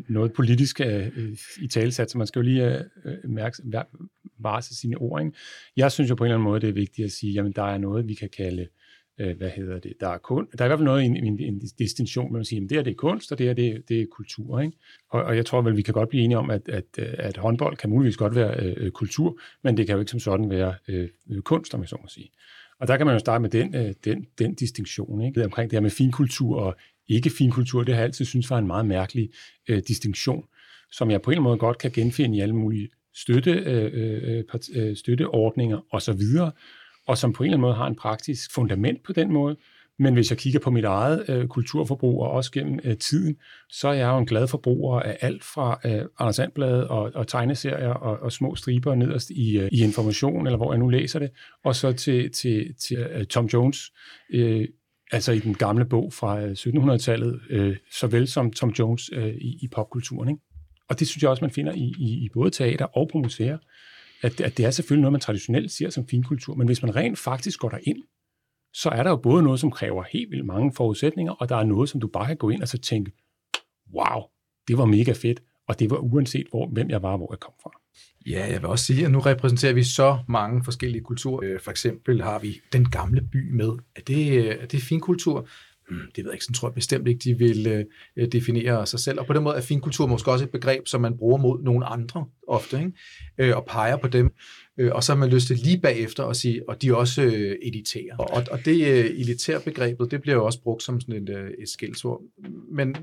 noget 0.09 0.33
politisk 0.33 0.81
øh, 0.81 1.07
øh 1.17 1.37
i 1.61 1.67
talesat, 1.67 2.11
så 2.11 2.17
man 2.17 2.27
skal 2.27 2.39
jo 2.39 2.43
lige 2.43 2.77
øh, 3.05 3.29
mærke, 3.29 3.63
varse 4.39 4.75
sine 4.75 4.97
ord. 4.97 5.21
Ikke? 5.21 5.37
Jeg 5.77 5.91
synes 5.91 6.09
jo 6.09 6.15
på 6.15 6.23
en 6.23 6.27
eller 6.27 6.35
anden 6.35 6.43
måde, 6.43 6.61
det 6.61 6.69
er 6.69 6.73
vigtigt 6.73 7.05
at 7.05 7.11
sige, 7.11 7.33
jamen 7.33 7.51
der 7.51 7.63
er 7.63 7.77
noget, 7.77 8.07
vi 8.07 8.13
kan 8.13 8.29
kalde, 8.37 8.67
øh, 9.19 9.37
hvad 9.37 9.49
hedder 9.49 9.79
det, 9.79 9.93
der 9.99 10.07
er, 10.07 10.17
kun, 10.17 10.47
der 10.57 10.63
er 10.63 10.65
i 10.65 10.69
hvert 10.69 10.79
fald 10.79 10.85
noget, 10.85 11.05
en, 11.05 11.17
en, 11.17 11.39
en 11.39 11.61
distinktion, 11.79 12.33
man 12.33 12.45
siger, 12.45 12.63
at 12.63 12.69
det 12.69 12.77
her 12.77 12.83
det 12.83 12.91
er 12.91 12.95
kunst, 12.95 13.31
og 13.31 13.37
det 13.37 13.45
her 13.45 13.53
det, 13.53 13.67
er, 13.67 13.77
det 13.87 14.01
er 14.01 14.05
kultur. 14.11 14.59
Ikke? 14.59 14.77
Og, 15.09 15.23
og 15.23 15.35
jeg 15.35 15.45
tror 15.45 15.61
vel, 15.61 15.77
vi 15.77 15.81
kan 15.81 15.93
godt 15.93 16.09
blive 16.09 16.23
enige 16.23 16.37
om, 16.37 16.49
at, 16.49 16.69
at, 16.69 16.99
at 16.99 17.37
håndbold 17.37 17.77
kan 17.77 17.89
muligvis 17.89 18.17
godt 18.17 18.35
være 18.35 18.65
øh, 18.65 18.73
øh 18.77 18.91
kultur, 18.91 19.39
men 19.63 19.77
det 19.77 19.85
kan 19.85 19.93
jo 19.93 19.99
ikke 19.99 20.11
som 20.11 20.19
sådan 20.19 20.49
være 20.49 20.75
øh, 20.87 21.09
øh 21.29 21.41
kunst, 21.41 21.73
om 21.73 21.81
jeg 21.81 21.89
så 21.89 21.97
må 22.01 22.07
sige. 22.07 22.31
Og 22.81 22.87
der 22.87 22.97
kan 22.97 23.05
man 23.05 23.15
jo 23.15 23.19
starte 23.19 23.41
med 23.41 23.49
den, 23.49 23.95
den, 24.05 24.27
den 24.39 24.55
distinktion, 24.55 25.21
ikke? 25.21 25.45
omkring 25.45 25.71
det 25.71 25.75
her 25.77 25.81
med 25.81 25.89
finkultur 25.89 26.59
og 26.59 26.75
ikke 27.07 27.29
finkultur, 27.29 27.83
det 27.83 27.93
har 27.93 28.01
jeg 28.01 28.05
altid 28.05 28.25
synes 28.25 28.49
var 28.49 28.57
en 28.57 28.67
meget 28.67 28.85
mærkelig 28.85 29.29
øh, 29.69 29.81
distinktion, 29.87 30.45
som 30.91 31.11
jeg 31.11 31.21
på 31.21 31.31
en 31.31 31.33
eller 31.33 31.41
anden 31.41 31.49
måde 31.49 31.57
godt 31.57 31.77
kan 31.77 31.91
genfinde 31.91 32.37
i 32.37 32.41
alle 32.41 32.55
mulige 32.55 32.89
støtte, 33.15 33.51
øh, 33.51 33.91
øh, 33.93 34.43
øh 34.75 34.95
støtteordninger 34.95 35.79
osv., 35.91 36.21
og 37.07 37.17
som 37.17 37.33
på 37.33 37.43
en 37.43 37.47
eller 37.47 37.57
anden 37.57 37.61
måde 37.61 37.75
har 37.75 37.87
en 37.87 37.95
praktisk 37.95 38.53
fundament 38.53 39.03
på 39.03 39.13
den 39.13 39.31
måde. 39.31 39.57
Men 40.01 40.13
hvis 40.13 40.29
jeg 40.29 40.37
kigger 40.37 40.59
på 40.59 40.71
mit 40.71 40.85
eget 40.85 41.25
øh, 41.29 41.47
kulturforbrug, 41.47 42.21
og 42.21 42.31
også 42.31 42.51
gennem 42.51 42.79
øh, 42.83 42.97
tiden, 42.97 43.35
så 43.69 43.87
er 43.87 43.93
jeg 43.93 44.07
jo 44.07 44.17
en 44.17 44.25
glad 44.25 44.47
forbruger 44.47 44.99
af 44.99 45.17
alt 45.21 45.43
fra 45.43 45.79
øh, 45.85 46.05
Anders 46.19 46.35
Sandblad 46.35 46.83
og, 46.83 47.11
og 47.15 47.27
tegneserier 47.27 47.89
og, 47.89 48.19
og 48.19 48.31
små 48.31 48.55
striber 48.55 48.95
nederst 48.95 49.29
i, 49.29 49.59
øh, 49.59 49.69
i 49.71 49.83
information, 49.83 50.47
eller 50.47 50.57
hvor 50.57 50.73
jeg 50.73 50.79
nu 50.79 50.87
læser 50.87 51.19
det, 51.19 51.29
og 51.63 51.75
så 51.75 51.91
til, 51.91 52.31
til, 52.31 52.75
til 52.87 52.97
øh, 52.97 53.25
Tom 53.25 53.45
Jones 53.45 53.91
øh, 54.33 54.67
altså 55.11 55.31
i 55.31 55.39
den 55.39 55.55
gamle 55.55 55.85
bog 55.85 56.13
fra 56.13 56.51
1700-tallet, 56.51 57.39
øh, 57.49 57.67
øh, 57.67 57.75
såvel 57.91 58.27
som 58.27 58.51
Tom 58.51 58.69
Jones 58.69 59.09
øh, 59.13 59.27
i, 59.27 59.57
i 59.61 59.67
popkulturen. 59.71 60.29
Ikke? 60.29 60.41
Og 60.89 60.99
det 60.99 61.07
synes 61.07 61.23
jeg 61.23 61.29
også, 61.29 61.43
man 61.43 61.51
finder 61.51 61.73
i, 61.73 61.93
i, 61.99 62.25
i 62.25 62.29
både 62.33 62.49
teater 62.49 62.85
og 62.85 63.09
på 63.11 63.17
museer, 63.17 63.57
at, 64.21 64.41
at 64.41 64.57
det 64.57 64.65
er 64.65 64.71
selvfølgelig 64.71 65.01
noget, 65.01 65.11
man 65.11 65.21
traditionelt 65.21 65.71
ser 65.71 65.89
som 65.89 66.07
finkultur, 66.07 66.55
men 66.55 66.67
hvis 66.67 66.81
man 66.81 66.95
rent 66.95 67.19
faktisk 67.19 67.59
går 67.59 67.79
ind, 67.83 67.97
så 68.73 68.89
er 68.89 69.03
der 69.03 69.09
jo 69.09 69.15
både 69.15 69.43
noget, 69.43 69.59
som 69.59 69.71
kræver 69.71 70.03
helt 70.11 70.31
vildt 70.31 70.45
mange 70.45 70.73
forudsætninger, 70.73 71.33
og 71.33 71.49
der 71.49 71.55
er 71.55 71.63
noget, 71.63 71.89
som 71.89 72.01
du 72.01 72.07
bare 72.07 72.27
kan 72.27 72.37
gå 72.37 72.49
ind 72.49 72.61
og 72.61 72.67
så 72.67 72.77
tænke, 72.77 73.11
wow, 73.95 74.21
det 74.67 74.77
var 74.77 74.85
mega 74.85 75.11
fedt, 75.11 75.41
og 75.67 75.79
det 75.79 75.89
var 75.89 75.97
uanset, 75.97 76.47
hvor, 76.49 76.67
hvem 76.67 76.89
jeg 76.89 77.01
var, 77.01 77.17
hvor 77.17 77.33
jeg 77.33 77.39
kom 77.39 77.53
fra. 77.63 77.71
Ja, 78.25 78.51
jeg 78.51 78.61
vil 78.61 78.69
også 78.69 78.85
sige, 78.85 79.05
at 79.05 79.11
nu 79.11 79.19
repræsenterer 79.19 79.73
vi 79.73 79.83
så 79.83 80.17
mange 80.27 80.63
forskellige 80.63 81.03
kulturer. 81.03 81.39
Øh, 81.43 81.59
for 81.59 81.71
eksempel 81.71 82.21
har 82.21 82.39
vi 82.39 82.61
den 82.73 82.89
gamle 82.89 83.21
by 83.21 83.51
med. 83.51 83.69
Er 83.95 84.01
det, 84.01 84.51
er 84.61 84.65
det 84.65 84.81
finkultur? 84.81 85.47
Hmm, 85.89 85.99
det 86.15 86.23
ved 86.23 86.31
jeg 86.31 86.33
ikke, 86.33 86.45
sådan 86.45 86.53
tror 86.53 86.67
jeg 86.67 86.73
bestemt 86.73 87.07
ikke, 87.07 87.19
de 87.23 87.37
vil 87.37 87.67
øh, 88.15 88.31
definere 88.31 88.85
sig 88.85 88.99
selv. 88.99 89.19
Og 89.19 89.25
på 89.25 89.33
den 89.33 89.43
måde 89.43 89.55
er 89.55 89.61
finkultur 89.61 90.07
måske 90.07 90.31
også 90.31 90.45
et 90.45 90.51
begreb, 90.51 90.87
som 90.87 91.01
man 91.01 91.17
bruger 91.17 91.37
mod 91.37 91.63
nogle 91.63 91.85
andre 91.85 92.25
ofte, 92.47 92.77
ikke? 92.77 92.91
Øh, 93.37 93.57
og 93.57 93.65
peger 93.65 93.97
på 93.97 94.07
dem. 94.07 94.33
Øh, 94.77 94.91
og 94.93 95.03
så 95.03 95.11
har 95.11 95.19
man 95.19 95.29
lyst 95.29 95.47
til 95.47 95.57
lige 95.57 95.79
bagefter 95.79 96.25
at 96.25 96.35
sige, 96.35 96.69
og 96.69 96.81
de 96.81 96.97
også 96.97 97.21
øh, 97.23 97.55
editerer. 97.61 98.17
Og, 98.17 98.43
og 98.51 98.65
det 98.65 98.87
øh, 98.87 99.05
elitære 99.05 99.61
begrebet, 99.61 100.11
det 100.11 100.21
bliver 100.21 100.35
jo 100.35 100.45
også 100.45 100.61
brugt 100.61 100.83
som 100.83 100.99
sådan 100.99 101.23
et, 101.23 101.29
øh, 101.29 101.51
et 101.59 101.69
skældsord. 101.69 102.21
Men 102.71 102.95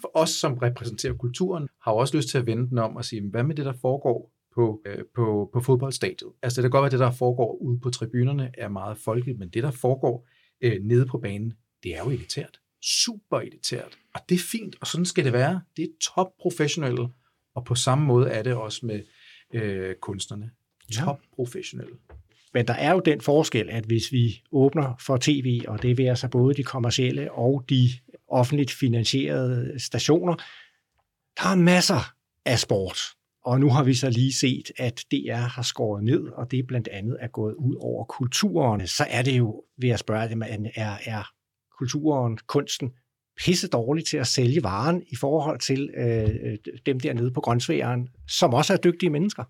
for 0.00 0.10
os, 0.14 0.30
som 0.30 0.54
repræsenterer 0.54 1.14
kulturen, 1.14 1.68
har 1.82 1.92
jo 1.92 1.98
også 1.98 2.16
lyst 2.16 2.28
til 2.28 2.38
at 2.38 2.46
vende 2.46 2.68
den 2.68 2.78
om 2.78 2.96
og 2.96 3.04
sige, 3.04 3.22
hvad 3.30 3.42
med 3.42 3.54
det, 3.54 3.64
der 3.64 3.72
foregår 3.80 4.32
på, 4.54 4.82
øh, 4.86 4.98
på, 5.14 5.50
på 5.52 5.60
fodboldstadiet? 5.60 6.32
Altså 6.42 6.62
det 6.62 6.64
kan 6.64 6.70
godt 6.70 6.82
være, 6.82 6.86
at 6.86 6.92
det, 6.92 7.00
der 7.00 7.10
foregår 7.10 7.56
ude 7.60 7.80
på 7.80 7.90
tribunerne, 7.90 8.50
er 8.58 8.68
meget 8.68 8.98
folkeligt, 8.98 9.38
men 9.38 9.48
det, 9.48 9.62
der 9.62 9.70
foregår 9.70 10.28
øh, 10.60 10.82
nede 10.82 11.06
på 11.06 11.18
banen, 11.18 11.52
det 11.82 11.94
er 11.94 11.98
jo 12.04 12.10
elitært. 12.10 12.60
Super 12.82 13.40
elitært. 13.40 13.98
Og 14.14 14.20
det 14.28 14.34
er 14.34 14.44
fint, 14.52 14.76
og 14.80 14.86
sådan 14.86 15.04
skal 15.04 15.24
det 15.24 15.32
være. 15.32 15.60
Det 15.76 15.82
er 15.82 15.88
top 16.14 16.26
professionelle, 16.40 17.08
og 17.54 17.64
på 17.64 17.74
samme 17.74 18.04
måde 18.04 18.28
er 18.28 18.42
det 18.42 18.54
også 18.54 18.86
med 18.86 19.02
øh, 19.54 19.94
kunstnerne. 19.94 20.50
Top 20.92 21.20
professionelle. 21.34 21.94
Men 22.54 22.66
der 22.66 22.74
er 22.74 22.92
jo 22.92 23.00
den 23.04 23.20
forskel, 23.20 23.70
at 23.70 23.84
hvis 23.84 24.12
vi 24.12 24.42
åbner 24.52 24.94
for 25.00 25.16
tv, 25.20 25.60
og 25.68 25.82
det 25.82 25.98
vil 25.98 26.04
altså 26.04 26.28
både 26.28 26.54
de 26.54 26.62
kommercielle 26.62 27.32
og 27.32 27.64
de 27.68 27.88
offentligt 28.28 28.70
finansierede 28.70 29.74
stationer, 29.78 30.34
der 31.36 31.48
er 31.48 31.54
masser 31.54 32.14
af 32.44 32.58
sport. 32.58 32.98
Og 33.44 33.60
nu 33.60 33.70
har 33.70 33.84
vi 33.84 33.94
så 33.94 34.10
lige 34.10 34.32
set, 34.32 34.70
at 34.78 35.04
DR 35.10 35.34
har 35.34 35.62
skåret 35.62 36.04
ned, 36.04 36.28
og 36.28 36.50
det 36.50 36.66
blandt 36.66 36.88
andet 36.88 37.16
er 37.20 37.28
gået 37.28 37.54
ud 37.54 37.76
over 37.80 38.04
kulturen. 38.04 38.86
Så 38.86 39.06
er 39.10 39.22
det 39.22 39.38
jo, 39.38 39.62
ved 39.78 39.88
at 39.88 39.98
spørge 39.98 40.28
dem, 40.28 40.42
er, 40.74 40.96
er 41.04 41.30
kulturen, 41.78 42.38
kunsten, 42.46 42.92
pisse 43.36 43.68
dårligt 43.68 44.08
til 44.08 44.16
at 44.16 44.26
sælge 44.26 44.62
varen 44.62 45.02
i 45.08 45.16
forhold 45.16 45.60
til 45.60 45.90
øh, 45.96 46.56
dem 46.86 47.00
dernede 47.00 47.30
på 47.30 47.40
grøntsværen, 47.40 48.08
som 48.28 48.54
også 48.54 48.72
er 48.72 48.76
dygtige 48.76 49.10
mennesker. 49.10 49.44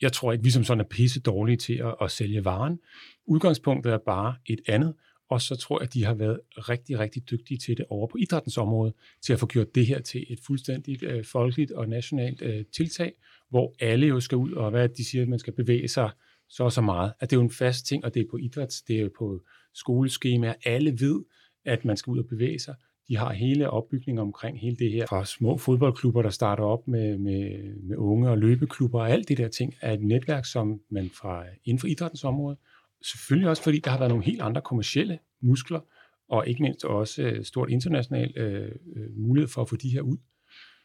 Jeg 0.00 0.12
tror 0.12 0.32
ikke, 0.32 0.44
vi 0.44 0.50
som 0.50 0.64
sådan 0.64 0.80
er 0.80 0.88
pisse 0.88 1.20
dårlige 1.20 1.56
til 1.56 1.74
at, 1.74 1.94
at 2.00 2.10
sælge 2.10 2.44
varen. 2.44 2.78
Udgangspunktet 3.26 3.92
er 3.92 3.98
bare 3.98 4.34
et 4.46 4.60
andet, 4.68 4.94
og 5.30 5.40
så 5.40 5.56
tror 5.56 5.78
jeg, 5.80 5.86
at 5.86 5.94
de 5.94 6.04
har 6.04 6.14
været 6.14 6.40
rigtig, 6.56 6.98
rigtig 6.98 7.30
dygtige 7.30 7.58
til 7.58 7.76
det 7.76 7.84
over 7.88 8.06
på 8.06 8.18
idrættens 8.18 8.58
område, 8.58 8.92
til 9.22 9.32
at 9.32 9.38
få 9.38 9.46
gjort 9.46 9.74
det 9.74 9.86
her 9.86 10.00
til 10.00 10.26
et 10.28 10.38
fuldstændigt 10.46 11.02
øh, 11.02 11.24
folkeligt 11.24 11.70
og 11.70 11.88
nationalt 11.88 12.42
øh, 12.42 12.64
tiltag, 12.76 13.12
hvor 13.50 13.74
alle 13.80 14.06
jo 14.06 14.20
skal 14.20 14.36
ud, 14.36 14.52
og 14.52 14.70
hvad 14.70 14.88
de 14.88 15.04
siger, 15.04 15.22
at 15.22 15.28
man 15.28 15.38
skal 15.38 15.52
bevæge 15.52 15.88
sig 15.88 16.10
så 16.48 16.64
og 16.64 16.72
så 16.72 16.80
meget. 16.80 17.12
At 17.20 17.30
det 17.30 17.36
er 17.36 17.40
jo 17.40 17.44
en 17.44 17.50
fast 17.50 17.86
ting, 17.86 18.04
og 18.04 18.14
det 18.14 18.20
er 18.20 18.26
på 18.30 18.36
idræts, 18.36 18.82
det 18.82 19.00
er 19.00 19.08
på 19.18 19.42
skoleskemaer. 19.74 20.54
Alle 20.64 21.00
ved, 21.00 21.24
at 21.64 21.84
man 21.84 21.96
skal 21.96 22.10
ud 22.10 22.18
og 22.18 22.26
bevæge 22.26 22.58
sig. 22.58 22.74
De 23.08 23.16
har 23.16 23.32
hele 23.32 23.70
opbygningen 23.70 24.18
omkring 24.18 24.60
hele 24.60 24.76
det 24.76 24.92
her, 24.92 25.06
fra 25.06 25.24
små 25.24 25.56
fodboldklubber, 25.56 26.22
der 26.22 26.30
starter 26.30 26.64
op 26.64 26.88
med, 26.88 27.18
med, 27.18 27.74
med 27.82 27.96
unge 27.96 28.30
og 28.30 28.38
løbeklubber, 28.38 29.00
og 29.00 29.10
alt 29.10 29.28
det 29.28 29.38
der 29.38 29.48
ting, 29.48 29.74
er 29.80 29.92
et 29.92 30.02
netværk, 30.02 30.44
som 30.44 30.80
man 30.90 31.10
fra 31.10 31.44
inden 31.64 31.78
for 31.78 31.86
idrættens 31.86 32.24
område, 32.24 32.56
selvfølgelig 33.04 33.48
også 33.48 33.62
fordi 33.62 33.78
der 33.78 33.90
har 33.90 33.98
været 33.98 34.10
nogle 34.10 34.24
helt 34.24 34.40
andre 34.40 34.60
kommercielle 34.60 35.18
muskler, 35.42 35.80
og 36.28 36.48
ikke 36.48 36.62
mindst 36.62 36.84
også 36.84 37.22
øh, 37.22 37.44
stort 37.44 37.70
international 37.70 38.32
øh, 38.36 38.70
øh, 38.96 39.16
mulighed 39.16 39.48
for 39.48 39.62
at 39.62 39.68
få 39.68 39.76
de 39.76 39.88
her 39.88 40.00
ud. 40.00 40.16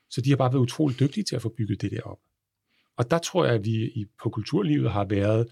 Så 0.10 0.22
de 0.22 0.30
har 0.30 0.38
bare 0.38 0.54
været 0.54 0.62
utroligt 0.62 1.00
dygtige 1.00 1.24
til 1.24 1.36
at 1.36 1.42
få 1.42 1.50
bygget 1.58 1.82
det 1.82 1.92
der 1.92 2.02
op. 2.02 2.20
Og 2.98 3.12
der 3.12 3.18
tror 3.18 3.46
jeg, 3.46 3.54
at 3.56 3.66
vi 3.66 3.72
i, 3.72 4.06
på 4.24 4.30
kulturlivet 4.30 4.92
har 4.92 5.06
været, 5.06 5.48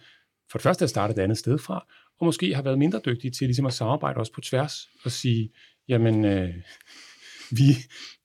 for 0.52 0.58
det 0.58 0.64
første 0.64 0.84
at 0.84 0.90
starte 0.90 1.14
et 1.14 1.20
andet 1.20 1.38
sted 1.38 1.58
fra, 1.58 1.86
og 2.20 2.26
måske 2.26 2.56
har 2.56 2.62
været 2.62 2.80
mindre 2.80 3.02
dygtige 3.06 3.32
til 3.32 3.48
ligesom 3.48 3.66
at 3.66 3.74
samarbejde 3.74 4.18
også 4.18 4.34
på 4.34 4.42
tværs 4.42 4.90
og 5.04 5.12
sige, 5.12 5.52
jamen, 5.90 6.26
øh, 6.26 6.54
vi, 7.52 7.64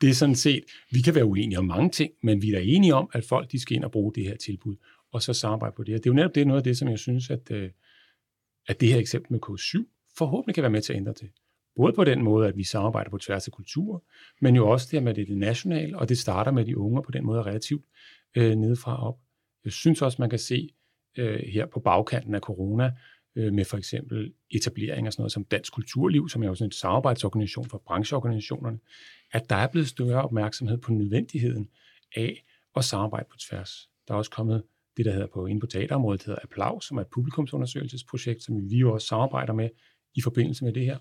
det 0.01 0.11
er 0.11 0.15
sådan 0.15 0.35
set, 0.35 0.65
vi 0.91 1.01
kan 1.01 1.15
være 1.15 1.25
uenige 1.25 1.59
om 1.59 1.65
mange 1.65 1.91
ting, 1.91 2.13
men 2.23 2.43
vi 2.43 2.51
er 2.51 2.59
enige 2.59 2.95
om, 2.95 3.11
at 3.13 3.25
folk 3.25 3.53
de 3.53 3.61
skal 3.61 3.77
ind 3.77 3.85
og 3.85 3.93
bruge 3.93 4.13
det 4.15 4.25
her 4.25 4.37
tilbud, 4.37 4.77
og 5.13 5.23
så 5.23 5.33
samarbejde 5.33 5.75
på 5.77 5.83
det 5.83 5.93
her. 5.93 5.99
Det 5.99 6.07
er 6.07 6.11
jo 6.11 6.15
netop 6.15 6.35
det, 6.35 6.47
noget 6.47 6.61
af 6.61 6.65
det, 6.65 6.79
som 6.79 6.89
jeg 6.89 6.99
synes, 6.99 7.31
at, 7.31 7.51
øh, 7.51 7.71
at 8.69 8.81
det 8.81 8.89
her 8.89 8.99
eksempel 8.99 9.33
med 9.33 9.41
K7 9.47 9.95
forhåbentlig 10.19 10.55
kan 10.55 10.63
være 10.63 10.71
med 10.71 10.83
til 10.83 10.93
at 10.93 10.97
ændre 10.97 11.13
det. 11.13 11.31
Både 11.77 11.93
på 11.93 12.05
den 12.05 12.23
måde, 12.23 12.49
at 12.49 12.57
vi 12.57 12.65
samarbejder 12.65 13.11
på 13.11 13.19
tværs 13.19 13.49
af 13.49 13.53
kulturer, 13.53 13.99
men 14.41 14.57
jo 14.57 14.69
også 14.69 14.89
det 14.91 15.03
med 15.03 15.15
det, 15.15 15.29
det 15.29 15.39
nationale, 15.39 15.99
og 15.99 16.09
det 16.09 16.19
starter 16.19 16.51
med 16.53 16.65
de 16.65 16.79
unge, 16.79 16.99
og 16.99 17.05
på 17.05 17.11
den 17.11 17.25
måde 17.25 17.39
er 17.39 17.47
relativt 17.47 17.85
øh, 18.37 18.55
nedefra 18.55 19.09
op. 19.09 19.19
Jeg 19.65 19.73
synes 19.73 20.03
også, 20.03 20.17
man 20.23 20.31
kan 20.31 20.39
se 20.39 20.69
øh, 21.19 21.41
her 21.41 21.67
på 21.67 21.81
bagkanten 21.81 22.35
af 22.35 22.41
corona, 22.41 22.93
øh, 23.37 23.53
med 23.53 23.65
for 23.65 23.77
eksempel 23.77 24.33
etablering 24.51 25.07
af 25.07 25.13
sådan 25.13 25.21
noget 25.23 25.33
som 25.33 25.45
Dansk 25.45 25.73
Kulturliv, 25.73 26.29
som 26.29 26.43
er 26.43 26.47
jo 26.47 26.55
sådan 26.55 26.69
en 26.69 26.73
samarbejdsorganisation 26.73 27.69
for 27.69 27.83
brancheorganisationerne, 27.87 28.79
at 29.33 29.51
der 29.51 29.57
er 29.57 29.67
blevet 29.67 29.89
større 29.89 30.23
opmærksomhed 30.23 30.79
på 30.79 30.93
nødvendigheden 30.93 31.69
af 32.17 32.45
at 32.77 32.85
samarbejde 32.85 33.27
på 33.31 33.37
tværs. 33.37 33.89
Der 34.09 34.15
er 34.15 34.19
også 34.19 34.31
kommet 34.31 34.63
det, 34.97 35.05
der 35.05 35.13
hedder 35.13 35.27
på, 35.27 35.47
inde 35.47 35.61
på 35.61 35.67
teaterområdet, 35.67 36.25
hedder 36.25 36.41
Applaus, 36.43 36.87
som 36.89 36.97
er 36.97 37.01
et 37.01 37.07
publikumsundersøgelsesprojekt, 37.07 38.43
som 38.43 38.71
vi 38.71 38.77
jo 38.77 38.93
også 38.93 39.07
samarbejder 39.07 39.53
med 39.53 39.69
i 40.15 40.21
forbindelse 40.21 40.65
med 40.65 40.73
det 40.73 40.85
her. 40.85 40.99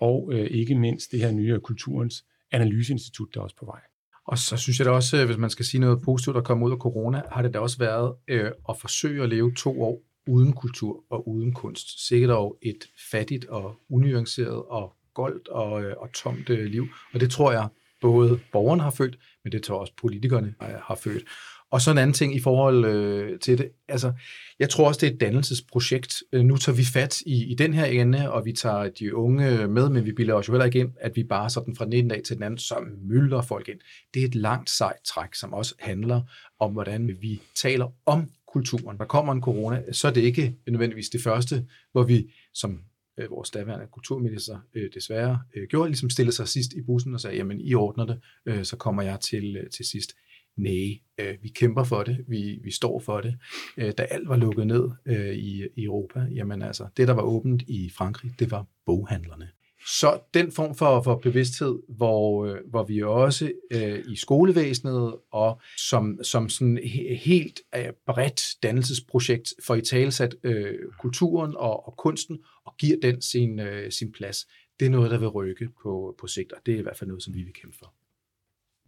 Og 0.00 0.30
øh, 0.32 0.46
ikke 0.50 0.74
mindst 0.74 1.12
det 1.12 1.20
her 1.20 1.30
nye 1.30 1.60
Kulturens 1.60 2.24
Analyseinstitut, 2.50 3.34
der 3.34 3.40
er 3.40 3.44
også 3.44 3.56
på 3.56 3.66
vej. 3.66 3.80
Og 4.26 4.38
så 4.38 4.56
synes 4.56 4.78
jeg 4.78 4.86
da 4.86 4.90
også, 4.90 5.16
øh, 5.16 5.26
hvis 5.26 5.36
man 5.36 5.50
skal 5.50 5.64
sige 5.64 5.80
noget 5.80 6.02
positivt, 6.02 6.34
der 6.34 6.42
kommer 6.42 6.66
ud 6.66 6.72
af 6.72 6.78
corona, 6.78 7.22
har 7.32 7.42
det 7.42 7.54
da 7.54 7.58
også 7.58 7.78
været 7.78 8.14
øh, 8.28 8.50
at 8.68 8.76
forsøge 8.80 9.22
at 9.22 9.28
leve 9.28 9.54
to 9.54 9.82
år 9.82 10.02
uden 10.26 10.52
kultur 10.52 11.04
og 11.10 11.28
uden 11.28 11.52
kunst. 11.52 12.06
Sikkert 12.08 12.28
dog 12.30 12.58
et 12.62 12.84
fattigt 13.10 13.44
og 13.44 13.74
unuanceret 13.88 14.62
og 14.68 14.92
goldt 15.14 15.48
og, 15.48 15.84
øh, 15.84 15.94
og 15.98 16.12
tomt 16.12 16.50
øh, 16.50 16.64
liv. 16.64 16.86
Og 17.14 17.20
det 17.20 17.30
tror 17.30 17.52
jeg 17.52 17.68
både 18.00 18.40
borgerne 18.52 18.82
har 18.82 18.90
følt, 18.90 19.18
men 19.44 19.52
det 19.52 19.62
tror 19.62 19.78
også 19.78 19.92
politikerne 20.00 20.54
øh, 20.62 20.68
har 20.82 20.94
følt. 20.94 21.28
Og 21.70 21.80
så 21.80 21.90
en 21.90 21.98
anden 21.98 22.14
ting 22.14 22.34
i 22.34 22.40
forhold 22.40 22.84
øh, 22.84 23.38
til 23.40 23.58
det. 23.58 23.68
Altså, 23.88 24.12
jeg 24.58 24.70
tror 24.70 24.88
også, 24.88 24.98
det 25.00 25.08
er 25.08 25.14
et 25.14 25.20
dannelsesprojekt. 25.20 26.22
Øh, 26.32 26.44
nu 26.44 26.56
tager 26.56 26.76
vi 26.76 26.84
fat 26.84 27.20
i, 27.20 27.44
i 27.44 27.54
den 27.54 27.74
her 27.74 27.84
ende, 27.84 28.32
og 28.32 28.44
vi 28.44 28.52
tager 28.52 28.88
de 28.88 29.14
unge 29.14 29.68
med, 29.68 29.88
men 29.88 30.04
vi 30.04 30.12
bilder 30.12 30.34
os 30.34 30.48
jo 30.48 30.52
heller 30.52 30.64
ikke 30.64 30.78
ind, 30.78 30.92
at 31.00 31.16
vi 31.16 31.24
bare 31.24 31.50
sådan 31.50 31.76
fra 31.76 31.84
den 31.84 31.92
ene 31.92 32.08
dag 32.10 32.22
til 32.22 32.36
den 32.36 32.42
anden, 32.42 32.58
så 32.58 32.76
mylder 33.02 33.42
folk 33.42 33.68
ind. 33.68 33.78
Det 34.14 34.22
er 34.22 34.26
et 34.26 34.34
langt 34.34 34.70
sejt 34.70 35.00
træk, 35.04 35.34
som 35.34 35.52
også 35.52 35.74
handler 35.78 36.20
om, 36.60 36.72
hvordan 36.72 37.16
vi 37.20 37.40
taler 37.54 37.86
om 38.06 38.30
kulturen. 38.56 38.98
Der 38.98 39.04
kommer 39.04 39.32
en 39.32 39.42
corona, 39.42 39.92
så 39.92 40.08
er 40.08 40.12
det 40.12 40.20
ikke 40.20 40.56
nødvendigvis 40.66 41.08
det 41.08 41.22
første, 41.22 41.66
hvor 41.92 42.02
vi 42.02 42.32
som 42.54 42.80
øh, 43.18 43.30
vores 43.30 43.50
daværende 43.50 43.86
kulturminister 43.92 44.58
øh, 44.74 44.90
desværre 44.94 45.40
øh, 45.56 45.68
gjorde, 45.68 45.88
ligesom 45.88 46.10
stillede 46.10 46.36
sig 46.36 46.48
sidst 46.48 46.72
i 46.72 46.82
bussen 46.82 47.14
og 47.14 47.20
sagde, 47.20 47.36
jamen 47.36 47.60
I 47.60 47.74
ordner 47.74 48.06
det, 48.06 48.20
øh, 48.46 48.64
så 48.64 48.76
kommer 48.76 49.02
jeg 49.02 49.20
til, 49.20 49.56
øh, 49.56 49.70
til 49.70 49.84
sidst. 49.84 50.16
Nej, 50.56 51.00
øh, 51.18 51.34
vi 51.42 51.48
kæmper 51.48 51.84
for 51.84 52.02
det, 52.02 52.24
vi, 52.28 52.60
vi 52.62 52.70
står 52.70 53.00
for 53.00 53.20
det. 53.20 53.36
Øh, 53.76 53.92
da 53.98 54.02
alt 54.02 54.28
var 54.28 54.36
lukket 54.36 54.66
ned 54.66 54.90
øh, 55.06 55.34
i, 55.34 55.68
i 55.76 55.84
Europa, 55.84 56.26
jamen 56.34 56.62
altså, 56.62 56.86
det 56.96 57.08
der 57.08 57.14
var 57.14 57.22
åbent 57.22 57.62
i 57.62 57.90
Frankrig, 57.90 58.30
det 58.38 58.50
var 58.50 58.66
boghandlerne. 58.86 59.48
Så 59.86 60.20
den 60.34 60.52
form 60.52 60.74
for, 60.74 61.02
for 61.02 61.16
bevidsthed, 61.18 61.78
hvor, 61.88 62.46
øh, 62.46 62.58
hvor 62.66 62.84
vi 62.84 63.02
også 63.02 63.52
øh, 63.70 64.04
i 64.08 64.16
skolevæsenet 64.16 65.16
og 65.30 65.60
som, 65.76 66.18
som 66.22 66.48
sådan 66.48 66.78
helt 67.20 67.60
øh, 67.76 67.92
bredt 68.06 68.62
dannelsesprojekt 68.62 69.54
får 69.62 69.74
i 69.74 69.80
talesat 69.80 70.34
øh, 70.42 70.78
kulturen 71.00 71.56
og, 71.56 71.86
og 71.86 71.96
kunsten 71.96 72.38
og 72.64 72.76
giver 72.76 72.96
den 73.02 73.22
sin, 73.22 73.60
øh, 73.60 73.92
sin 73.92 74.12
plads, 74.12 74.46
det 74.80 74.86
er 74.86 74.90
noget, 74.90 75.10
der 75.10 75.18
vil 75.18 75.28
rykke 75.28 75.68
på, 75.82 76.14
på 76.18 76.26
sigt, 76.26 76.52
og 76.52 76.60
det 76.66 76.74
er 76.74 76.78
i 76.78 76.82
hvert 76.82 76.96
fald 76.96 77.08
noget, 77.08 77.22
som 77.22 77.34
vi 77.34 77.42
vil 77.42 77.52
kæmpe 77.52 77.76
for. 77.78 77.94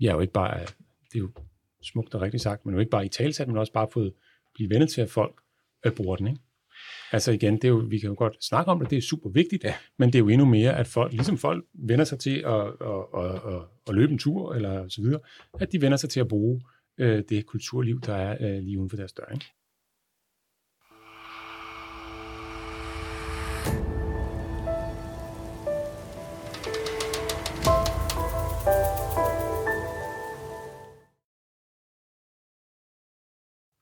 Ja, 0.01 0.13
jo 0.13 0.21
ikke 0.21 0.33
bare, 0.33 0.61
det 1.13 1.15
er 1.15 1.19
jo 1.19 1.31
smukt 1.83 2.15
og 2.15 2.21
rigtigt 2.21 2.43
sagt, 2.43 2.67
men 2.67 2.75
jo 2.75 2.81
ikke 2.81 2.91
bare 2.91 3.07
i 3.07 3.09
talesat, 3.09 3.49
men 3.49 3.57
også 3.57 3.73
bare 3.73 3.89
fået 3.93 4.13
blive 4.55 4.71
vennet 4.71 4.91
til, 4.91 5.01
at 5.01 5.11
folk 5.11 5.41
øh, 5.87 5.93
bruger 5.93 6.17
den. 6.17 6.27
Ikke? 6.27 6.41
Altså 7.13 7.33
igen, 7.33 7.55
det 7.55 7.65
er 7.65 7.69
jo, 7.69 7.87
vi 7.89 7.99
kan 7.99 8.09
jo 8.09 8.15
godt 8.19 8.45
snakke 8.45 8.71
om 8.71 8.81
det, 8.81 8.91
det 8.91 8.99
er 8.99 9.03
super 9.03 9.31
vigtigt, 9.31 9.65
ja. 9.65 9.75
men 9.99 10.09
det 10.09 10.15
er 10.15 10.19
jo 10.19 10.29
endnu 10.29 10.47
mere, 10.47 10.77
at 10.77 10.87
folk, 10.87 11.13
ligesom 11.13 11.39
folk 11.39 11.65
vender 11.75 12.05
sig 12.05 12.19
til 12.19 12.37
at, 12.47 12.61
at, 12.81 13.25
at, 13.25 13.35
at, 13.35 13.63
at 13.89 13.95
løbe 13.95 14.13
en 14.13 14.19
tur, 14.19 14.55
eller 14.55 14.89
så 14.89 15.03
videre, 15.03 15.21
at 15.61 15.73
de 15.73 15.81
vender 15.81 15.97
sig 15.97 16.11
til 16.11 16.21
at 16.21 16.29
bruge 16.29 16.61
øh, 16.99 17.23
det 17.29 17.47
kulturliv, 17.47 18.01
der 18.01 18.15
er 18.15 18.37
øh, 18.41 18.63
lige 18.63 18.79
uden 18.79 18.91
for 18.91 18.97
deres 18.97 19.13
dør. 19.13 19.33
Ikke? 19.35 19.47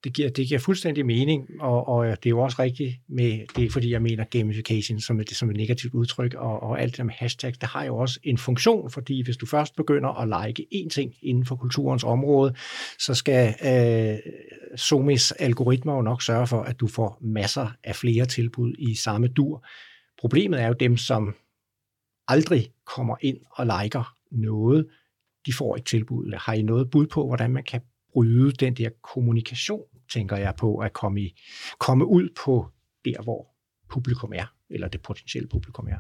Det 0.07 0.15
giver, 0.15 0.31
det 0.31 0.49
giver 0.49 0.61
fuldstændig 0.61 1.07
mening, 1.07 1.49
og, 1.61 1.89
og 1.89 2.07
det 2.07 2.27
er 2.27 2.31
jo 2.31 2.41
også 2.41 2.63
rigtigt 2.63 2.95
med 3.09 3.41
det, 3.57 3.73
fordi 3.73 3.91
jeg 3.91 4.03
mener 4.03 4.25
gamification 4.25 5.01
som 5.01 5.21
et, 5.21 5.31
som 5.31 5.51
et 5.51 5.57
negativt 5.57 5.95
udtryk, 5.95 6.35
og, 6.35 6.63
og 6.63 6.81
alt 6.81 6.91
det 6.91 6.99
der 6.99 7.05
med 7.05 7.15
hashtags, 7.15 7.59
det 7.59 7.69
har 7.69 7.85
jo 7.85 7.97
også 7.97 8.21
en 8.23 8.39
funktion, 8.39 8.91
fordi 8.91 9.23
hvis 9.25 9.37
du 9.37 9.47
først 9.47 9.77
begynder 9.77 10.09
at 10.09 10.49
like 10.49 10.67
én 10.75 10.89
ting 10.89 11.15
inden 11.23 11.47
for 11.47 11.57
kulturens 11.57 12.05
område, 12.05 12.55
så 12.99 13.15
skal 13.15 13.55
øh, 13.65 14.19
Somis 14.77 15.33
algoritmer 15.33 15.95
jo 15.95 16.03
nok 16.03 16.23
sørge 16.23 16.47
for, 16.47 16.63
at 16.63 16.81
du 16.81 16.87
får 16.87 17.19
masser 17.21 17.69
af 17.85 17.97
flere 17.97 18.27
tilbud 18.27 18.75
i 18.79 18.95
samme 18.95 19.29
dur. 19.29 19.67
Problemet 20.21 20.63
er 20.63 20.67
jo 20.67 20.75
dem, 20.81 20.97
som 20.97 21.35
aldrig 22.29 22.71
kommer 22.97 23.17
ind 23.21 23.39
og 23.51 23.67
liker 23.67 24.15
noget, 24.31 24.87
de 25.47 25.53
får 25.53 25.77
et 25.77 25.85
tilbud. 25.85 26.33
Har 26.39 26.53
I 26.53 26.63
noget 26.63 26.91
bud 26.91 27.07
på, 27.07 27.27
hvordan 27.27 27.51
man 27.51 27.65
kan 27.65 27.81
bryde 28.13 28.53
den 28.53 28.75
der 28.75 28.89
kommunikation, 29.03 29.83
tænker 30.13 30.37
jeg 30.37 30.55
på, 30.59 30.79
at 30.79 30.93
komme, 30.93 31.21
i, 31.21 31.41
komme 31.79 32.07
ud 32.07 32.29
på 32.45 32.67
der, 33.05 33.23
hvor 33.23 33.47
publikum 33.91 34.33
er, 34.35 34.55
eller 34.71 34.89
det 34.89 35.03
potentielle 35.03 35.49
publikum 35.49 35.89
er? 35.89 35.99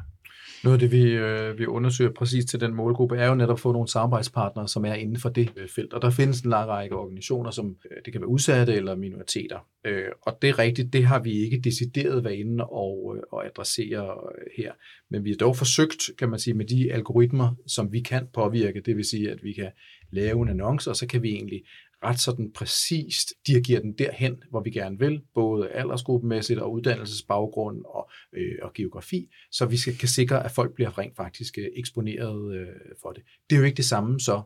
Noget 0.64 0.74
af 0.74 0.80
det, 0.80 0.92
vi, 0.92 1.02
øh, 1.02 1.58
vi 1.58 1.66
undersøger 1.66 2.10
præcis 2.12 2.44
til 2.44 2.60
den 2.60 2.74
målgruppe, 2.74 3.16
er 3.16 3.26
jo 3.28 3.34
netop 3.34 3.56
at 3.56 3.60
få 3.60 3.72
nogle 3.72 3.88
samarbejdspartnere, 3.88 4.68
som 4.68 4.84
er 4.84 4.94
inden 4.94 5.20
for 5.20 5.28
det 5.28 5.52
øh, 5.56 5.68
felt. 5.68 5.92
Og 5.92 6.02
der 6.02 6.10
findes 6.10 6.40
en 6.40 6.50
lang 6.50 6.68
række 6.68 6.96
organisationer, 6.96 7.50
som 7.50 7.76
øh, 7.90 7.96
det 8.04 8.12
kan 8.12 8.20
være 8.20 8.28
udsatte 8.28 8.74
eller 8.74 8.94
minoriteter. 8.94 9.58
Øh, 9.84 10.08
og 10.22 10.38
det 10.42 10.50
er 10.50 10.58
rigtigt, 10.58 10.92
det 10.92 11.06
har 11.06 11.22
vi 11.22 11.32
ikke 11.32 11.60
decideret 11.60 12.24
været 12.24 12.34
inde 12.34 12.64
og, 12.64 13.14
øh, 13.16 13.22
og 13.32 13.46
adressere 13.46 14.04
øh, 14.04 14.46
her. 14.56 14.72
Men 15.10 15.24
vi 15.24 15.30
har 15.30 15.36
dog 15.36 15.56
forsøgt, 15.56 16.10
kan 16.18 16.28
man 16.28 16.38
sige, 16.38 16.54
med 16.54 16.64
de 16.64 16.92
algoritmer, 16.92 17.54
som 17.66 17.92
vi 17.92 18.00
kan 18.00 18.26
påvirke, 18.34 18.80
det 18.80 18.96
vil 18.96 19.04
sige, 19.04 19.30
at 19.30 19.42
vi 19.42 19.52
kan 19.52 19.70
lave 20.10 20.42
en 20.42 20.48
annonce, 20.48 20.90
og 20.90 20.96
så 20.96 21.06
kan 21.06 21.22
vi 21.22 21.28
egentlig 21.28 21.62
ret 22.04 22.20
sådan 22.20 22.52
præcist 22.52 23.32
dirigerer 23.46 23.80
den 23.80 23.92
derhen, 23.92 24.42
hvor 24.50 24.60
vi 24.60 24.70
gerne 24.70 24.98
vil, 24.98 25.20
både 25.34 25.68
aldersgruppemæssigt 25.68 26.60
og 26.60 26.72
uddannelsesbaggrund 26.72 27.84
og, 27.84 28.10
øh, 28.32 28.54
og 28.62 28.72
geografi, 28.74 29.28
så 29.52 29.66
vi 29.66 29.76
skal, 29.76 29.98
kan 29.98 30.08
sikre, 30.08 30.44
at 30.44 30.50
folk 30.50 30.74
bliver 30.74 30.98
rent 30.98 31.16
faktisk 31.16 31.58
øh, 31.58 31.66
eksponeret 31.76 32.56
øh, 32.56 32.66
for 33.02 33.12
det. 33.12 33.22
Det 33.50 33.56
er 33.56 33.60
jo 33.60 33.64
ikke 33.64 33.76
det 33.76 33.84
samme 33.84 34.20
så, 34.20 34.42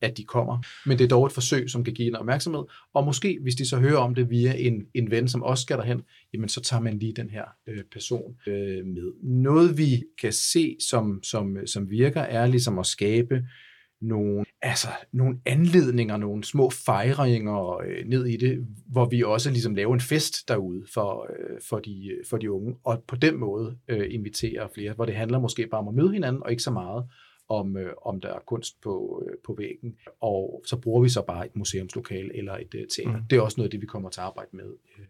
at 0.00 0.16
de 0.16 0.24
kommer, 0.24 0.58
men 0.86 0.98
det 0.98 1.04
er 1.04 1.08
dog 1.08 1.26
et 1.26 1.32
forsøg, 1.32 1.70
som 1.70 1.84
kan 1.84 1.94
give 1.94 2.08
en 2.08 2.16
opmærksomhed, 2.16 2.64
og 2.94 3.04
måske, 3.04 3.38
hvis 3.42 3.54
de 3.54 3.68
så 3.68 3.78
hører 3.78 3.98
om 3.98 4.14
det 4.14 4.30
via 4.30 4.54
en, 4.56 4.86
en 4.94 5.10
ven, 5.10 5.28
som 5.28 5.42
også 5.42 5.62
skal 5.62 5.78
derhen, 5.78 6.02
jamen 6.32 6.48
så 6.48 6.60
tager 6.60 6.80
man 6.80 6.98
lige 6.98 7.12
den 7.12 7.30
her 7.30 7.44
øh, 7.66 7.84
person 7.92 8.36
øh, 8.46 8.86
med. 8.86 9.12
Noget 9.22 9.78
vi 9.78 10.04
kan 10.20 10.32
se, 10.32 10.76
som, 10.90 11.22
som, 11.22 11.56
øh, 11.56 11.66
som 11.66 11.90
virker, 11.90 12.20
er 12.20 12.46
ligesom 12.46 12.78
at 12.78 12.86
skabe 12.86 13.44
nogle, 14.00 14.44
altså, 14.62 14.88
nogle 15.12 15.38
anledninger, 15.46 16.16
nogle 16.16 16.44
små 16.44 16.70
fejringer 16.70 17.76
øh, 17.76 18.04
ned 18.06 18.26
i 18.26 18.36
det, 18.36 18.66
hvor 18.86 19.08
vi 19.08 19.22
også 19.22 19.50
ligesom 19.50 19.74
laver 19.74 19.94
en 19.94 20.00
fest 20.00 20.48
derude 20.48 20.84
for, 20.94 21.28
øh, 21.30 21.60
for, 21.68 21.78
de, 21.78 22.10
for 22.30 22.36
de 22.38 22.52
unge, 22.52 22.76
og 22.84 23.04
på 23.06 23.16
den 23.16 23.36
måde 23.36 23.78
øh, 23.88 24.14
inviterer 24.14 24.68
flere, 24.74 24.92
hvor 24.92 25.04
det 25.04 25.14
handler 25.14 25.40
måske 25.40 25.66
bare 25.66 25.80
om 25.80 25.88
at 25.88 25.94
møde 25.94 26.12
hinanden, 26.12 26.42
og 26.42 26.50
ikke 26.50 26.62
så 26.62 26.70
meget 26.70 27.04
om, 27.48 27.76
øh, 27.76 27.92
om 28.02 28.20
der 28.20 28.34
er 28.34 28.38
kunst 28.46 28.80
på, 28.82 29.24
øh, 29.26 29.36
på 29.46 29.54
væggen, 29.58 29.96
og 30.20 30.62
så 30.66 30.76
bruger 30.76 31.02
vi 31.02 31.08
så 31.08 31.22
bare 31.22 31.46
et 31.46 31.56
museumslokale 31.56 32.36
eller 32.36 32.56
et 32.56 32.74
øh, 32.74 32.86
teater. 32.96 33.18
Mm. 33.18 33.24
Det 33.30 33.36
er 33.36 33.40
også 33.40 33.60
noget 33.60 33.68
af 33.68 33.70
det, 33.70 33.80
vi 33.80 33.86
kommer 33.86 34.10
til 34.10 34.20
at 34.20 34.26
arbejde 34.26 34.50
med 34.52 34.64
øh. 34.98 35.04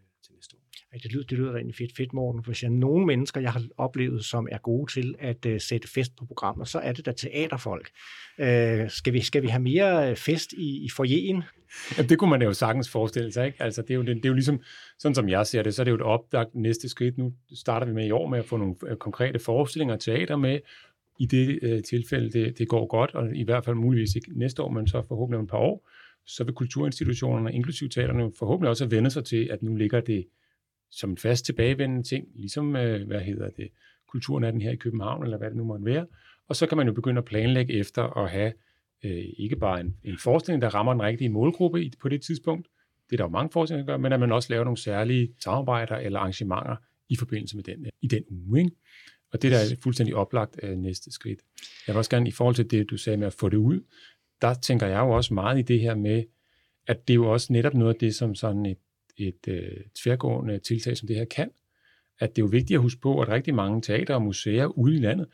Ej, 0.95 1.01
det 1.03 1.13
lyder, 1.13 1.25
det 1.25 1.39
lyder 1.39 1.55
rigtig 1.55 1.75
fedt, 1.75 1.97
fedt, 1.97 2.13
Morten. 2.13 2.43
Hvis 2.47 2.63
jeg 2.63 2.69
er 2.69 2.73
nogle 2.73 3.07
mennesker, 3.07 3.41
jeg 3.41 3.53
har 3.53 3.63
oplevet, 3.77 4.25
som 4.25 4.49
er 4.53 4.59
gode 4.59 4.93
til 4.93 5.15
at 5.19 5.47
uh, 5.47 5.53
sætte 5.59 5.89
fest 5.89 6.17
på 6.17 6.25
programmer, 6.25 6.65
så 6.65 6.79
er 6.79 6.93
det 6.93 7.07
da 7.07 7.13
teaterfolk. 7.13 7.91
Uh, 8.39 8.45
skal, 8.89 9.13
vi, 9.13 9.21
skal 9.21 9.43
vi 9.43 9.49
have 9.49 9.63
mere 9.63 10.11
øh, 10.11 10.17
fest 10.17 10.53
i, 10.53 10.85
i 10.85 10.89
forjen? 10.89 11.43
Ja, 11.99 12.03
det 12.03 12.19
kunne 12.19 12.31
man 12.31 12.43
jo 12.43 12.53
sagtens 12.53 12.91
forestille 12.91 13.33
sig. 13.33 13.47
Ikke? 13.47 13.63
Altså, 13.63 13.83
det, 13.83 13.91
er 13.91 13.95
jo, 13.95 14.03
det, 14.03 14.17
det 14.17 14.25
er 14.25 14.29
jo 14.29 14.35
ligesom, 14.35 14.61
sådan 14.99 15.15
som 15.15 15.29
jeg 15.29 15.47
ser 15.47 15.63
det, 15.63 15.75
så 15.75 15.83
er 15.83 15.85
det 15.85 15.91
jo 15.91 15.97
et 15.97 16.03
opdagt 16.03 16.55
næste 16.55 16.89
skridt. 16.89 17.19
Nu 17.19 17.33
starter 17.55 17.87
vi 17.87 17.93
med 17.93 18.07
i 18.07 18.11
år 18.11 18.27
med 18.27 18.39
at 18.39 18.45
få 18.45 18.57
nogle 18.57 18.75
konkrete 19.01 19.39
forestillinger 19.39 19.95
og 19.95 20.01
teater 20.01 20.37
med, 20.37 20.61
i 21.21 21.27
det 21.27 21.59
uh, 21.63 21.83
tilfælde, 21.83 22.31
det, 22.31 22.59
det 22.59 22.69
går 22.69 22.87
godt, 22.87 23.15
og 23.15 23.37
i 23.37 23.45
hvert 23.45 23.65
fald 23.65 23.77
muligvis 23.77 24.15
ikke 24.17 24.39
næste 24.39 24.63
år, 24.63 24.71
men 24.71 24.89
så 24.89 25.03
forhåbentlig 25.09 25.39
om 25.39 25.45
et 25.45 25.51
par 25.51 25.59
år, 25.59 25.89
så 26.27 26.45
vil 26.45 26.55
kulturinstitutionerne, 26.55 27.53
inklusive 27.53 27.89
teaterne, 27.89 28.33
forhåbentlig 28.39 28.71
også 28.71 28.87
vende 28.87 29.11
sig 29.11 29.25
til, 29.25 29.49
at 29.51 29.63
nu 29.63 29.75
ligger 29.75 30.01
det 30.01 30.27
som 30.99 31.11
en 31.11 31.19
fast 31.19 31.45
tilbagevendende 31.45 32.03
ting, 32.03 32.29
ligesom, 32.35 32.77
øh, 32.77 33.07
hvad 33.07 33.21
hedder 33.21 33.51
det, 33.51 33.69
kulturen 34.09 34.45
er 34.45 34.51
den 34.51 34.61
her 34.61 34.71
i 34.71 34.77
København, 34.77 35.25
eller 35.25 35.39
hvad 35.39 35.49
det 35.49 35.57
nu 35.57 35.65
måtte 35.65 35.85
være. 35.85 36.07
Og 36.49 36.57
så 36.57 36.67
kan 36.67 36.79
man 36.79 36.87
jo 36.87 36.93
begynde 36.93 37.19
at 37.19 37.25
planlægge 37.25 37.73
efter 37.73 38.19
at 38.19 38.31
have 38.31 38.53
øh, 39.05 39.25
ikke 39.39 39.57
bare 39.57 39.81
en, 39.81 39.97
en 40.05 40.19
forestilling, 40.19 40.63
der 40.63 40.75
rammer 40.75 40.93
den 40.93 41.03
rigtige 41.03 41.29
målgruppe 41.29 41.85
i, 41.85 41.93
på 42.01 42.09
det 42.09 42.23
tidspunkt, 42.23 42.69
det 43.11 43.13
er 43.13 43.17
der 43.17 43.25
jo 43.25 43.29
mange 43.29 43.51
forskninger, 43.53 43.87
der 43.87 43.93
gør, 43.93 43.97
men 43.97 44.13
at 44.13 44.21
man 44.21 44.33
også 44.33 44.53
laver 44.53 44.65
nogle 44.65 44.79
særlige 44.79 45.35
samarbejder 45.39 45.97
eller 45.97 46.21
arrangementer 46.21 46.77
i 47.09 47.17
forbindelse 47.17 47.57
med 47.57 47.65
den, 47.65 47.87
i 48.03 48.07
den 48.07 48.25
uge. 48.31 48.61
Ikke? 48.61 48.77
Og 49.33 49.43
det 49.43 49.53
der 49.53 49.59
er 49.59 49.77
fuldstændig 49.83 50.15
oplagt 50.15 50.59
af 50.59 50.79
næste 50.79 51.13
skridt. 51.13 51.41
Jeg 51.87 51.95
vil 51.95 51.99
også 51.99 52.11
gerne, 52.11 52.29
i 52.29 52.31
forhold 52.31 52.55
til 52.55 52.71
det, 52.71 52.91
du 52.91 52.97
sagde 52.97 53.17
med 53.17 53.27
at 53.27 53.33
få 53.33 53.49
det 53.49 53.57
ud, 53.57 53.81
der 54.43 54.55
tænker 54.55 54.87
jeg 54.87 54.99
jo 54.99 55.11
også 55.11 55.35
meget 55.35 55.59
i 55.59 55.63
det 55.63 55.81
her 55.81 55.95
med, 55.95 56.25
at 56.87 57.09
det 57.09 57.15
er 57.15 57.17
jo 57.17 57.33
også 57.33 57.53
netop 57.53 57.75
noget 57.75 57.95
af 57.95 57.99
det, 58.01 58.15
som 58.15 58.35
sådan 58.35 58.67
et 58.67 58.79
et 59.17 59.49
øh, 59.49 59.81
tværgående 60.03 60.59
tiltag, 60.59 60.97
som 60.97 61.09
det 61.09 61.17
her 61.17 61.25
kan, 61.25 61.51
at 62.19 62.37
det 62.37 62.43
er 62.43 62.47
jo 62.47 62.51
vigtigt 62.51 62.77
at 62.77 62.83
huske 62.83 63.01
på, 63.01 63.21
at 63.21 63.29
rigtig 63.29 63.55
mange 63.55 63.83
teater 63.83 64.15
og 64.15 64.23
museer 64.23 64.67
ude 64.67 64.95
i 64.95 64.99
landet 64.99 65.27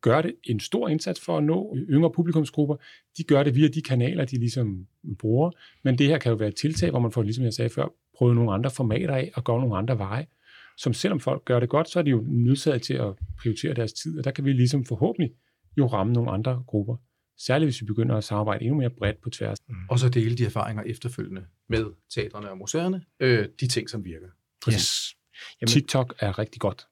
gør 0.00 0.22
det 0.22 0.34
en 0.44 0.60
stor 0.60 0.88
indsats 0.88 1.20
for 1.20 1.38
at 1.38 1.44
nå 1.44 1.76
yngre 1.88 2.10
publikumsgrupper. 2.10 2.76
De 3.18 3.24
gør 3.24 3.42
det 3.42 3.54
via 3.54 3.68
de 3.68 3.82
kanaler, 3.82 4.24
de 4.24 4.38
ligesom 4.38 4.86
bruger, 5.18 5.50
men 5.84 5.98
det 5.98 6.06
her 6.06 6.18
kan 6.18 6.30
jo 6.30 6.36
være 6.36 6.48
et 6.48 6.56
tiltag, 6.56 6.90
hvor 6.90 7.00
man 7.00 7.12
får, 7.12 7.22
ligesom 7.22 7.44
jeg 7.44 7.52
sagde 7.52 7.70
før, 7.70 7.88
prøve 8.18 8.34
nogle 8.34 8.52
andre 8.52 8.70
formater 8.70 9.14
af 9.14 9.30
og 9.34 9.44
gå 9.44 9.58
nogle 9.58 9.76
andre 9.76 9.98
veje, 9.98 10.26
som 10.76 10.92
selvom 10.92 11.20
folk 11.20 11.44
gør 11.44 11.60
det 11.60 11.68
godt, 11.68 11.88
så 11.88 11.98
er 11.98 12.02
de 12.02 12.10
jo 12.10 12.24
nødsaget 12.28 12.82
til 12.82 12.94
at 12.94 13.14
prioritere 13.38 13.74
deres 13.74 13.92
tid, 13.92 14.18
og 14.18 14.24
der 14.24 14.30
kan 14.30 14.44
vi 14.44 14.52
ligesom 14.52 14.84
forhåbentlig 14.84 15.32
jo 15.78 15.86
ramme 15.86 16.12
nogle 16.12 16.30
andre 16.30 16.62
grupper. 16.66 16.96
Særligt 17.38 17.66
hvis 17.66 17.80
vi 17.80 17.86
begynder 17.86 18.16
at 18.16 18.24
samarbejde 18.24 18.64
endnu 18.64 18.78
mere 18.78 18.90
bredt 18.90 19.20
på 19.22 19.30
tværs. 19.30 19.58
Mm. 19.68 19.74
Og 19.90 19.98
så 19.98 20.08
dele 20.08 20.36
de 20.36 20.44
erfaringer 20.44 20.82
efterfølgende 20.82 21.44
med 21.68 21.84
teatrene 22.14 22.50
og 22.50 22.58
museerne, 22.58 23.04
øh, 23.20 23.48
de 23.60 23.66
ting, 23.66 23.90
som 23.90 24.04
virker. 24.04 24.28
Præcis. 24.64 24.80
Yes. 24.80 25.16
Jamen, 25.60 25.68
TikTok 25.68 26.14
er 26.18 26.38
rigtig 26.38 26.60
godt. 26.60 26.86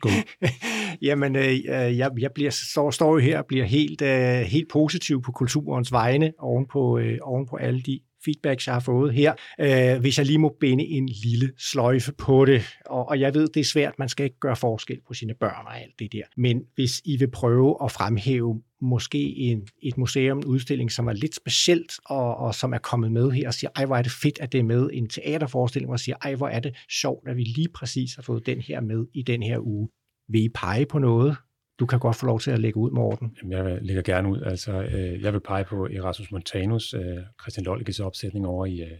Jamen, 1.06 1.36
øh, 1.36 1.48
øh, 1.48 1.98
jeg, 1.98 2.10
jeg 2.18 2.32
bliver, 2.34 2.50
står, 2.50 2.90
står 2.90 3.12
jo 3.12 3.18
her 3.18 3.38
og 3.38 3.46
bliver 3.46 3.64
helt, 3.64 4.02
øh, 4.02 4.40
helt 4.40 4.68
positiv 4.68 5.22
på 5.22 5.32
kulturens 5.32 5.92
vegne 5.92 6.32
oven 6.38 6.66
på, 6.66 6.98
øh, 6.98 7.18
oven 7.22 7.46
på 7.46 7.56
alle 7.56 7.82
de 7.82 8.00
feedbacks, 8.24 8.66
jeg 8.66 8.74
har 8.74 8.80
fået 8.80 9.14
her, 9.14 9.34
øh, 9.60 10.00
hvis 10.00 10.18
jeg 10.18 10.26
lige 10.26 10.38
må 10.38 10.56
binde 10.60 10.84
en 10.84 11.08
lille 11.08 11.52
sløjfe 11.58 12.12
på 12.12 12.44
det. 12.44 12.62
Og, 12.86 13.08
og 13.08 13.20
jeg 13.20 13.34
ved, 13.34 13.48
det 13.48 13.60
er 13.60 13.64
svært, 13.64 13.98
man 13.98 14.08
skal 14.08 14.24
ikke 14.24 14.38
gøre 14.40 14.56
forskel 14.56 15.00
på 15.06 15.14
sine 15.14 15.34
børn 15.34 15.66
og 15.66 15.80
alt 15.80 15.98
det 15.98 16.12
der. 16.12 16.22
Men 16.36 16.62
hvis 16.74 17.02
I 17.04 17.16
vil 17.16 17.30
prøve 17.30 17.76
at 17.84 17.92
fremhæve 17.92 18.62
måske 18.80 19.36
en, 19.36 19.68
et 19.82 19.98
museum, 19.98 20.38
en 20.38 20.44
udstilling, 20.44 20.92
som 20.92 21.08
er 21.08 21.12
lidt 21.12 21.34
specielt, 21.34 21.92
og, 22.04 22.36
og 22.36 22.54
som 22.54 22.72
er 22.72 22.78
kommet 22.78 23.12
med 23.12 23.30
her, 23.30 23.48
og 23.48 23.54
siger, 23.54 23.70
ej, 23.76 23.86
hvor 23.86 23.96
er 23.96 24.02
det 24.02 24.12
fedt, 24.12 24.38
at 24.40 24.52
det 24.52 24.58
er 24.58 24.64
med 24.64 24.90
en 24.92 25.08
teaterforestilling, 25.08 25.92
og 25.92 26.00
siger, 26.00 26.16
ej, 26.22 26.34
hvor 26.34 26.48
er 26.48 26.60
det 26.60 26.76
sjovt, 26.90 27.28
at 27.28 27.36
vi 27.36 27.42
lige 27.42 27.68
præcis 27.74 28.14
har 28.14 28.22
fået 28.22 28.46
den 28.46 28.60
her 28.60 28.80
med 28.80 29.06
i 29.14 29.22
den 29.22 29.42
her 29.42 29.58
uge. 29.58 29.88
Vil 30.28 30.44
I 30.44 30.48
pege 30.48 30.86
på 30.86 30.98
noget, 30.98 31.36
du 31.80 31.86
kan 31.86 31.98
godt 31.98 32.16
få 32.16 32.26
lov 32.26 32.40
til 32.40 32.50
at 32.50 32.58
lægge 32.58 32.76
ud, 32.76 32.90
Morten. 32.90 33.36
Jamen, 33.42 33.52
jeg 33.52 33.78
lægger 33.82 34.02
gerne 34.02 34.28
ud. 34.28 34.42
Altså, 34.42 34.82
øh, 34.82 35.22
jeg 35.22 35.32
vil 35.32 35.40
pege 35.40 35.64
på 35.64 35.86
Erasmus 35.86 36.32
Montanus, 36.32 36.94
øh, 36.94 37.18
Christian 37.40 37.64
Lollikes 37.64 38.00
opsætning 38.00 38.46
over 38.46 38.66
i, 38.66 38.80
øh, 38.80 38.98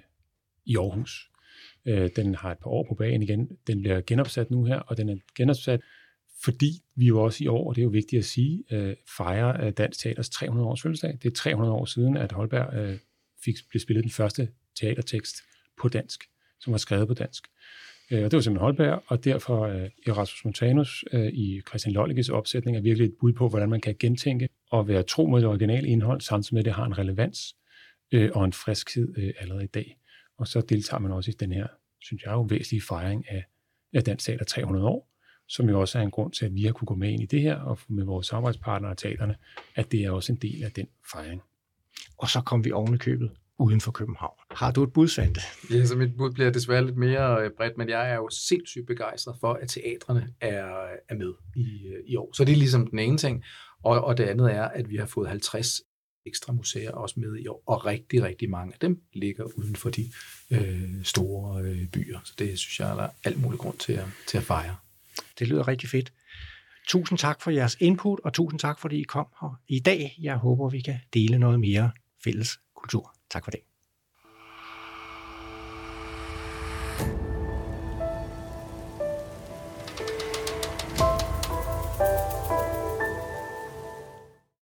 i 0.65 0.77
Aarhus. 0.77 1.31
Øh, 1.87 2.11
den 2.17 2.35
har 2.35 2.53
et 2.53 2.59
par 2.59 2.71
år 2.71 2.87
på 2.89 2.95
bagen 2.95 3.23
igen. 3.23 3.49
Den 3.67 3.81
bliver 3.81 4.01
genopsat 4.01 4.51
nu 4.51 4.65
her, 4.65 4.79
og 4.79 4.97
den 4.97 5.09
er 5.09 5.17
genopsat, 5.37 5.81
fordi 6.45 6.83
vi 6.95 7.07
jo 7.07 7.23
også 7.23 7.45
i 7.45 7.47
år, 7.47 7.69
og 7.69 7.77
det 7.77 7.81
er 7.81 7.85
jo 7.85 7.91
vigtigt 7.91 8.19
at 8.19 8.25
sige, 8.25 8.65
øh, 8.73 8.97
fejrer 9.17 9.67
øh, 9.67 9.73
Dansk 9.73 10.01
Teaters 10.01 10.31
300 10.31 10.69
års 10.69 10.83
fødselsdag. 10.83 11.19
Det 11.23 11.31
er 11.31 11.35
300 11.35 11.73
år 11.73 11.85
siden, 11.85 12.17
at 12.17 12.33
Holberg 12.33 12.75
øh, 12.75 12.99
fik, 13.45 13.55
blev 13.69 13.81
spillet 13.81 14.05
den 14.05 14.11
første 14.11 14.49
teatertekst 14.81 15.37
på 15.81 15.89
dansk, 15.89 16.25
som 16.61 16.73
var 16.73 16.79
skrevet 16.79 17.09
på 17.09 17.15
dansk. 17.15 17.45
Øh, 18.11 18.25
og 18.25 18.31
det 18.31 18.37
var 18.37 18.41
simpelthen 18.41 18.65
Holberg, 18.65 19.03
og 19.07 19.25
derfor 19.25 19.61
øh, 19.63 19.91
Erasmus 20.07 20.45
Montanus 20.45 21.05
øh, 21.13 21.27
i 21.27 21.61
Christian 21.69 21.93
Lolliges 21.93 22.29
opsætning 22.29 22.77
er 22.77 22.81
virkelig 22.81 23.07
et 23.07 23.15
bud 23.21 23.33
på, 23.33 23.49
hvordan 23.49 23.69
man 23.69 23.81
kan 23.81 23.97
gentænke 23.99 24.49
og 24.71 24.89
være 24.89 25.03
tro 25.03 25.27
mod 25.27 25.41
det 25.41 25.49
originale 25.49 25.89
indhold, 25.89 26.21
samtidig 26.21 26.55
med, 26.55 26.61
at 26.61 26.65
det 26.65 26.73
har 26.73 26.85
en 26.85 26.99
relevans 26.99 27.57
øh, 28.13 28.31
og 28.35 28.45
en 28.45 28.53
friskhed 28.53 29.15
øh, 29.19 29.33
allerede 29.39 29.65
i 29.65 29.67
dag. 29.67 29.97
Og 30.39 30.49
så 30.49 30.61
deltager 30.61 31.01
man 31.01 31.13
også 31.13 31.31
i 31.31 31.35
den 31.41 31.53
her, 31.53 31.67
synes 32.01 32.23
jeg, 32.23 32.33
jo 32.33 32.43
væsentlige 32.43 32.83
fejring 32.83 33.31
af, 33.31 33.45
af 33.95 34.05
Dansk 34.05 34.27
Teater 34.27 34.45
300 34.45 34.87
år, 34.87 35.11
som 35.49 35.69
jo 35.69 35.81
også 35.81 35.99
er 35.99 36.03
en 36.03 36.11
grund 36.11 36.33
til, 36.33 36.47
at 36.47 36.55
vi 36.55 36.63
har 36.63 36.73
kunne 36.73 36.87
gå 36.87 36.95
med 36.95 37.11
ind 37.11 37.23
i 37.23 37.27
det 37.27 37.43
her, 37.43 37.57
og 37.57 37.79
med 37.89 38.05
vores 38.05 38.27
samarbejdspartnere 38.27 38.91
og 38.93 38.99
teaterne, 38.99 39.35
at 39.75 39.93
det 39.93 40.05
er 40.05 40.11
også 40.11 40.33
en 40.33 40.39
del 40.39 40.65
af 40.65 40.73
den 40.73 40.87
fejring. 41.13 41.43
Og 42.19 42.29
så 42.29 42.41
kom 42.41 42.65
vi 42.65 42.73
oven 42.73 42.95
i 42.95 42.99
købet 42.99 43.31
uden 43.61 43.81
for 43.81 43.93
København. 43.93 44.35
Har 44.51 44.71
du 44.71 44.83
et 44.83 44.93
bud, 44.93 45.09
Sante? 45.09 45.41
Ja, 45.71 45.87
så 45.87 45.97
mit 45.97 46.17
bud 46.17 46.31
bliver 46.31 46.51
desværre 46.51 46.85
lidt 46.85 46.97
mere 46.97 47.45
øh, 47.45 47.51
bredt, 47.57 47.79
men 47.79 47.89
jeg 47.89 48.11
er 48.11 48.15
jo 48.15 48.29
sindssygt 48.31 48.87
begejstret 48.87 49.37
for, 49.41 49.53
at 49.53 49.69
teatrene 49.69 50.29
er, 50.41 50.67
er 51.09 51.15
med 51.15 51.33
i, 51.57 51.87
øh, 51.87 52.05
i 52.07 52.17
år. 52.17 52.31
Så 52.35 52.45
det 52.45 52.53
er 52.53 52.57
ligesom 52.57 52.87
den 52.87 52.99
ene 52.99 53.19
ting. 53.19 53.45
Og, 53.83 54.05
og 54.05 54.19
det 54.19 54.25
andet 54.25 54.53
er, 54.53 54.63
at 54.63 54.91
vi 54.91 54.97
har 54.97 55.07
fået 55.07 55.29
50 55.29 55.81
ekstra 56.27 56.53
museer 56.53 56.93
også 56.93 57.21
med 57.21 57.37
i 57.37 57.47
år, 57.47 57.63
og 57.67 57.87
rigtig, 57.87 58.23
rigtig 58.23 58.51
mange 58.51 58.73
af 58.73 58.79
dem 58.81 59.01
ligger 59.13 59.45
uden 59.45 59.77
for 59.77 59.91
de 59.91 60.13
øh, 60.51 61.05
store 61.05 61.63
øh, 61.63 61.89
byer. 61.89 62.19
Så 62.25 62.35
det 62.39 62.59
synes 62.59 62.81
jeg, 62.81 62.97
der 62.97 63.03
er 63.03 63.11
alt 63.25 63.43
mulig 63.43 63.59
grund 63.59 63.79
til 63.79 63.93
at, 63.93 64.07
til 64.29 64.39
at 64.39 64.45
fejre. 64.45 64.77
Det 65.39 65.49
lyder 65.49 65.69
rigtig 65.69 65.89
fedt. 65.89 66.13
Tusind 66.89 67.19
tak 67.19 67.43
for 67.43 67.51
jeres 67.51 67.77
input, 67.81 68.21
og 68.25 68.33
tusind 68.33 68.61
tak, 68.61 68.79
fordi 68.79 69.01
I 69.01 69.03
kom 69.03 69.27
her 69.41 69.61
i 69.69 69.79
dag. 69.79 70.19
Jeg 70.23 70.37
håber, 70.37 70.69
vi 70.69 70.81
kan 70.81 70.99
dele 71.15 71.39
noget 71.39 71.61
mere 71.61 71.91
fælles 72.25 72.61
kultur. 72.77 73.15
Tak 73.31 73.45
for 73.45 73.51
det. 73.51 73.70